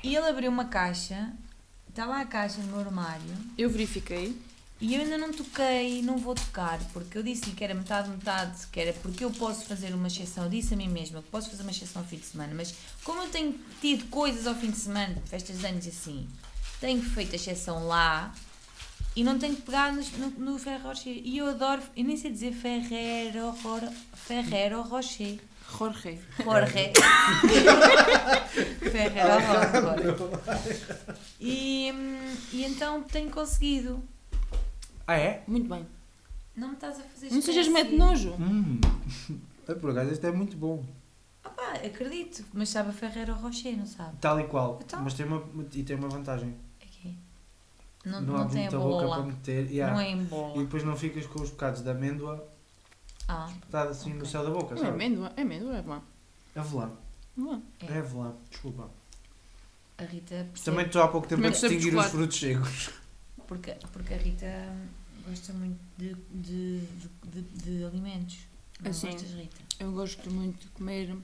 E 0.03 0.15
ele 0.15 0.27
abriu 0.29 0.49
uma 0.51 0.65
caixa, 0.65 1.31
está 1.89 2.05
lá 2.05 2.21
a 2.21 2.25
caixa 2.25 2.57
no 2.61 2.67
meu 2.67 2.79
armário, 2.79 3.23
Eu 3.57 3.69
verifiquei. 3.69 4.35
e 4.79 4.95
eu 4.95 5.01
ainda 5.01 5.17
não 5.17 5.31
toquei, 5.31 6.01
não 6.01 6.17
vou 6.17 6.33
tocar, 6.33 6.79
porque 6.91 7.17
eu 7.17 7.21
disse 7.23 7.51
que 7.51 7.63
era 7.63 7.73
metade, 7.75 8.09
metade, 8.09 8.65
que 8.71 8.79
era 8.79 8.93
porque 8.93 9.23
eu 9.23 9.29
posso 9.31 9.65
fazer 9.65 9.93
uma 9.93 10.07
exceção, 10.07 10.45
eu 10.45 10.49
disse 10.49 10.73
a 10.73 10.77
mim 10.77 10.87
mesma 10.87 11.21
que 11.21 11.29
posso 11.29 11.49
fazer 11.51 11.61
uma 11.61 11.69
exceção 11.71 12.01
ao 12.01 12.07
fim 12.07 12.17
de 12.17 12.25
semana, 12.25 12.53
mas 12.55 12.73
como 13.03 13.21
eu 13.21 13.29
tenho 13.29 13.59
tido 13.79 14.05
coisas 14.09 14.47
ao 14.47 14.55
fim 14.55 14.71
de 14.71 14.77
semana, 14.77 15.15
festas 15.27 15.59
de 15.59 15.65
anos 15.67 15.85
e 15.85 15.89
assim, 15.89 16.27
tenho 16.79 17.01
feito 17.03 17.33
a 17.33 17.35
exceção 17.35 17.85
lá 17.87 18.33
e 19.15 19.23
não 19.23 19.37
tenho 19.37 19.55
que 19.55 19.61
pegar 19.63 19.91
no, 19.93 20.01
no, 20.17 20.29
no 20.53 20.59
Ferrero 20.59 20.83
Rocher. 20.89 21.13
E 21.23 21.37
eu 21.37 21.47
adoro, 21.49 21.81
eu 21.95 22.03
nem 22.03 22.15
sei 22.17 22.31
dizer 22.31 22.53
Ferrero, 22.53 23.49
Ro- 23.51 23.91
Ferrero 24.13 24.81
Rocher. 24.81 25.39
Jorge. 25.77 26.19
Jorge. 26.43 26.91
Ferrero 28.91 29.33
Rocher. 30.13 31.15
E, 31.39 31.89
e 32.53 32.63
então 32.65 33.03
tenho 33.03 33.29
conseguido. 33.29 34.01
Ah, 35.07 35.15
é? 35.17 35.43
Muito 35.47 35.67
bem. 35.69 35.85
Não 36.55 36.69
me 36.69 36.73
estás 36.75 36.99
a 36.99 37.03
fazer 37.03 37.31
Não 37.31 37.41
sejas 37.41 37.67
mete 37.67 37.95
nojo. 37.95 38.31
Hum. 38.39 38.79
É, 39.67 39.75
Por 39.75 39.91
acaso 39.91 40.11
este 40.11 40.25
é 40.25 40.31
muito 40.31 40.57
bom. 40.57 40.83
Ah 41.43 41.49
pá, 41.49 41.73
acredito, 41.85 42.43
mas 42.51 42.67
sabe 42.69 42.89
a 42.89 42.93
Ferrero 42.93 43.35
Rocher, 43.35 43.77
não 43.77 43.85
sabe? 43.85 44.17
Tal 44.19 44.39
e 44.39 44.43
qual. 44.45 44.79
Então? 44.83 45.01
Mas 45.03 45.13
tem 45.13 45.25
uma, 45.25 45.41
e 45.73 45.83
tem 45.83 45.95
uma 45.95 46.09
vantagem. 46.09 46.55
Não, 48.05 48.21
Não, 48.21 48.37
não, 48.39 48.47
tem 48.47 48.67
a 48.67 48.71
muita 48.71 48.79
boca 48.79 49.07
para 49.07 49.23
meter. 49.23 49.69
yeah. 49.71 49.93
Não 49.93 50.01
é 50.01 50.09
em 50.09 50.21
E 50.21 50.25
bola. 50.25 50.57
depois 50.63 50.83
não 50.83 50.95
ficas 50.95 51.25
com 51.27 51.41
os 51.41 51.49
bocados 51.51 51.81
de 51.83 51.89
amêndoa 51.89 52.47
Ah, 53.27 53.47
espetado 53.49 53.89
assim 53.91 54.09
no 54.13 54.17
Ok. 54.19 54.29
céu 54.31 54.43
da 54.43 54.49
boca, 54.49 54.73
Não 54.75 54.81
é 54.81 54.85
sabe? 54.85 54.95
amêndoa. 55.05 55.31
É 55.37 55.41
amêndoa, 55.41 55.77
é 55.77 55.81
bom. 55.81 56.01
Avelã. 56.55 56.91
É. 57.79 57.85
É 57.85 57.97
avelã. 57.99 58.33
Desculpa. 58.49 58.89
a 59.97 60.03
Rita 60.03 60.35
percebe. 60.51 60.61
Também 60.63 60.85
estou 60.87 61.01
há 61.03 61.07
pouco 61.07 61.27
tempo 61.27 61.41
a 61.41 61.43
Também 61.45 61.51
percebo 61.51 61.75
distinguir 61.75 61.99
os 61.99 62.05
frutos 62.07 62.39
secos. 62.39 62.89
Porque, 63.47 63.75
porque 63.93 64.13
a 64.13 64.17
Rita 64.17 64.75
gosta 65.27 65.53
muito 65.53 65.79
de, 65.97 66.15
de, 66.31 66.79
de, 66.79 67.09
de- 67.41 67.77
de 67.77 67.85
alimentos. 67.85 68.39
Não 68.81 68.89
Assim. 68.89 69.11
gostas, 69.11 69.29
Rita? 69.31 69.57
Eu 69.79 69.91
gosto 69.91 70.31
muito 70.31 70.59
de 70.61 70.67
comer 70.69 71.15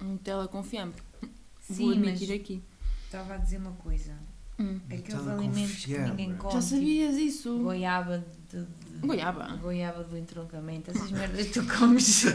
Nutella 0.00 0.48
com 0.48 0.62
fiambre. 0.64 1.00
Vou 1.22 1.30
Sim, 1.76 1.98
mas 2.00 2.08
admitir 2.14 2.32
aqui. 2.32 2.62
estava 3.04 3.34
a 3.34 3.36
dizer 3.36 3.58
uma 3.58 3.72
coisa. 3.72 4.14
Hum. 4.60 4.80
Aqueles 4.86 5.14
com 5.22 5.30
alimentos 5.30 5.84
que 5.84 5.98
ninguém 5.98 6.34
come. 6.36 6.52
Já 6.54 6.60
tipo 6.60 6.62
sabias 6.62 7.16
isso? 7.16 7.58
Goiaba 7.58 8.24
de, 8.50 8.60
de- 8.64 8.66
Goiaba? 9.06 9.56
Goiaba 9.62 10.02
do 10.02 10.16
entroncamento. 10.18 10.90
Essas 10.90 11.10
merdas 11.12 11.46
que 11.46 11.52
tu 11.60 11.66
comes. 11.78 12.24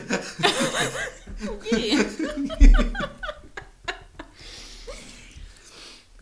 O 1.41 1.57
quê? 1.57 1.91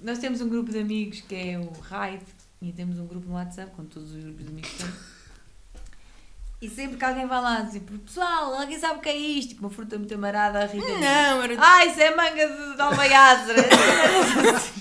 Nós 0.01 0.17
temos 0.17 0.41
um 0.41 0.49
grupo 0.49 0.71
de 0.71 0.79
amigos 0.79 1.21
que 1.21 1.35
é 1.35 1.59
o 1.59 1.71
Raid 1.81 2.23
e 2.61 2.71
temos 2.71 2.97
um 2.97 3.05
grupo 3.05 3.27
no 3.27 3.35
WhatsApp, 3.35 3.71
com 3.75 3.85
todos 3.85 4.11
os 4.13 4.23
grupos 4.23 4.43
de 4.45 4.51
amigos 4.51 4.69
que 4.71 4.77
temos. 4.77 4.95
E 6.61 6.69
sempre 6.69 6.97
que 6.97 7.03
alguém 7.05 7.27
vai 7.27 7.41
lá 7.41 7.61
dizer, 7.61 7.81
pessoal, 7.81 8.53
alguém 8.53 8.79
sabe 8.79 8.99
o 8.99 9.01
que 9.01 9.09
é 9.09 9.17
isto? 9.17 9.49
Tipo, 9.49 9.61
uma 9.61 9.69
fruta 9.69 9.97
muito 9.97 10.13
amarada, 10.13 10.59
a 10.63 10.65
Rita 10.65 10.85
diz, 10.85 10.95
Não, 10.99 11.41
era 11.43 11.55
Ah, 11.59 11.85
isso 11.85 11.99
é 11.99 12.15
manga 12.15 12.47
de, 12.47 12.75
de. 13.53 14.80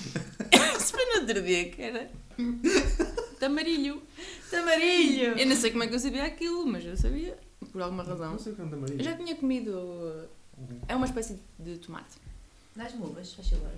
Outro 1.21 1.41
dia, 1.43 1.69
que 1.69 1.81
era 1.81 2.09
tamarilho. 3.39 4.01
Tamarilho. 4.49 5.37
Eu 5.37 5.45
não 5.47 5.55
sei 5.55 5.71
como 5.71 5.83
é 5.83 5.87
que 5.87 5.95
eu 5.95 5.99
sabia 5.99 6.25
aquilo, 6.25 6.65
mas 6.65 6.83
eu 6.85 6.97
sabia, 6.97 7.37
por 7.71 7.81
alguma 7.81 8.03
razão. 8.03 8.31
Não 8.31 8.39
sei 8.39 8.53
quando 8.53 8.73
Eu 8.73 8.79
Maria. 8.81 9.03
já 9.03 9.15
tinha 9.15 9.35
comido. 9.35 10.27
É 10.87 10.95
uma 10.95 11.05
espécie 11.05 11.39
de 11.59 11.77
tomate. 11.77 12.17
Dás-me 12.75 13.01
uvas, 13.03 13.33
faz 13.33 13.49
favor. 13.49 13.71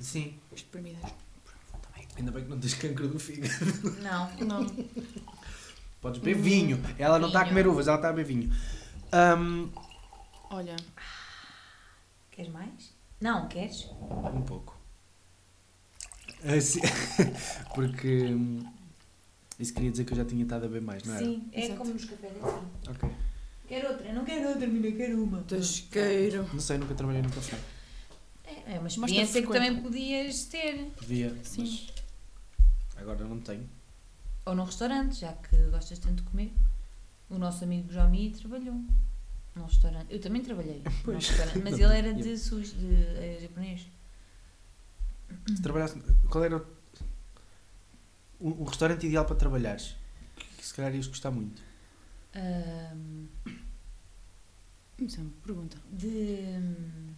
Sim. 0.00 0.34
Espremidas. 0.54 1.10
Ainda 2.16 2.30
bem 2.30 2.44
que 2.44 2.50
não 2.50 2.58
tens 2.58 2.74
cancro 2.74 3.08
do 3.08 3.18
fígado. 3.18 3.52
Não. 4.02 4.30
Não. 4.46 4.66
Podes 6.00 6.20
beber 6.20 6.40
vinho. 6.40 6.80
Ela 6.98 7.18
não 7.18 7.28
está 7.28 7.42
a 7.42 7.48
comer 7.48 7.66
uvas, 7.66 7.88
ela 7.88 7.96
está 7.96 8.08
a 8.08 8.12
beber 8.12 8.26
vinho. 8.26 8.52
Ahm, 9.12 9.68
Olha, 10.50 10.76
Queres 12.30 12.52
mais? 12.52 12.94
Não, 13.20 13.48
queres? 13.48 13.88
um 14.34 14.42
pouco. 14.42 14.75
Assim, 16.44 16.80
porque 17.74 18.26
hum, 18.26 18.64
isso 19.58 19.72
queria 19.72 19.90
dizer 19.90 20.04
que 20.04 20.12
eu 20.12 20.16
já 20.16 20.24
tinha 20.24 20.42
estado 20.42 20.64
a 20.64 20.68
beber 20.68 20.82
mais, 20.82 21.02
não 21.04 21.14
era? 21.14 21.24
Sim, 21.24 21.48
é 21.52 21.64
Exato. 21.64 21.78
como 21.78 21.92
nos 21.92 22.04
cafés 22.04 22.32
assim. 22.36 22.66
Ok. 22.88 23.10
Quero 23.68 23.88
outra, 23.88 24.12
não 24.12 24.24
quero 24.24 24.48
outra, 24.48 24.66
menina, 24.66 24.96
quero 24.96 25.24
uma. 25.24 25.42
tasqueiro. 25.42 26.48
Não 26.52 26.60
sei, 26.60 26.78
nunca 26.78 26.94
trabalhei 26.94 27.22
no 27.22 27.30
café. 27.30 27.58
É, 28.44 28.74
é 28.74 28.78
uma 28.78 28.86
experiência 28.88 29.42
que 29.42 29.48
também 29.48 29.82
podias 29.82 30.44
ter. 30.44 30.92
Devia, 31.00 31.36
Sim. 31.42 31.62
mas 31.62 31.86
agora 32.96 33.24
não 33.24 33.40
tenho. 33.40 33.68
Ou 34.44 34.54
num 34.54 34.64
restaurante, 34.64 35.18
já 35.18 35.32
que 35.32 35.56
gostas 35.70 35.98
tanto 35.98 36.22
de 36.22 36.30
comer. 36.30 36.52
O 37.28 37.38
nosso 37.38 37.64
amigo 37.64 37.92
Jomi 37.92 38.30
trabalhou 38.30 38.80
num 39.56 39.64
restaurante. 39.64 40.06
Eu 40.10 40.20
também 40.20 40.42
trabalhei 40.42 40.82
num 41.04 41.14
restaurante, 41.14 41.58
mas 41.58 41.74
ele 41.80 41.98
era 41.98 42.14
de 42.14 42.38
sushi, 42.38 42.76
de 42.76 42.94
eh, 42.94 43.38
japonês. 43.42 43.88
Se 45.46 45.62
trabalhasse, 45.62 45.98
qual 46.28 46.44
era 46.44 46.56
o, 46.56 46.66
o, 48.40 48.62
o 48.62 48.64
restaurante 48.64 49.06
ideal 49.06 49.24
para 49.24 49.36
trabalhares? 49.36 49.96
Que 50.56 50.64
se 50.66 50.74
calhar 50.74 50.94
ias 50.94 51.06
gostar 51.06 51.30
muito. 51.30 51.62
Ahm, 52.34 53.26
Isso 54.98 55.18
é 55.20 55.22
uma 55.22 55.32
pergunta. 55.44 55.76
de. 55.92 56.08
hum, 56.58 57.14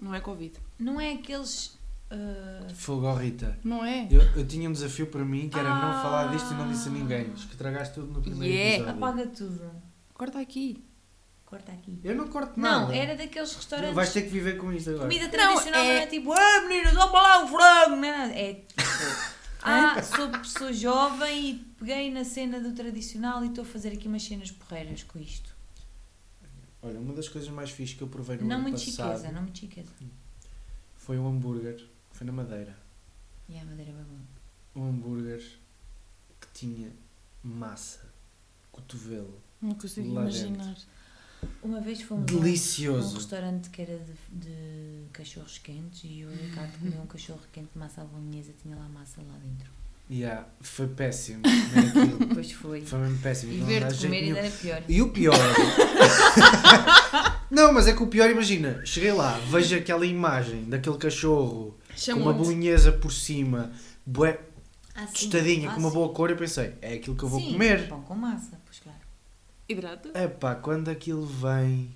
Não 0.00 0.14
é 0.14 0.20
Covid. 0.20 0.58
Não 0.78 1.00
é 1.00 1.12
aqueles. 1.14 1.78
ah, 2.10 2.66
Fogo 2.74 3.12
Rita. 3.14 3.58
Não 3.64 3.84
é? 3.84 4.06
Eu, 4.10 4.20
eu 4.36 4.46
tinha 4.46 4.68
um 4.68 4.72
desafio 4.72 5.06
para 5.06 5.24
mim 5.24 5.48
que 5.48 5.58
era 5.58 5.68
não 5.68 5.90
Ah. 5.92 6.02
falar 6.02 6.26
disto 6.32 6.52
e 6.52 6.56
não 6.56 6.68
disse 6.70 6.88
a 6.88 6.92
ninguém. 6.92 7.30
Acho 7.32 7.48
que 7.48 7.56
tragaste 7.56 7.94
tudo 7.94 8.12
no 8.12 8.20
primeiro 8.20 8.52
Yeah. 8.54 8.84
episódio. 8.90 9.04
apaga 9.04 9.26
tudo. 9.30 9.70
Corta 10.12 10.40
aqui. 10.40 10.84
Corta 11.54 11.72
aqui. 11.72 11.98
Eu 12.02 12.16
não 12.16 12.28
corto 12.28 12.58
nada. 12.58 12.86
Não, 12.86 12.92
era 12.92 13.14
daqueles 13.16 13.54
restaurantes. 13.54 13.94
Vais 13.94 14.12
ter 14.12 14.22
que 14.22 14.28
viver 14.28 14.56
com 14.56 14.72
isto 14.72 14.90
agora. 14.90 15.04
Comida 15.08 15.28
tradicional 15.28 15.84
não 15.84 15.90
é- 15.90 16.02
é, 16.02 16.06
tipo, 16.06 16.32
ah 16.32 16.60
meninas, 16.66 16.94
vamos 16.94 17.12
lá 17.12 17.44
o 17.44 17.48
frango, 17.48 17.96
não 17.96 18.04
é 18.04 18.18
nada. 18.18 18.32
É 18.32 18.54
tipo, 18.54 18.74
ah, 19.62 20.02
sou, 20.02 20.44
sou 20.44 20.72
jovem 20.72 21.50
e 21.50 21.54
peguei 21.78 22.10
na 22.10 22.24
cena 22.24 22.58
do 22.60 22.72
tradicional 22.72 23.44
e 23.44 23.48
estou 23.48 23.62
a 23.62 23.66
fazer 23.66 23.90
aqui 23.92 24.08
umas 24.08 24.24
cenas 24.24 24.50
porreiras 24.50 25.02
com 25.04 25.18
isto. 25.18 25.54
Olha, 26.82 26.98
uma 26.98 27.14
das 27.14 27.28
coisas 27.28 27.48
mais 27.50 27.70
fixes 27.70 27.96
que 27.96 28.02
eu 28.02 28.08
provei 28.08 28.36
no 28.36 28.46
não 28.46 28.56
ano 28.56 28.62
muito 28.64 28.84
passado 28.84 29.12
chiqueza, 29.16 29.32
não 29.32 29.42
muito 29.42 29.58
chiqueza. 29.58 29.90
foi 30.96 31.18
um 31.18 31.26
hambúrguer. 31.28 31.86
Foi 32.12 32.26
na 32.26 32.32
Madeira. 32.32 32.76
E 33.48 33.58
a 33.58 33.64
madeira 33.64 33.90
é 33.90 33.94
bom. 33.94 34.80
Um 34.80 34.88
hambúrguer 34.88 35.42
que 36.40 36.46
tinha 36.52 36.92
massa, 37.42 38.00
cotovelo. 38.70 39.40
Não 39.60 39.74
consigo 39.74 40.06
imaginar. 40.08 40.76
Uma 41.62 41.80
vez 41.80 42.00
fomos 42.02 42.30
um- 42.32 42.36
a 42.36 42.38
um 42.38 42.42
Delicioso. 42.42 43.16
restaurante 43.16 43.70
que 43.70 43.82
era 43.82 43.98
de, 43.98 44.48
de 44.48 45.04
cachorros 45.12 45.58
quentes 45.58 46.02
e 46.04 46.24
o 46.24 46.30
Ricardo 46.30 46.78
comeu 46.78 47.00
um 47.00 47.06
cachorro 47.06 47.40
quente 47.52 47.68
de 47.72 47.78
massa 47.78 48.04
bolonhesa, 48.04 48.52
tinha 48.62 48.76
lá 48.76 48.88
massa 48.88 49.20
lá 49.22 49.34
dentro. 49.42 49.72
Yeah, 50.10 50.46
foi 50.60 50.86
péssimo. 50.88 51.40
aquilo. 51.46 52.18
Depois 52.28 52.52
foi. 52.52 52.82
foi 52.82 52.98
mesmo 52.98 53.18
péssimo. 53.18 53.52
E 53.54 53.60
ver-te 53.60 53.90
jeito 53.94 54.02
comer 54.04 54.20
nenhum. 54.22 54.36
ainda 54.36 54.48
era 54.48 54.56
pior. 54.56 54.82
E 54.86 55.00
o 55.02 55.08
pior. 55.10 55.38
não, 57.50 57.72
mas 57.72 57.86
é 57.86 57.92
que 57.94 58.02
o 58.02 58.06
pior, 58.06 58.30
imagina, 58.30 58.84
cheguei 58.84 59.12
lá, 59.12 59.38
vejo 59.50 59.76
aquela 59.76 60.04
imagem 60.04 60.64
daquele 60.64 60.98
cachorro 60.98 61.76
com 62.06 62.12
uma 62.20 62.32
bolinhesa 62.32 62.92
por 62.92 63.12
cima, 63.12 63.72
bué, 64.04 64.38
Ah, 64.94 65.06
tostadinha, 65.06 65.70
Ah, 65.70 65.74
com 65.74 65.80
uma 65.80 65.88
sim. 65.88 65.94
boa 65.94 66.08
cor, 66.12 66.30
eu 66.30 66.36
pensei, 66.36 66.74
é 66.82 66.94
aquilo 66.94 67.16
que 67.16 67.22
eu 67.24 67.28
vou 67.28 67.40
Sim, 67.40 67.52
comer. 67.52 67.88
Pão 67.88 68.02
com 68.02 68.14
massa, 68.14 68.60
Hidrata. 69.68 70.10
Epá, 70.18 70.54
quando 70.54 70.88
aquilo 70.90 71.24
vem. 71.26 71.94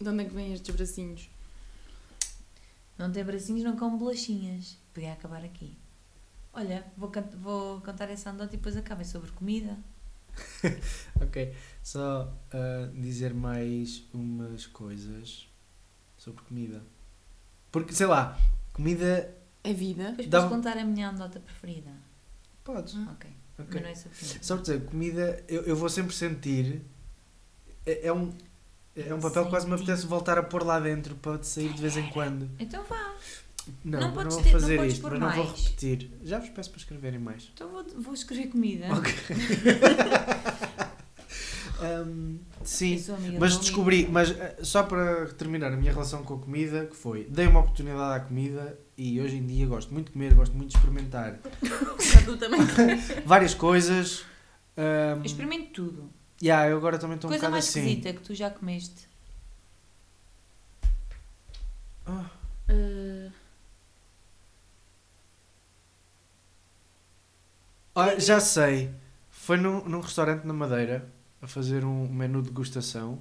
De 0.00 0.08
onde 0.08 0.22
é 0.24 0.28
que 0.28 0.34
vêm 0.34 0.52
estes 0.52 0.74
bracinhos? 0.74 1.28
Não 2.98 3.10
tem 3.12 3.24
bracinhos, 3.24 3.62
não 3.62 3.76
come 3.76 3.98
bolachinhas. 3.98 4.76
Podia 4.92 5.12
acabar 5.12 5.44
aqui. 5.44 5.76
Olha, 6.52 6.84
vou, 6.96 7.10
can- 7.10 7.28
vou 7.36 7.80
contar 7.82 8.08
essa 8.10 8.30
anedota 8.30 8.54
e 8.54 8.56
depois 8.56 8.76
acaba. 8.76 9.02
É 9.02 9.04
sobre 9.04 9.30
comida. 9.32 9.76
Ok, 11.22 11.54
só 11.82 12.30
ah, 12.52 12.90
dizer 12.94 13.32
mais 13.32 14.02
umas 14.12 14.66
coisas 14.66 15.48
sobre 16.18 16.42
comida. 16.42 16.82
Porque, 17.72 17.94
sei 17.94 18.06
lá, 18.06 18.38
comida. 18.72 19.34
É 19.64 19.72
vida. 19.72 20.10
Depois 20.12 20.28
podes 20.28 20.48
contar 20.48 20.76
a 20.78 20.84
minha 20.84 21.08
anedota 21.08 21.40
preferida. 21.40 21.90
Podes. 22.62 22.94
Ok. 23.12 23.30
Mas 23.56 23.66
Ok. 23.68 23.80
não 23.80 23.88
é 23.88 23.94
sobre 23.94 24.18
comida. 24.18 24.38
Só 24.42 24.56
dizer, 24.56 24.84
comida, 24.84 25.44
eu, 25.48 25.62
eu 25.62 25.74
vou 25.76 25.88
sempre 25.88 26.14
sentir. 26.14 26.82
É, 27.86 28.08
é 28.08 28.12
um. 28.12 28.32
É 28.96 29.12
um 29.14 29.20
papel 29.20 29.44
que 29.44 29.50
quase 29.50 29.66
me 29.68 29.74
apetece 29.74 30.06
voltar 30.06 30.38
a 30.38 30.42
pôr 30.42 30.64
lá 30.64 30.80
dentro 30.80 31.14
para 31.16 31.42
sair 31.42 31.70
de 31.72 31.80
vez 31.82 31.96
em 31.98 32.08
quando. 32.10 32.48
Então 32.58 32.82
vá. 32.84 33.12
Não, 33.84 34.00
Não 34.00 34.08
não, 34.08 34.14
vou 34.14 34.24
ter- 34.42 34.44
não 34.44 34.52
fazer 34.60 34.76
podes 34.78 34.92
isto, 34.94 35.10
mas 35.10 35.20
não 35.20 35.32
vou 35.32 35.44
repetir. 35.44 36.10
Já 36.22 36.38
vos 36.38 36.48
peço 36.48 36.70
para 36.70 36.78
escreverem 36.78 37.18
mais. 37.18 37.50
Então 37.52 37.68
vou, 37.68 37.84
vou 37.98 38.14
escrever 38.14 38.46
comida. 38.48 38.86
Ok. 38.94 39.12
Ahm, 41.78 42.38
sim, 42.64 43.04
mas 43.38 43.58
descobri, 43.58 44.08
mas 44.10 44.30
eh, 44.30 44.56
só 44.62 44.82
para 44.82 45.26
terminar 45.34 45.70
a 45.74 45.76
minha 45.76 45.92
relação 45.92 46.22
com 46.22 46.34
a 46.34 46.38
comida, 46.38 46.86
que 46.86 46.96
foi, 46.96 47.24
dei 47.24 47.46
uma 47.46 47.60
oportunidade 47.60 48.16
à 48.16 48.20
comida 48.24 48.78
e 48.96 49.20
hoje 49.20 49.36
em 49.36 49.46
dia 49.46 49.66
gosto 49.66 49.92
muito 49.92 50.06
de 50.06 50.12
comer, 50.14 50.32
gosto 50.32 50.56
muito 50.56 50.70
de 50.70 50.76
experimentar 50.78 51.38
tu 52.24 52.36
também. 52.38 52.60
várias 53.26 53.52
coisas. 53.52 54.24
Eu 54.74 55.22
experimento 55.22 55.70
tudo. 55.72 56.10
Yeah, 56.42 56.68
eu 56.68 56.76
agora 56.76 56.98
também 56.98 57.16
estou 57.16 57.28
um 57.28 57.32
Coisa 57.32 57.42
bocado 57.42 57.52
mais 57.52 57.68
assim. 57.68 57.80
esquisita 57.80 58.12
que 58.12 58.20
tu 58.20 58.34
já 58.34 58.50
comeste. 58.50 59.08
Ah, 62.06 62.30
Uh, 62.68 63.30
ah, 67.94 68.18
já 68.18 68.40
sei, 68.40 68.90
foi 69.30 69.56
num, 69.56 69.84
num 69.84 70.00
restaurante 70.00 70.44
na 70.44 70.52
Madeira 70.52 71.08
a 71.40 71.46
fazer 71.46 71.84
um 71.84 72.08
menu 72.08 72.42
de 72.42 72.48
degustação. 72.48 73.20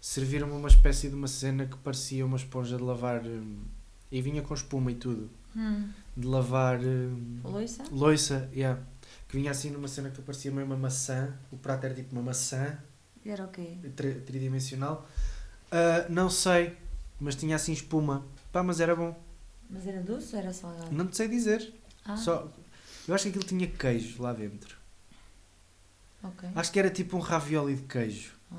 Serviram-me 0.00 0.52
uma 0.52 0.68
espécie 0.68 1.08
de 1.08 1.14
uma 1.14 1.28
cena 1.28 1.66
que 1.66 1.76
parecia 1.78 2.24
uma 2.24 2.36
esponja 2.36 2.76
de 2.76 2.82
lavar 2.82 3.24
hum, 3.24 3.64
e 4.10 4.22
vinha 4.22 4.42
com 4.42 4.54
espuma 4.54 4.92
e 4.92 4.94
tudo. 4.94 5.28
Hum. 5.56 5.90
De 6.16 6.26
lavar 6.26 6.80
hum, 6.80 7.40
Loiça? 7.44 7.84
Loiça, 7.90 8.50
yeah. 8.54 8.80
Que 9.32 9.38
vinha 9.38 9.50
assim 9.50 9.70
numa 9.70 9.88
cena 9.88 10.10
que 10.10 10.20
parecia 10.20 10.50
meio 10.52 10.66
uma 10.66 10.76
maçã. 10.76 11.34
O 11.50 11.56
prato 11.56 11.84
era 11.86 11.94
tipo 11.94 12.12
uma 12.12 12.20
maçã 12.22 12.78
Era 13.24 13.44
o 13.46 13.48
quê? 13.48 13.78
tri- 13.96 14.20
tridimensional. 14.20 15.08
Ah, 15.70 16.06
não 16.10 16.28
sei, 16.28 16.76
mas 17.18 17.34
tinha 17.34 17.56
assim 17.56 17.72
espuma. 17.72 18.26
Pá, 18.52 18.62
mas 18.62 18.78
era 18.78 18.94
bom. 18.94 19.18
Mas 19.70 19.86
era 19.86 20.02
doce 20.02 20.34
ou 20.36 20.42
era 20.42 20.52
salgado? 20.52 20.92
Não 20.92 21.06
te 21.06 21.16
sei 21.16 21.28
dizer. 21.28 21.72
Ah, 22.04 22.14
Só, 22.14 22.52
eu 23.08 23.14
acho 23.14 23.24
que 23.24 23.30
aquilo 23.30 23.44
tinha 23.44 23.66
queijo 23.66 24.20
lá 24.22 24.34
dentro. 24.34 24.76
ok. 26.22 26.50
Acho 26.54 26.70
que 26.70 26.78
era 26.78 26.90
tipo 26.90 27.16
um 27.16 27.20
ravioli 27.20 27.76
de 27.76 27.82
queijo. 27.84 28.32
Ah. 28.52 28.56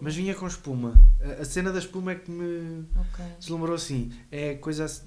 Mas 0.00 0.14
vinha 0.14 0.32
com 0.36 0.46
espuma. 0.46 0.94
A, 1.20 1.42
a 1.42 1.44
cena 1.44 1.72
da 1.72 1.80
espuma 1.80 2.12
é 2.12 2.14
que 2.14 2.30
me 2.30 2.86
Ok. 2.96 3.24
deslumbrou 3.40 3.74
assim. 3.74 4.12
É 4.30 4.54
coisa 4.54 4.84
assim, 4.84 5.02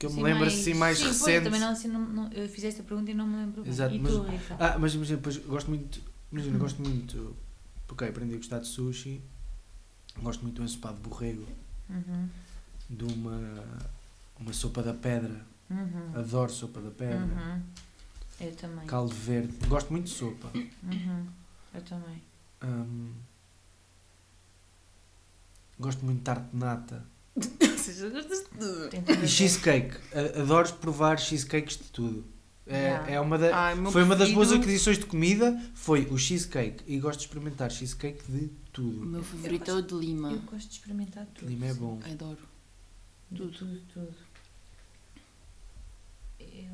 que 0.00 0.06
eu 0.06 0.10
me 0.14 0.22
lembro 0.22 0.46
assim 0.46 0.72
mais 0.72 0.96
Sim, 0.98 1.04
recente. 1.04 1.20
Foi, 1.24 1.36
eu 1.36 1.44
também 1.44 1.60
não, 1.60 1.68
assim, 1.72 1.88
não, 1.88 2.00
não, 2.00 2.32
eu 2.32 2.48
fiz 2.48 2.64
esta 2.64 2.82
pergunta 2.82 3.10
e 3.10 3.14
não 3.14 3.26
me 3.26 3.36
lembro 3.36 3.62
bem. 3.62 3.70
Exato, 3.70 3.94
e 3.94 3.98
mas- 3.98 4.12
tu, 4.12 4.22
Rita? 4.22 4.56
Ah, 4.58 4.78
mas 4.78 4.94
imagina, 4.94 5.18
depois 5.18 5.36
gosto 5.36 5.68
muito. 5.68 6.00
Imagina, 6.32 6.54
Uhum. 6.54 6.58
gosto 6.60 6.82
muito. 6.82 7.36
Ok, 7.86 8.08
aprendi 8.08 8.34
a 8.34 8.36
gostar 8.38 8.60
de 8.60 8.66
sushi. 8.66 9.20
Gosto 10.22 10.42
muito 10.42 10.56
do 10.56 10.64
ensopado 10.64 10.96
de 10.96 11.02
borrego. 11.02 11.46
Uhum. 11.90 12.28
De 12.88 13.04
uma. 13.04 13.64
Uma 14.38 14.52
sopa 14.54 14.82
da 14.82 14.94
pedra. 14.94 15.44
Uhum. 15.68 16.12
Adoro 16.18 16.50
sopa 16.50 16.80
da 16.80 16.90
pedra. 16.90 17.18
Uhum. 17.18 17.62
Eu 18.40 18.56
também. 18.56 18.86
Caldo 18.86 19.14
verde. 19.14 19.54
Gosto 19.66 19.90
muito 19.90 20.04
de 20.06 20.10
sopa. 20.12 20.50
Uhum. 20.54 21.26
Eu 21.74 21.82
também. 21.82 22.22
Hum, 22.64 23.12
gosto 25.78 26.04
muito 26.04 26.18
de 26.18 26.24
tarte 26.24 26.48
de 26.50 26.56
nata. 26.56 27.04
Ou 27.36 27.78
seja, 27.78 28.08
gostas 28.10 28.38
de 28.40 28.44
tudo. 28.46 28.88
Tento 28.90 29.12
E 29.12 29.28
cheesecake. 29.28 29.96
A- 30.14 30.40
Adoro 30.42 30.72
provar 30.74 31.18
cheesecakes 31.18 31.76
de 31.76 31.84
tudo. 31.84 32.24
É, 32.66 32.76
Yeah. 32.76 33.10
é 33.12 33.20
uma 33.20 33.36
da, 33.36 33.56
Ai, 33.66 33.78
o 33.80 33.90
foi 33.90 34.04
uma 34.04 34.14
das 34.14 34.30
boas 34.32 34.52
aquisições 34.52 34.96
de 34.98 35.04
comida. 35.06 35.60
Foi 35.74 36.06
o 36.06 36.16
cheesecake. 36.16 36.84
E 36.86 36.98
gosto 37.00 37.18
de 37.20 37.26
experimentar 37.26 37.70
cheesecake 37.70 38.22
de 38.30 38.44
O 38.44 38.50
tudo. 38.72 39.06
meu 39.06 39.24
favorito 39.24 39.70
é 39.70 39.74
o 39.74 39.82
de 39.82 39.94
Lima. 39.94 40.30
Eu 40.30 40.38
gosto 40.42 40.68
de 40.68 40.74
experimentar 40.74 41.26
tudo. 41.26 41.48
Lima 41.48 41.66
é 41.66 41.74
bom. 41.74 41.98
Adoro. 42.04 42.38
De 43.30 43.38
Tudo. 43.38 43.52
Tudo, 43.58 43.80
tudo. 43.92 44.14
Eu. 46.38 46.72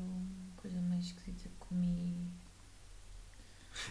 Coisa 0.57 0.79
mais 0.81 1.05
esquisita 1.05 1.43
que 1.49 1.55
comi. 1.59 2.15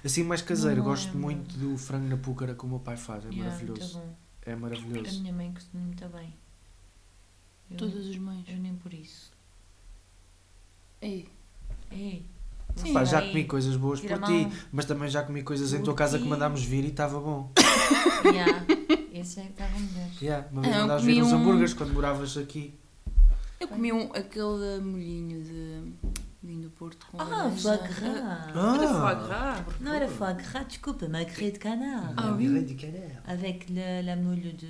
Assim 0.05 0.23
mais 0.25 0.43
caseiro, 0.43 0.79
Não 0.79 0.85
gosto 0.85 1.07
lembro. 1.07 1.21
muito 1.21 1.57
do 1.59 1.77
frango 1.79 2.09
na 2.09 2.17
púcara 2.17 2.55
que 2.55 2.65
o 2.65 2.69
meu 2.69 2.81
pai 2.81 2.97
faz, 2.97 3.25
é 3.25 3.29
Yeah, 3.29 3.45
maravilhoso. 3.51 3.99
muito 3.99 4.09
bom. 4.09 4.17
É 4.45 4.53
A 4.53 4.57
maravilhoso. 4.57 5.21
minha 5.21 5.33
mãe 5.33 5.53
cozinha 5.53 5.83
muito 5.83 6.09
bem. 6.09 6.35
Eu, 7.71 7.77
Todas 7.77 8.07
as 8.09 8.17
mães. 8.17 8.45
eu 8.49 8.57
nem 8.59 8.75
por 8.77 8.93
isso. 8.95 9.33
Ei, 11.01 11.29
Ei. 11.91 12.25
Sim. 12.75 12.93
Pá, 12.93 13.05
já 13.05 13.23
comi 13.23 13.45
coisas 13.45 13.75
boas 13.77 14.01
por 14.01 14.19
ti, 14.23 14.49
mas 14.71 14.85
também 14.85 15.09
já 15.09 15.23
comi 15.23 15.43
coisas 15.43 15.73
em 15.73 15.83
tua 15.83 15.95
casa 15.95 16.19
que 16.19 16.25
mandámos 16.29 16.63
vir 16.63 16.85
e 16.85 16.89
estava 16.89 17.19
bom. 17.21 17.51
Yeah. 18.27 18.67
Esse 19.13 19.41
é 19.41 19.45
que 19.45 19.51
estava 19.51 19.79
melhor. 19.79 20.11
Yeah, 20.21 20.49
uma 20.51 20.63
vez 20.63 20.75
Ah, 20.75 20.79
eu 20.79 20.81
mandámos 20.83 21.03
comi 21.03 21.15
vir 21.15 21.23
uns 21.23 21.33
um- 21.33 21.37
hambúrgueres 21.37 21.75
quando 21.75 21.93
moravas 21.95 22.37
aqui. 22.37 22.75
eu 23.61 23.69
comi 23.69 23.93
um, 23.93 24.11
aquele 24.13 24.81
molhinho 24.81 25.43
de 25.45 25.93
vinho 26.43 26.63
do 26.63 26.71
Porto 26.71 27.07
com 27.11 27.21
Ah, 27.21 27.51
foie 27.51 27.79
gras. 27.79 28.01
Ah. 28.03 28.75
Era 28.75 28.89
foie 29.01 29.27
gras. 29.27 29.81
Non, 29.81 29.93
era 29.95 30.09
foie 30.09 30.35
gras, 30.35 30.67
desculpa, 30.69 31.09
magret 31.09 31.53
de 31.53 31.59
canard. 31.59 32.15
Ah 32.17 32.33
oui. 32.33 32.49
Virei 32.49 32.65
de 32.65 32.75
canela. 32.75 33.23
Avec 33.27 33.67
le, 33.71 34.03
la 34.03 34.17
moule 34.17 34.53
de 34.57 34.67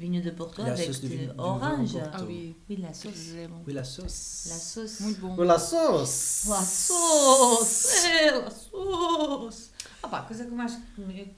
vinho 0.00 0.20
de 0.22 0.30
Porto, 0.32 0.62
La 0.62 0.72
avec 0.72 0.90
de 0.90 1.08
de 1.08 1.32
orange. 1.38 1.92
de 1.92 2.00
Ah 2.12 2.22
oui. 2.26 2.56
Oui, 2.68 2.76
la 2.76 2.92
sauce. 2.92 3.36
É 3.36 3.46
bom. 3.48 3.62
Oui, 3.66 3.72
la 3.74 3.84
sauce. 3.84 4.48
La 4.48 4.56
sauce. 4.56 5.00
Muito 5.02 5.20
bom. 5.20 5.34
Oui, 5.38 5.46
la 5.46 5.58
sauce. 5.58 6.48
La 6.48 6.62
sauce! 6.62 8.06
É, 8.06 8.30
la 8.32 8.50
sauce! 8.50 9.70
Ah 10.02 10.08
pá, 10.08 10.22
coisa 10.22 10.44
que 10.44 10.50
eu 10.50 10.56
mais 10.56 10.78
comi. 10.96 11.34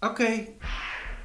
Ok. 0.00 0.56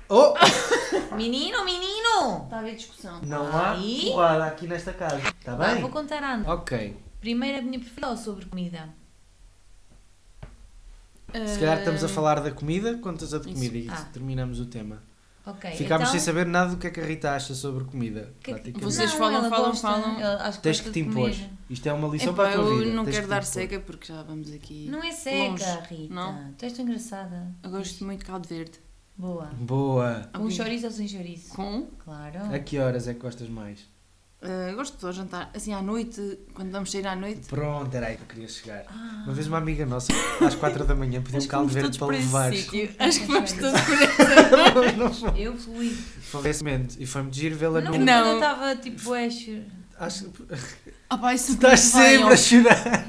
Oh! 0.09 0.33
Menino, 1.15 1.63
menino! 1.63 2.43
Está 2.45 2.55
a 2.55 2.59
haver 2.59 2.75
discussão. 2.75 3.21
Não 3.21 3.45
há 3.55 3.75
porrada 4.11 4.45
aqui 4.45 4.65
nesta 4.67 4.91
casa. 4.93 5.17
Está 5.39 5.55
bem? 5.55 5.81
vou 5.81 5.91
contar 5.91 6.23
a 6.23 6.33
Ana. 6.33 6.53
Ok. 6.53 6.97
Primeiro 7.19 7.59
a 7.59 7.61
minha 7.61 7.79
preferida 7.79 8.15
sobre 8.17 8.45
comida? 8.47 8.89
Se 11.31 11.59
calhar 11.59 11.77
estamos 11.79 12.03
a 12.03 12.07
Ah, 12.07 12.09
falar 12.09 12.39
da 12.41 12.49
comida, 12.51 12.97
contas 12.97 13.33
a 13.35 13.37
de 13.37 13.49
Isso. 13.49 13.53
comida 13.53 13.77
e 13.77 13.87
Ah. 13.89 14.09
terminamos 14.11 14.59
o 14.59 14.65
tema. 14.65 15.03
Ok. 15.45 15.71
Ficámos 15.71 16.09
então, 16.09 16.11
sem 16.11 16.19
saber 16.19 16.45
nada 16.45 16.71
do 16.71 16.77
que 16.77 16.85
é 16.87 16.89
que 16.91 16.99
a 16.99 17.05
Rita 17.05 17.31
acha 17.31 17.55
sobre 17.55 17.83
comida. 17.85 18.33
que-. 18.43 18.71
Vocês 18.81 19.11
Não, 19.11 19.17
falam, 19.17 19.49
falam, 19.49 19.69
gosta. 19.69 19.87
falam. 19.87 20.19
Ela- 20.19 20.43
acho 20.47 20.57
que 20.57 20.63
Tens 20.63 20.79
que 20.81 20.91
te 20.91 20.99
impor. 20.99 21.31
Isto 21.69 21.87
é 21.89 21.93
uma 21.93 22.07
lição 22.07 22.33
Epá, 22.33 22.43
para 22.43 22.49
a 22.51 22.53
tua 22.55 22.63
eu 22.65 22.77
vida. 22.79 22.91
não 22.93 23.03
Tens 23.05 23.13
quero 23.15 23.27
que 23.27 23.29
dar 23.33 23.43
seca 23.43 23.79
porque 23.79 24.11
já 24.13 24.21
vamos 24.23 24.51
aqui. 24.53 24.87
Não 24.89 25.03
é 25.03 25.11
seca, 25.11 25.37
Longe. 25.49 25.63
Rita. 25.89 26.13
Não? 26.13 26.53
Tu 26.57 26.65
és 26.65 26.73
tão 26.73 26.85
engraçada. 26.85 27.47
Eu 27.63 27.69
gosto 27.71 28.03
muito 28.05 28.19
de 28.19 28.25
caldo 28.25 28.47
verde. 28.47 28.79
Boa. 29.17 29.45
Boa. 29.59 30.29
Com 30.33 30.43
Ok. 30.45 30.51
chouriço 30.55 30.85
ou 30.85 30.91
sem 30.91 31.07
chouriço? 31.07 31.49
Com? 31.53 31.87
Claro. 32.03 32.53
A 32.53 32.59
que 32.59 32.77
horas 32.79 33.07
é 33.07 33.13
que 33.13 33.19
gostas 33.19 33.49
mais? 33.49 33.79
Ah, 34.41 34.71
gosto 34.73 35.05
de 35.05 35.13
jantar. 35.15 35.51
Assim, 35.53 35.73
à 35.73 35.81
noite, 35.81 36.39
quando 36.53 36.71
vamos 36.71 36.89
sair 36.91 37.05
à 37.05 37.15
noite. 37.15 37.41
Pronto, 37.47 37.93
era 37.93 38.07
aí 38.07 38.15
que 38.15 38.21
eu 38.23 38.27
queria 38.27 38.47
chegar. 38.47 38.85
Ah. 38.87 39.23
Uma 39.25 39.33
vez 39.33 39.47
uma 39.47 39.57
amiga 39.57 39.85
nossa, 39.85 40.13
às 40.45 40.55
4 40.55 40.85
da 40.85 40.95
manhã, 40.95 41.21
pediu 41.21 41.39
um 41.39 41.41
que 41.41 41.47
caldo 41.49 41.67
verde 41.71 41.99
para 41.99 42.07
levar. 42.07 42.51
Acho 42.53 42.69
que 42.69 43.27
vamos 43.27 43.51
todos 43.51 43.81
por 43.81 43.93
esse 44.01 44.95
não 44.97 45.13
foi. 45.13 45.41
Eu 45.41 45.57
fui. 45.57 45.89
Foi. 45.91 46.41
E 46.99 47.05
foi-me 47.05 47.33
giro 47.33 47.55
vê-la 47.57 47.81
Não, 47.81 47.91
no. 47.91 47.97
Não. 48.05 48.27
eu 48.27 48.35
estava 48.35 48.75
tipo 48.77 49.15
eixo. 49.15 49.61
Acho... 49.97 50.31
Ah 51.09 51.17
pá, 51.17 51.33
isso 51.33 51.53
estás 51.53 51.81
sempre 51.81 52.23
ao- 52.23 52.29
a 52.29 52.37
chorar. 52.37 53.05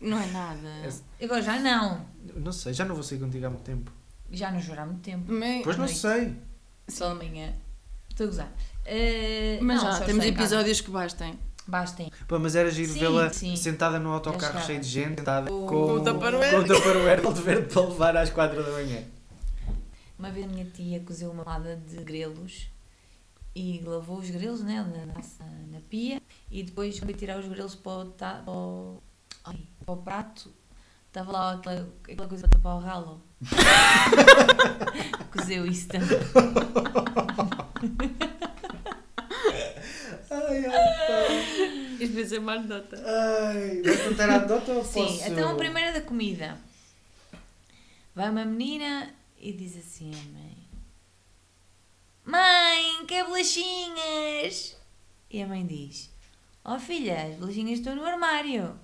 Não 0.00 0.18
é 0.20 0.26
nada. 0.26 0.68
Agora 1.20 1.42
já 1.42 1.58
não. 1.58 2.06
Não 2.36 2.52
sei, 2.52 2.72
já 2.72 2.84
não 2.84 2.94
vou 2.94 3.02
sair 3.02 3.18
contigo 3.18 3.46
há 3.46 3.50
muito 3.50 3.62
tempo. 3.64 3.90
Já 4.30 4.50
não 4.52 4.60
juro 4.60 4.80
há 4.80 4.86
muito 4.86 5.00
tempo. 5.00 5.24
Mas, 5.32 5.62
Pois 5.64 5.76
não 5.76 5.86
noite. 5.86 5.98
sei. 5.98 6.36
Só 6.86 7.12
de 7.14 7.26
manhã. 7.26 7.52
Estou 8.10 8.26
a 8.26 8.30
gozar. 8.30 8.52
Eh, 8.86 9.58
mas 9.62 9.82
não, 9.82 9.92
já, 9.92 10.00
temos 10.00 10.24
episódios 10.24 10.80
que 10.80 10.90
bastem. 10.90 11.38
Bastem. 11.66 12.10
Pá, 12.28 12.38
mas 12.38 12.54
era 12.54 12.70
giro 12.70 12.92
vê-la 12.92 13.32
sentada 13.32 13.98
no 13.98 14.12
autocarro 14.12 14.60
cheio 14.66 14.80
de 14.80 14.86
gente, 14.88 15.18
sentada 15.20 15.50
Com- 15.50 15.66
com, 15.66 15.82
o 15.94 16.04
Tupperware. 16.04 16.50
com 16.50 16.58
o 16.58 16.64
Tupperware 16.64 17.32
de 17.32 17.40
verde 17.42 17.72
para 17.72 17.82
levar 17.88 18.16
às 18.18 18.28
4 18.30 18.62
da 18.62 18.70
manhã. 18.72 19.02
Uma 20.18 20.30
vez 20.30 20.44
a 20.44 20.48
minha 20.48 20.66
tia 20.66 21.00
cozeu 21.00 21.30
uma 21.30 21.42
lada 21.42 21.80
de 21.88 21.96
grelos 22.04 22.66
e 23.56 23.80
lavou 23.84 24.18
os 24.18 24.28
grelos 24.28 24.60
né, 24.62 24.84
na, 24.94 25.06
na, 25.06 25.14
na 25.72 25.80
pia 25.88 26.20
e 26.50 26.62
depois 26.62 26.98
foi 26.98 27.14
tirar 27.14 27.38
os 27.38 27.48
grelos 27.48 27.74
para 27.74 27.92
o, 27.92 28.04
ta- 28.10 28.42
para 28.44 28.52
o, 28.52 29.02
ai, 29.44 29.58
para 29.84 29.94
o 29.94 29.96
prato 29.98 30.52
estava 31.06 31.32
lá 31.32 31.52
aquela, 31.54 31.88
aquela 32.02 32.28
coisa 32.28 32.46
para 32.48 32.58
tapar 32.58 32.76
o 32.76 32.80
ralo 32.80 33.22
cozeu 35.32 35.64
isso 35.66 35.88
também 35.88 36.08
Ai, 40.48 40.66
ai, 40.66 41.96
Isto 42.00 42.14
vai 42.14 42.24
ser 42.24 42.38
uma 42.38 42.52
anedota. 42.54 43.02
ai. 43.06 43.82
Vai 43.82 43.96
contar 44.08 44.30
a 44.30 44.34
anedota 44.36 44.72
ou 44.72 44.84
sim, 44.84 45.04
posso... 45.04 45.24
então 45.24 45.50
a 45.50 45.54
primeira 45.54 45.92
da 45.92 46.00
comida 46.00 46.58
vai 48.14 48.30
uma 48.30 48.44
menina 48.44 49.14
e 49.38 49.52
diz 49.52 49.76
assim 49.76 50.10
à 50.12 50.38
mãe 50.38 50.54
mãe, 52.24 53.06
quer 53.06 53.24
bolachinhas 53.24 54.76
e 55.30 55.42
a 55.42 55.46
mãe 55.46 55.66
diz 55.66 56.10
oh 56.64 56.78
filha, 56.78 57.24
as 57.24 57.36
bolachinhas 57.36 57.78
estão 57.78 57.94
no 57.94 58.04
armário 58.04 58.78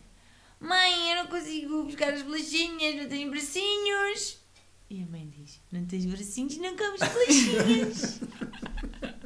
Mãe, 0.61 1.11
eu 1.11 1.17
não 1.17 1.27
consigo 1.27 1.85
buscar 1.85 2.13
as 2.13 2.21
bolachinhas, 2.21 2.95
não 2.95 3.09
tenho 3.09 3.31
bracinhos. 3.31 4.37
E 4.91 5.03
a 5.03 5.07
mãe 5.07 5.27
diz: 5.35 5.59
Não 5.73 5.87
tens 5.87 6.05
bracinhos, 6.05 6.59
não 6.59 6.77
comes 6.77 7.01
bolachinhas. 7.01 8.21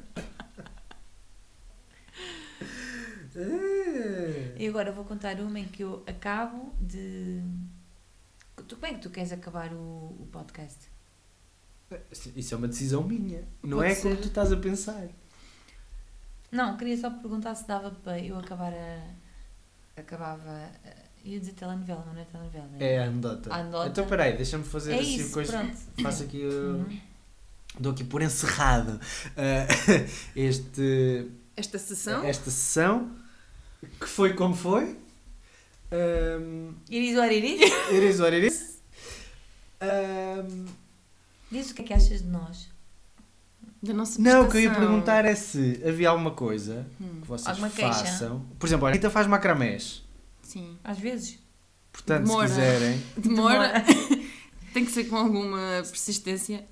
É. 3.36 4.54
e 4.58 4.68
agora 4.68 4.92
vou 4.92 5.04
contar 5.04 5.40
uma 5.40 5.58
em 5.58 5.64
que 5.66 5.82
eu 5.82 6.02
acabo 6.06 6.72
de. 6.80 7.42
Tu, 8.68 8.76
como 8.76 8.86
é 8.86 8.94
que 8.94 9.00
tu 9.00 9.10
queres 9.10 9.32
acabar 9.32 9.72
o, 9.72 9.76
o 10.20 10.28
podcast? 10.30 10.78
Isso 12.34 12.54
é 12.54 12.56
uma 12.56 12.68
decisão 12.68 13.02
minha. 13.02 13.44
Não 13.62 13.78
Pode 13.78 13.90
é 13.92 13.94
como 13.96 14.14
ser. 14.14 14.20
tu 14.22 14.28
estás 14.28 14.52
a 14.52 14.56
pensar. 14.56 15.06
Não, 16.50 16.76
queria 16.76 16.96
só 16.96 17.10
perguntar 17.10 17.54
se 17.54 17.66
dava 17.66 17.90
para 17.90 18.18
eu 18.20 18.38
acabar 18.38 18.72
a. 18.72 20.00
Acabava. 20.00 20.50
A, 20.50 20.70
ia 21.24 21.40
dizer 21.40 21.52
telenovela, 21.52 22.04
mas 22.06 22.14
não 22.14 22.22
é 22.22 22.24
telenovela. 22.26 22.66
não 22.72 22.80
É 22.80 22.98
a 22.98 23.04
anedota. 23.04 23.52
A 23.52 23.56
anedota. 23.58 23.88
Então 23.88 24.06
peraí, 24.06 24.36
deixa-me 24.36 24.64
fazer 24.64 24.92
É 24.94 25.00
assim 25.00 25.16
isso, 25.16 25.32
coisa. 25.32 25.52
pronto. 25.58 25.76
Faço 26.02 26.22
aqui. 26.24 26.42
uh, 26.46 26.50
Uhum. 26.76 27.00
Dou 27.80 27.90
aqui 27.92 28.04
por 28.04 28.22
encerrado 28.22 28.90
uh, 29.00 29.00
este, 30.36 31.28
Esta 31.56 31.76
sessão. 31.76 32.22
esta 32.22 32.48
sessão 32.50 33.10
que 34.00 34.06
foi 34.08 34.32
como 34.34 34.54
foi. 34.54 34.96
Um, 35.92 36.72
Iris 36.90 37.16
ou 37.16 37.24
Iris? 37.24 37.60
it 37.92 38.06
is 38.08 38.20
what 38.20 38.34
it 38.34 38.46
is. 38.46 38.78
Um, 39.82 40.66
Diz 41.50 41.70
o 41.70 41.74
que 41.74 41.82
é 41.82 41.84
que 41.84 41.92
achas 41.94 42.22
de 42.22 42.28
nós. 42.28 42.68
Da 43.82 43.92
nossa 43.92 44.20
não, 44.20 44.46
o 44.46 44.50
que 44.50 44.56
eu 44.56 44.60
ia 44.62 44.74
perguntar 44.74 45.24
é 45.26 45.34
se 45.34 45.80
havia 45.86 46.08
alguma 46.08 46.30
coisa 46.30 46.86
Hum, 47.00 47.20
que 47.20 47.28
vocês 47.28 47.46
Alguma 47.48 47.68
queixa? 47.68 47.92
façam. 47.92 48.44
Por 48.58 48.66
exemplo, 48.66 48.86
a 48.86 48.90
Anitta 48.90 49.10
faz 49.10 49.26
macramés. 49.26 50.02
Sim. 50.42 50.78
Às 50.82 50.98
vezes. 50.98 51.38
Portanto, 51.92 52.24
Demora. 52.26 52.48
se 52.48 52.54
quiserem. 52.54 53.02
Demora. 53.16 53.84
Tem 54.72 54.84
que 54.84 54.90
ser 54.90 55.04
com 55.04 55.16
alguma 55.16 55.58
persistência 55.90 56.64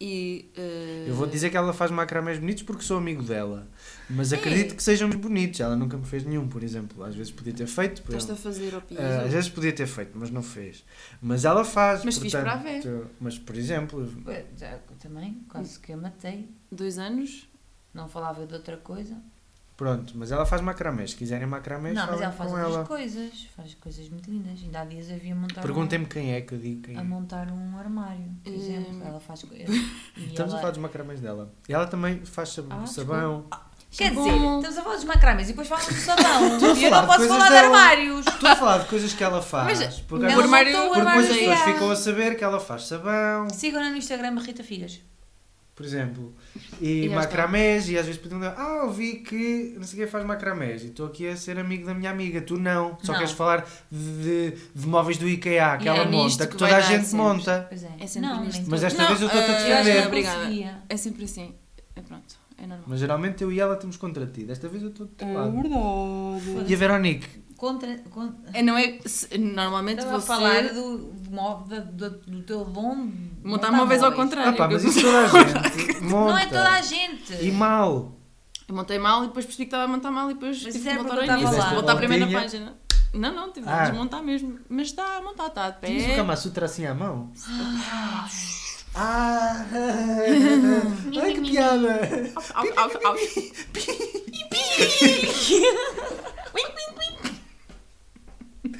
e. 0.00 0.50
eh, 0.56 1.06
Eu 1.08 1.14
vou 1.14 1.26
dizer 1.26 1.50
que 1.50 1.56
ela 1.56 1.72
faz 1.72 1.90
macramés 1.90 2.38
bonitos 2.38 2.62
porque 2.62 2.82
sou 2.82 2.98
amigo 2.98 3.22
dela. 3.22 3.66
Mas 4.08 4.32
É. 4.32 4.36
acredito 4.36 4.74
que 4.76 4.82
sejam 4.82 5.08
bonitos. 5.10 5.58
Ela 5.60 5.74
nunca 5.76 5.96
me 5.96 6.04
fez 6.06 6.24
nenhum, 6.24 6.46
por 6.48 6.62
exemplo. 6.62 7.02
Às 7.02 7.14
vezes 7.14 7.32
podia 7.32 7.52
ter 7.52 7.66
feito. 7.66 8.02
por 8.02 8.14
Estás-te 8.14 8.32
a 8.32 8.36
fazer. 8.36 8.74
Ah, 8.98 9.22
às 9.24 9.32
vezes 9.32 9.48
podia 9.50 9.72
ter 9.72 9.86
feito, 9.86 10.12
mas 10.14 10.30
não 10.30 10.42
fez. 10.42 10.84
Mas 11.20 11.44
ela 11.44 11.64
faz. 11.64 12.04
Mas 12.04 12.18
fiz 12.18 12.32
para 12.32 12.52
a 12.52 12.58
portanto, 12.58 13.06
Mas, 13.20 13.38
por 13.38 13.56
exemplo, 13.56 14.12
Ué, 14.26 14.44
já, 14.56 14.78
também, 15.00 15.44
quase 15.48 15.78
que 15.80 15.92
eu 15.92 15.98
matei. 15.98 16.48
Dois 16.70 16.98
anos. 16.98 17.48
Não 17.94 18.08
falava 18.08 18.46
de 18.46 18.52
outra 18.54 18.76
coisa. 18.76 19.16
Pronto. 19.76 20.12
Mas 20.16 20.30
ela 20.32 20.46
faz 20.46 20.62
macramés. 20.62 21.10
Se 21.10 21.16
quiserem 21.16 21.46
macramés, 21.46 21.94
não, 21.94 22.06
mas 22.06 22.20
ela 22.20 22.32
faz 22.32 22.50
outras 22.50 22.74
ela. 22.74 22.84
coisas. 22.84 23.46
Faz 23.56 23.74
coisas 23.74 24.08
muito 24.08 24.30
lindas. 24.30 24.60
Ainda 24.62 24.80
há 24.80 24.84
dias 24.84 25.10
havia 25.10 25.34
montar 25.34 25.60
Perguntem-me 25.62 26.06
quem 26.06 26.32
é 26.34 26.40
que 26.40 26.54
eu 26.54 26.58
digo 26.58 26.82
quem 26.82 26.96
um, 26.96 26.98
a 26.98 27.02
é. 27.02 27.04
montar 27.04 27.50
um 27.50 27.78
armário, 27.78 28.30
por 28.42 28.52
Hum. 28.52 28.56
exemplo. 28.56 29.02
Ela 29.04 29.20
faz 29.20 29.42
coisas. 29.42 29.68
Estamos 30.16 30.54
a 30.54 30.58
falar 30.58 30.70
dos 30.70 30.80
macramés 30.80 31.20
dela. 31.20 31.52
E 31.68 31.72
ela 31.74 31.86
também 31.86 32.24
faz 32.24 32.50
sab- 32.50 32.66
Ah, 32.72 32.86
sabão. 32.86 33.46
Quer 33.88 34.12
Bom. 34.12 34.24
dizer, 34.24 34.36
estamos 34.36 34.78
a 34.78 34.82
falar 34.82 34.96
dos 34.96 35.04
macrames 35.04 35.44
e 35.44 35.52
depois 35.52 35.68
falamos 35.68 35.88
do 35.88 36.00
sabão. 36.00 36.58
E 36.76 36.84
eu 36.84 36.90
não 36.90 37.06
posso 37.06 37.28
falar 37.28 37.44
de 37.44 37.50
dela. 37.54 37.66
armários. 37.66 38.26
Estou 38.26 38.48
a 38.50 38.56
falar 38.56 38.78
de 38.78 38.88
coisas 38.88 39.12
que 39.14 39.24
ela 39.24 39.40
faz. 39.42 39.78
Mas, 39.80 40.00
porque 40.00 40.24
ela 40.24 40.32
às 40.34 40.36
vezes- 40.38 40.44
armário- 40.52 40.72
montou 40.72 40.84
o 40.84 40.88
porque 40.88 41.00
armário 41.00 41.22
depois 41.22 41.40
as 41.50 41.56
pessoas 41.56 41.72
ficam 41.74 41.90
a 41.90 41.96
saber 41.96 42.36
que 42.36 42.44
ela 42.44 42.60
faz 42.60 42.82
sabão. 42.88 43.48
Sigam-na 43.48 43.88
no 43.90 43.96
Instagram 43.96 44.38
Rita 44.40 44.62
Filhas. 44.64 45.00
Por 45.76 45.84
exemplo, 45.84 46.34
e, 46.80 47.04
E 47.04 47.08
macramés, 47.10 47.86
e 47.90 47.98
às 47.98 48.06
vezes 48.06 48.20
dizer, 48.20 48.54
ah, 48.56 48.80
eu 48.84 48.90
vi 48.90 49.16
que 49.16 49.74
não 49.76 49.84
sei 49.84 49.98
quem 50.00 50.08
faz 50.08 50.24
macramés, 50.24 50.82
e 50.82 50.86
estou 50.86 51.06
aqui 51.06 51.28
a 51.28 51.36
ser 51.36 51.58
amigo 51.58 51.84
da 51.86 51.92
minha 51.92 52.10
amiga, 52.10 52.40
tu 52.40 52.58
não, 52.58 52.96
só 53.02 53.12
Não. 53.12 53.18
queres 53.18 53.32
falar 53.34 53.68
de, 53.92 54.52
de 54.74 54.86
móveis 54.86 55.18
do 55.18 55.28
IKEA, 55.28 55.76
que 55.76 55.84
E 55.84 55.88
ela 55.88 55.98
é 55.98 56.04
monta, 56.06 56.46
que 56.46 56.52
que 56.52 56.58
toda 56.58 56.74
a 56.74 56.80
gente 56.80 57.04
sempre. 57.04 57.18
monta. 57.18 57.66
Pois 57.68 57.84
é. 57.84 57.90
É 58.00 58.06
sempre 58.06 58.28
não, 58.28 58.42
nisto. 58.44 58.60
nem 58.62 58.70
Mas 58.70 58.82
esta 58.84 59.02
Não, 59.02 59.08
vez 59.08 59.20
eu 59.20 59.26
estou-te 59.28 59.50
a 59.50 59.54
eh, 59.54 59.82
defender. 59.82 60.06
Obrigada. 60.06 60.82
É 60.88 60.96
sempre 60.96 61.24
assim. 61.24 61.54
É 61.94 62.00
pronto. 62.00 62.34
É 62.58 62.62
normal. 62.66 62.86
Mas 62.88 63.00
geralmente 63.00 63.42
eu 63.44 63.52
e 63.52 63.60
ela 63.60 63.74
estamos 63.74 63.98
contra 63.98 64.26
ti, 64.26 64.44
desta 64.44 64.66
vez 64.68 64.82
eu 64.82 64.88
estou 64.88 65.04
do 65.06 65.12
teu 65.12 65.30
lado. 65.30 65.52
verdade. 65.52 66.72
E 66.72 66.74
a 66.74 66.76
Veronique? 66.78 67.28
Contra, 67.56 67.96
contra, 68.10 68.36
É, 68.52 68.62
não 68.62 68.76
é. 68.76 68.98
se- 69.06 69.38
Normalmente 69.38 69.98
Estava 70.00 70.16
a 70.16 70.20
você. 70.20 70.26
falar 70.26 70.62
do, 70.74 70.98
do, 70.98 71.80
do, 71.92 72.10
do 72.10 72.42
teu 72.42 72.64
dom 72.66 73.06
de 73.06 73.30
Montar 73.48 73.72
móveis 73.72 74.02
ao 74.02 74.10
Ah 74.12 74.14
contrário. 74.14 74.56
pá, 74.56 74.68
que 74.68 74.74
mas 74.74 74.84
isso 74.84 75.00
toda 75.00 75.18
a 75.20 75.26
gente 75.28 76.00
monta. 76.02 76.30
Não 76.32 76.38
é 76.38 76.46
toda 76.46 76.70
a 76.70 76.82
gente. 76.82 77.32
E 77.44 77.50
mal. 77.52 78.12
Eu 78.68 78.74
montei 78.74 78.98
mal 78.98 79.24
e 79.24 79.28
depois 79.28 79.44
percebi 79.46 79.64
que 79.64 79.68
estava 79.68 79.84
a 79.84 79.88
montar 79.88 80.10
mal 80.10 80.30
e 80.30 80.34
depois 80.34 80.62
Mas 80.62 80.72
tive 80.74 80.84
que 80.84 80.90
era 80.90 81.02
voltar 81.02 81.18
ao 81.18 81.24
início. 81.40 81.62
Voltar 81.74 81.92
à 81.92 81.96
primeira 81.96 82.24
Voltinha. 82.26 82.42
página. 82.42 82.76
Não, 83.14 83.32
não, 83.34 83.50
tive 83.52 83.66
Ah. 83.70 83.84
de 83.84 83.90
desmontar 83.92 84.22
mesmo. 84.22 84.58
Mas 84.68 84.88
está 84.88 85.16
a 85.16 85.22
montar, 85.22 85.46
está 85.46 85.70
de 85.70 85.86
Tinhas 85.86 86.04
o 86.04 86.06
pé. 86.08 86.16
Kama 86.16 86.36
Sutra 86.36 86.66
assim 86.66 86.84
à 86.84 86.92
mão? 86.94 87.32
Ah! 88.94 89.64
Ai 91.22 91.32
que 91.34 91.40
piada! 91.42 92.00
Au, 92.54 92.64
au, 92.64 92.90
au. 93.12 93.16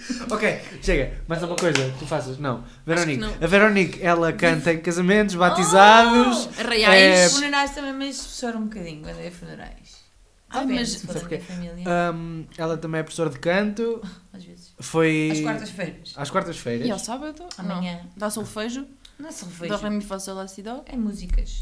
Ok, 0.30 0.61
chega. 0.82 1.12
Mais 1.28 1.42
alguma 1.42 1.59
coisa 1.59 1.78
que 1.90 1.98
tu 1.98 2.07
faças? 2.07 2.38
Não. 2.38 2.64
Veronique. 2.84 3.20
não. 3.20 3.32
A 3.40 3.46
Veronique, 3.46 4.02
ela 4.02 4.32
canta 4.32 4.72
em 4.72 4.80
casamentos, 4.80 5.34
batizados. 5.34 6.48
Arraiais. 6.59 7.32
Funerais 7.32 7.70
também, 7.74 7.92
mas 7.94 8.38
choro 8.38 8.59
um 8.59 8.64
bocadinho 8.64 9.02
quando 9.02 9.18
é 9.20 9.30
funerais. 9.30 10.04
Ai, 10.48 10.61
Depende, 10.61 10.80
mas- 10.80 10.88
se 10.90 10.98
for 11.07 11.12
sabe 11.12 11.14
da 11.14 11.20
porquê? 11.20 11.52
minha 11.59 11.70
família, 11.72 12.12
Hum, 12.14 12.44
ela 12.57 12.76
também 12.76 13.00
é 13.00 13.02
professora 13.02 13.30
de 13.30 13.38
canto. 13.38 14.00
às 14.32 14.44
vezes. 14.44 14.74
Foi. 14.78 15.28
Às 15.32 15.40
quartas-feiras. 15.40 16.12
Às 16.16 16.30
quartas-feiras. 16.30 16.86
E 16.86 16.90
ao 16.90 16.98
sábado? 16.98 17.44
Amanhã. 17.59 18.00
Não. 18.04 18.11
Dá 18.16 18.30
solfejo. 18.30 18.86
Não 19.18 19.32
são 19.32 19.48
Dó, 19.48 19.54
feios. 19.54 19.80
ré, 19.80 19.90
mi, 19.90 20.02
fá, 20.04 20.18
sol. 20.18 20.38
É 20.86 20.96
músicas. 20.96 21.59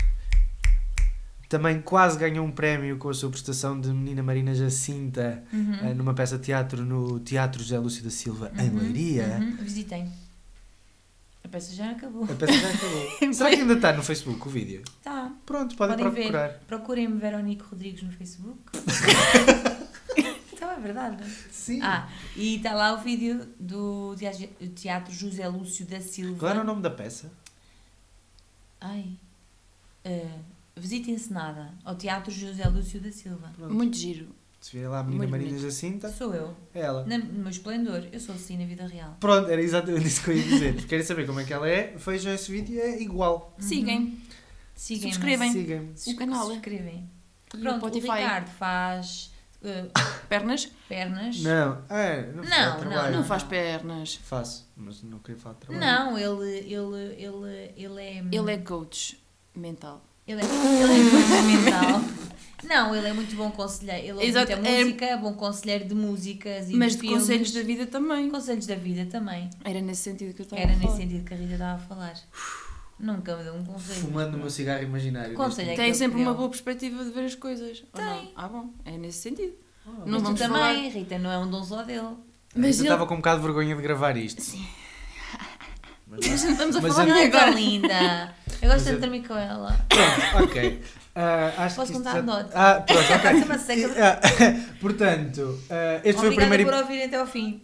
Também 1.54 1.80
quase 1.80 2.18
ganhou 2.18 2.44
um 2.44 2.50
prémio 2.50 2.98
com 2.98 3.08
a 3.08 3.14
sua 3.14 3.30
prestação 3.30 3.80
de 3.80 3.88
Menina 3.92 4.24
Marina 4.24 4.52
Jacinta 4.52 5.40
Uhum. 5.52 5.74
eh, 5.88 5.94
numa 5.94 6.12
peça 6.12 6.36
de 6.36 6.42
teatro 6.46 6.84
no 6.84 7.20
Teatro 7.20 7.62
José 7.62 7.78
Lúcio 7.78 8.02
da 8.02 8.10
Silva, 8.10 8.50
em 8.58 8.70
Uhum, 8.70 8.78
Leiria. 8.80 9.38
uhum. 9.40 9.56
Visitei. 9.58 10.04
A 11.44 11.48
peça 11.48 11.72
já 11.72 11.92
acabou. 11.92 12.24
A 12.24 12.34
peça 12.34 12.52
já 12.54 12.68
acabou. 12.70 13.08
Será 13.32 13.50
que 13.50 13.56
ainda 13.60 13.74
está 13.74 13.92
no 13.92 14.02
Facebook 14.02 14.48
o 14.48 14.50
vídeo? 14.50 14.82
Tá. 15.04 15.30
Pronto, 15.46 15.76
podem, 15.76 15.96
Podem 15.96 16.10
ver. 16.12 16.22
procurar. 16.22 16.48
Procurem-me 16.66 17.18
Veronique 17.20 17.62
Rodrigues 17.62 18.02
no 18.02 18.10
Facebook. 18.10 18.58
então 20.52 20.70
é 20.72 20.80
verdade. 20.80 21.22
Sim. 21.52 21.80
Ah, 21.82 22.08
e 22.34 22.56
está 22.56 22.74
lá 22.74 22.94
o 22.94 22.98
vídeo 22.98 23.46
do 23.60 24.16
Teatro- 24.18 24.48
Teatro 24.74 25.14
José 25.14 25.46
Lúcio 25.46 25.86
da 25.86 26.00
Silva. 26.00 26.36
Qual 26.36 26.50
era 26.50 26.62
o 26.62 26.64
nome 26.64 26.82
da 26.82 26.90
peça? 26.90 27.30
Ai. 28.80 29.06
Uh, 30.04 30.53
visita 30.76 31.10
encenada 31.10 31.72
ao 31.84 31.94
Teatro 31.94 32.30
José 32.32 32.66
Lúcio 32.68 33.00
da 33.00 33.10
Silva. 33.12 33.50
Pronto. 33.56 33.72
Muito 33.74 33.96
giro. 33.96 34.28
Se 34.60 34.74
vier 34.78 34.88
lá 34.88 35.00
a 35.00 35.02
Menina 35.02 35.18
Muito 35.24 35.30
Marina 35.32 35.50
bonito. 35.50 35.62
Jacinta, 35.62 36.08
Sou 36.10 36.34
eu. 36.34 36.56
é 36.72 36.80
ela. 36.80 37.04
Na- 37.04 37.18
no 37.18 37.32
meu 37.40 37.50
esplendor. 37.50 38.08
Eu 38.10 38.18
sou 38.18 38.34
assim 38.34 38.56
na 38.56 38.64
vida 38.64 38.86
real. 38.86 39.14
Pronto, 39.20 39.50
era 39.50 39.60
exatamente 39.60 40.06
isso 40.06 40.22
que 40.24 40.30
eu 40.30 40.36
ia 40.38 40.42
dizer. 40.42 40.80
Se 40.80 40.86
querem 40.86 41.04
saber 41.04 41.26
como 41.26 41.38
é 41.40 41.44
que 41.44 41.52
ela 41.52 41.68
é, 41.68 41.94
vejam 41.98 42.32
esse 42.32 42.50
vídeo, 42.50 42.80
é 42.80 42.98
igual. 43.00 43.54
Sigam. 43.58 44.10
Sigam-me. 44.74 45.12
Subscrevem. 45.12 45.52
Sigam-me. 45.52 45.94
O 46.06 46.16
canal. 46.16 46.46
Subscrevem. 46.46 47.10
O 47.54 47.58
Pronto, 47.58 47.86
o. 47.86 48.00
Ricardo 48.00 48.48
faz 48.48 49.30
uh, 49.62 49.90
Pernas? 50.30 50.66
pernas. 50.88 51.40
Não, 51.42 51.82
é, 51.90 52.32
não, 52.32 52.42
Não, 52.42 52.50
faz 52.50 52.84
não. 52.84 53.10
Não 53.12 53.24
faz 53.24 53.42
pernas. 53.42 54.14
Faço, 54.24 54.66
mas 54.74 55.02
não 55.02 55.18
queria 55.18 55.38
falar 55.40 55.54
de 55.56 55.60
trabalho. 55.60 55.80
Não, 55.86 56.18
ele, 56.18 56.58
ele, 56.60 57.22
ele, 57.22 57.72
ele 57.76 58.00
é. 58.02 58.24
Ele 58.32 58.50
é 58.52 58.58
coach 58.58 59.22
mental. 59.54 60.02
Ele 60.26 60.40
é, 60.40 60.44
ele 60.44 60.92
é 60.92 61.10
fundamental. 61.10 62.00
Não, 62.64 62.94
ele 62.96 63.08
é 63.08 63.12
muito 63.12 63.36
bom 63.36 63.50
conselheiro. 63.50 64.02
Ele 64.02 64.12
ouve 64.14 64.26
Exato, 64.26 64.52
muita 64.52 64.68
é- 64.68 64.84
música, 64.84 65.04
é 65.04 65.16
bom 65.18 65.34
conselheiro 65.34 65.84
de 65.86 65.94
músicas 65.94 66.70
e 66.70 66.74
Mas 66.74 66.92
de 66.92 66.96
de 66.96 67.00
filmes. 67.02 67.20
conselhos 67.22 67.52
da 67.52 67.62
vida 67.62 67.86
também. 67.86 68.30
Conselhos 68.30 68.66
da 68.66 68.74
vida 68.74 69.04
também. 69.10 69.50
Era 69.62 69.80
nesse 69.82 70.02
sentido 70.02 70.34
que 70.34 70.40
eu 70.40 70.44
estava 70.44 70.62
Era 70.62 70.70
a 70.72 70.74
nesse 70.74 70.86
falar. 70.86 70.96
sentido 70.96 71.24
que 71.26 71.34
a 71.34 71.36
Rita 71.36 71.52
estava 71.52 71.74
a 71.74 71.78
falar. 71.86 72.14
Nunca 72.98 73.36
me 73.36 73.44
deu 73.44 73.54
um 73.54 73.64
conselho. 73.64 74.00
Fumando 74.00 74.36
o 74.36 74.38
meu 74.40 74.48
cigarro 74.50 74.82
imaginário. 74.82 75.34
Conselho 75.34 75.70
é 75.70 75.74
que 75.74 75.80
Tem 75.80 75.92
sempre 75.92 76.22
uma 76.22 76.32
boa 76.32 76.48
perspectiva 76.48 77.04
de 77.04 77.10
ver 77.10 77.24
as 77.26 77.34
coisas. 77.34 77.84
ou 77.92 78.00
não? 78.00 78.18
Tem. 78.18 78.32
Ah, 78.34 78.48
bom. 78.48 78.70
É 78.84 78.96
nesse 78.96 79.18
sentido. 79.18 79.52
Ah, 79.86 79.90
Mas 79.98 80.06
Não 80.10 80.18
tu 80.20 80.24
vamos 80.24 80.40
também, 80.40 80.88
Rita, 80.88 81.18
não 81.18 81.30
é 81.30 81.36
um 81.38 81.50
dom 81.50 81.62
só 81.62 81.82
dele. 81.82 82.00
Mas 82.56 82.78
eu 82.78 82.84
ele- 82.84 82.92
estava 82.92 83.06
com 83.06 83.14
um 83.14 83.18
bocado 83.18 83.40
de 83.40 83.46
vergonha 83.46 83.76
de 83.76 83.82
gravar 83.82 84.16
isto. 84.16 84.40
Sim. 84.40 84.64
Mas, 86.06 86.20
Mas 86.26 86.42
não 86.44 86.50
estamos 86.52 86.76
a 86.76 86.80
Mas 86.80 86.92
falar 86.94 87.06
Não 87.08 87.16
é 87.16 87.24
agora. 87.26 87.44
tão 87.46 87.54
linda. 87.54 88.34
Eu 88.64 88.70
gosto 88.70 88.90
de 88.90 88.96
dormir 88.96 89.26
com 89.28 89.36
ela. 89.36 89.76
Pronto, 89.88 90.44
ok. 90.50 90.82
Ah, 91.16 91.52
acho 91.58 91.76
Posso 91.76 91.92
que 91.92 91.98
contar 91.98 92.10
já- 92.14 92.18
anedotas? 92.18 92.50
Ah, 92.56 92.80
pronto, 92.80 93.12
ok. 93.12 93.24
Ah, 94.02 94.18
Portanto, 94.80 95.60
ah, 95.70 96.00
este 96.02 96.14
foi 96.14 96.28
o 96.28 96.32
Obrigada 96.32 96.48
primeiro. 96.48 96.64
por 96.64 96.74
ouvirem 96.74 97.04
até 97.04 97.16
ao 97.18 97.26
fim. 97.28 97.62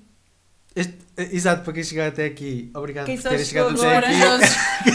Este, 0.76 0.96
exato, 1.16 1.64
para 1.64 1.72
quem 1.72 1.82
chegar 1.82 2.06
até 2.06 2.26
aqui, 2.26 2.70
obrigado 2.72 3.06
Quem 3.06 3.16
por 3.16 3.28
terem 3.28 3.44
chegado 3.44 3.76
chegou 3.76 3.90
até 3.90 4.06
agora. 4.22 4.46
aqui. 4.46 4.90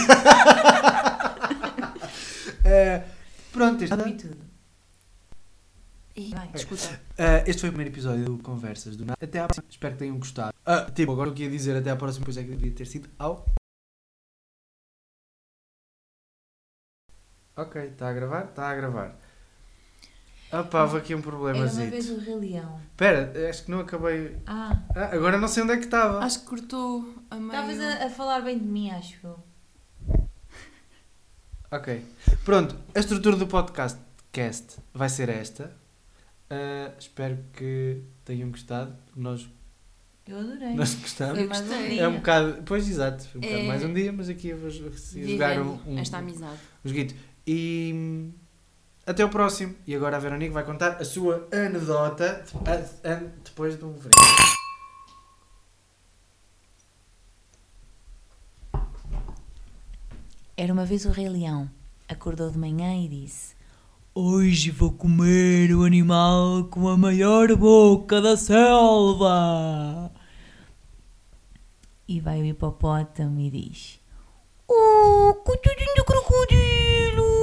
Eh, 2.64 3.02
pronto, 3.52 3.84
este. 3.84 3.94
Ih, 6.16 6.30
Vai. 6.34 6.48
Eh, 7.18 7.44
este 7.46 7.60
foi 7.60 7.68
o 7.68 7.72
primeiro 7.72 7.92
episódio 7.94 8.24
do 8.24 8.38
Conversas 8.38 8.96
do 8.96 9.04
Nada. 9.04 9.18
Até 9.22 9.38
à 9.38 9.44
próxima, 9.44 9.66
espero 9.68 9.92
que 9.92 9.98
tenham 9.98 10.16
gostado. 10.16 10.54
Ah, 10.64 10.86
tipo, 10.94 11.12
agora 11.12 11.28
o 11.28 11.34
que 11.34 11.42
ia 11.42 11.50
dizer 11.50 11.76
até 11.76 11.90
à 11.90 11.96
próxima, 11.96 12.24
pois 12.24 12.38
é 12.38 12.42
que 12.42 12.48
devia 12.56 12.72
ter 12.72 12.86
sido 12.86 13.06
ao. 13.18 13.46
Ok, 17.56 17.80
está 17.86 18.08
a 18.08 18.12
gravar? 18.12 18.44
Está 18.44 18.68
a 18.70 18.74
gravar. 18.74 19.16
Opa, 20.52 20.82
houve 20.82 20.98
aqui 20.98 21.14
um 21.14 21.18
Era 21.18 21.26
problema. 21.26 21.58
uma 21.58 21.66
vez 21.86 22.10
o 22.10 22.18
Rei 22.18 22.34
Leão. 22.36 22.80
Espera, 22.92 23.32
acho 23.50 23.64
que 23.64 23.70
não 23.70 23.80
acabei. 23.80 24.36
Ah, 24.46 24.78
Ah, 24.94 25.06
agora 25.14 25.38
não 25.38 25.48
sei 25.48 25.62
onde 25.62 25.72
é 25.72 25.76
que 25.76 25.84
estava. 25.86 26.20
Acho 26.24 26.40
que 26.40 26.46
cortou 26.46 27.14
a 27.30 27.36
meio. 27.36 27.48
estavas 27.50 27.80
a, 27.80 28.06
a 28.06 28.10
falar 28.10 28.40
bem 28.42 28.58
de 28.58 28.64
mim, 28.64 28.90
acho 28.90 29.16
eu. 29.26 29.38
Ok. 31.70 32.04
Pronto, 32.44 32.76
a 32.94 33.00
estrutura 33.00 33.36
do 33.36 33.46
podcast 33.46 33.98
cast 34.30 34.76
vai 34.94 35.08
ser 35.08 35.28
esta. 35.30 35.72
Ah, 36.48 36.92
espero 36.98 37.38
que 37.52 38.02
tenham 38.24 38.50
gostado. 38.50 38.94
Nós, 39.16 39.48
Eu 40.26 40.38
adorei. 40.38 40.74
nós 40.74 40.94
gostamos. 40.94 41.38
Foi 41.38 41.46
mais 41.48 41.60
um 41.62 41.88
dia. 41.88 42.02
É 42.02 42.08
um 42.08 42.16
bocado. 42.16 42.62
Pois 42.64 42.88
exato, 42.88 43.24
foi 43.28 43.40
um 43.40 43.42
bocado 43.42 43.60
É- 43.62 43.66
mais 43.66 43.82
um 43.84 43.92
dia, 43.92 44.12
mas 44.12 44.28
aqui 44.28 44.48
eu 44.48 44.58
vou 44.58 44.70
jogar 44.70 45.60
um, 45.60 45.80
um, 45.86 45.98
esta 45.98 46.18
amizade. 46.18 46.60
um 46.84 46.88
joguito. 46.88 47.14
E 47.46 48.30
até 49.06 49.24
o 49.24 49.28
próximo. 49.28 49.74
E 49.86 49.94
agora 49.94 50.16
a 50.16 50.20
Veronique 50.20 50.52
vai 50.52 50.64
contar 50.64 50.92
a 51.00 51.04
sua 51.04 51.46
anedota 51.52 52.44
a- 52.66 53.08
a- 53.12 53.22
depois 53.44 53.76
do 53.76 53.92
verão. 53.92 54.16
Era 60.56 60.72
uma 60.72 60.84
vez 60.86 61.04
o 61.04 61.10
Rei 61.10 61.28
Leão. 61.28 61.68
Acordou 62.08 62.50
de 62.50 62.58
manhã 62.58 62.94
e 63.04 63.08
disse: 63.08 63.54
Hoje 64.14 64.70
vou 64.70 64.92
comer 64.92 65.74
o 65.74 65.82
animal 65.84 66.64
com 66.64 66.88
a 66.88 66.96
maior 66.96 67.54
boca 67.56 68.20
da 68.20 68.36
selva. 68.36 70.10
E 72.08 72.20
vai 72.20 72.40
o 72.40 72.44
hipopótamo 72.44 73.40
e 73.40 73.50
diz: 73.50 74.00
Oh, 74.68 75.34
coitadinho 75.44 75.94
do 75.96 76.04
crocodilo! 76.04 77.35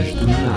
Nada. 0.00 0.49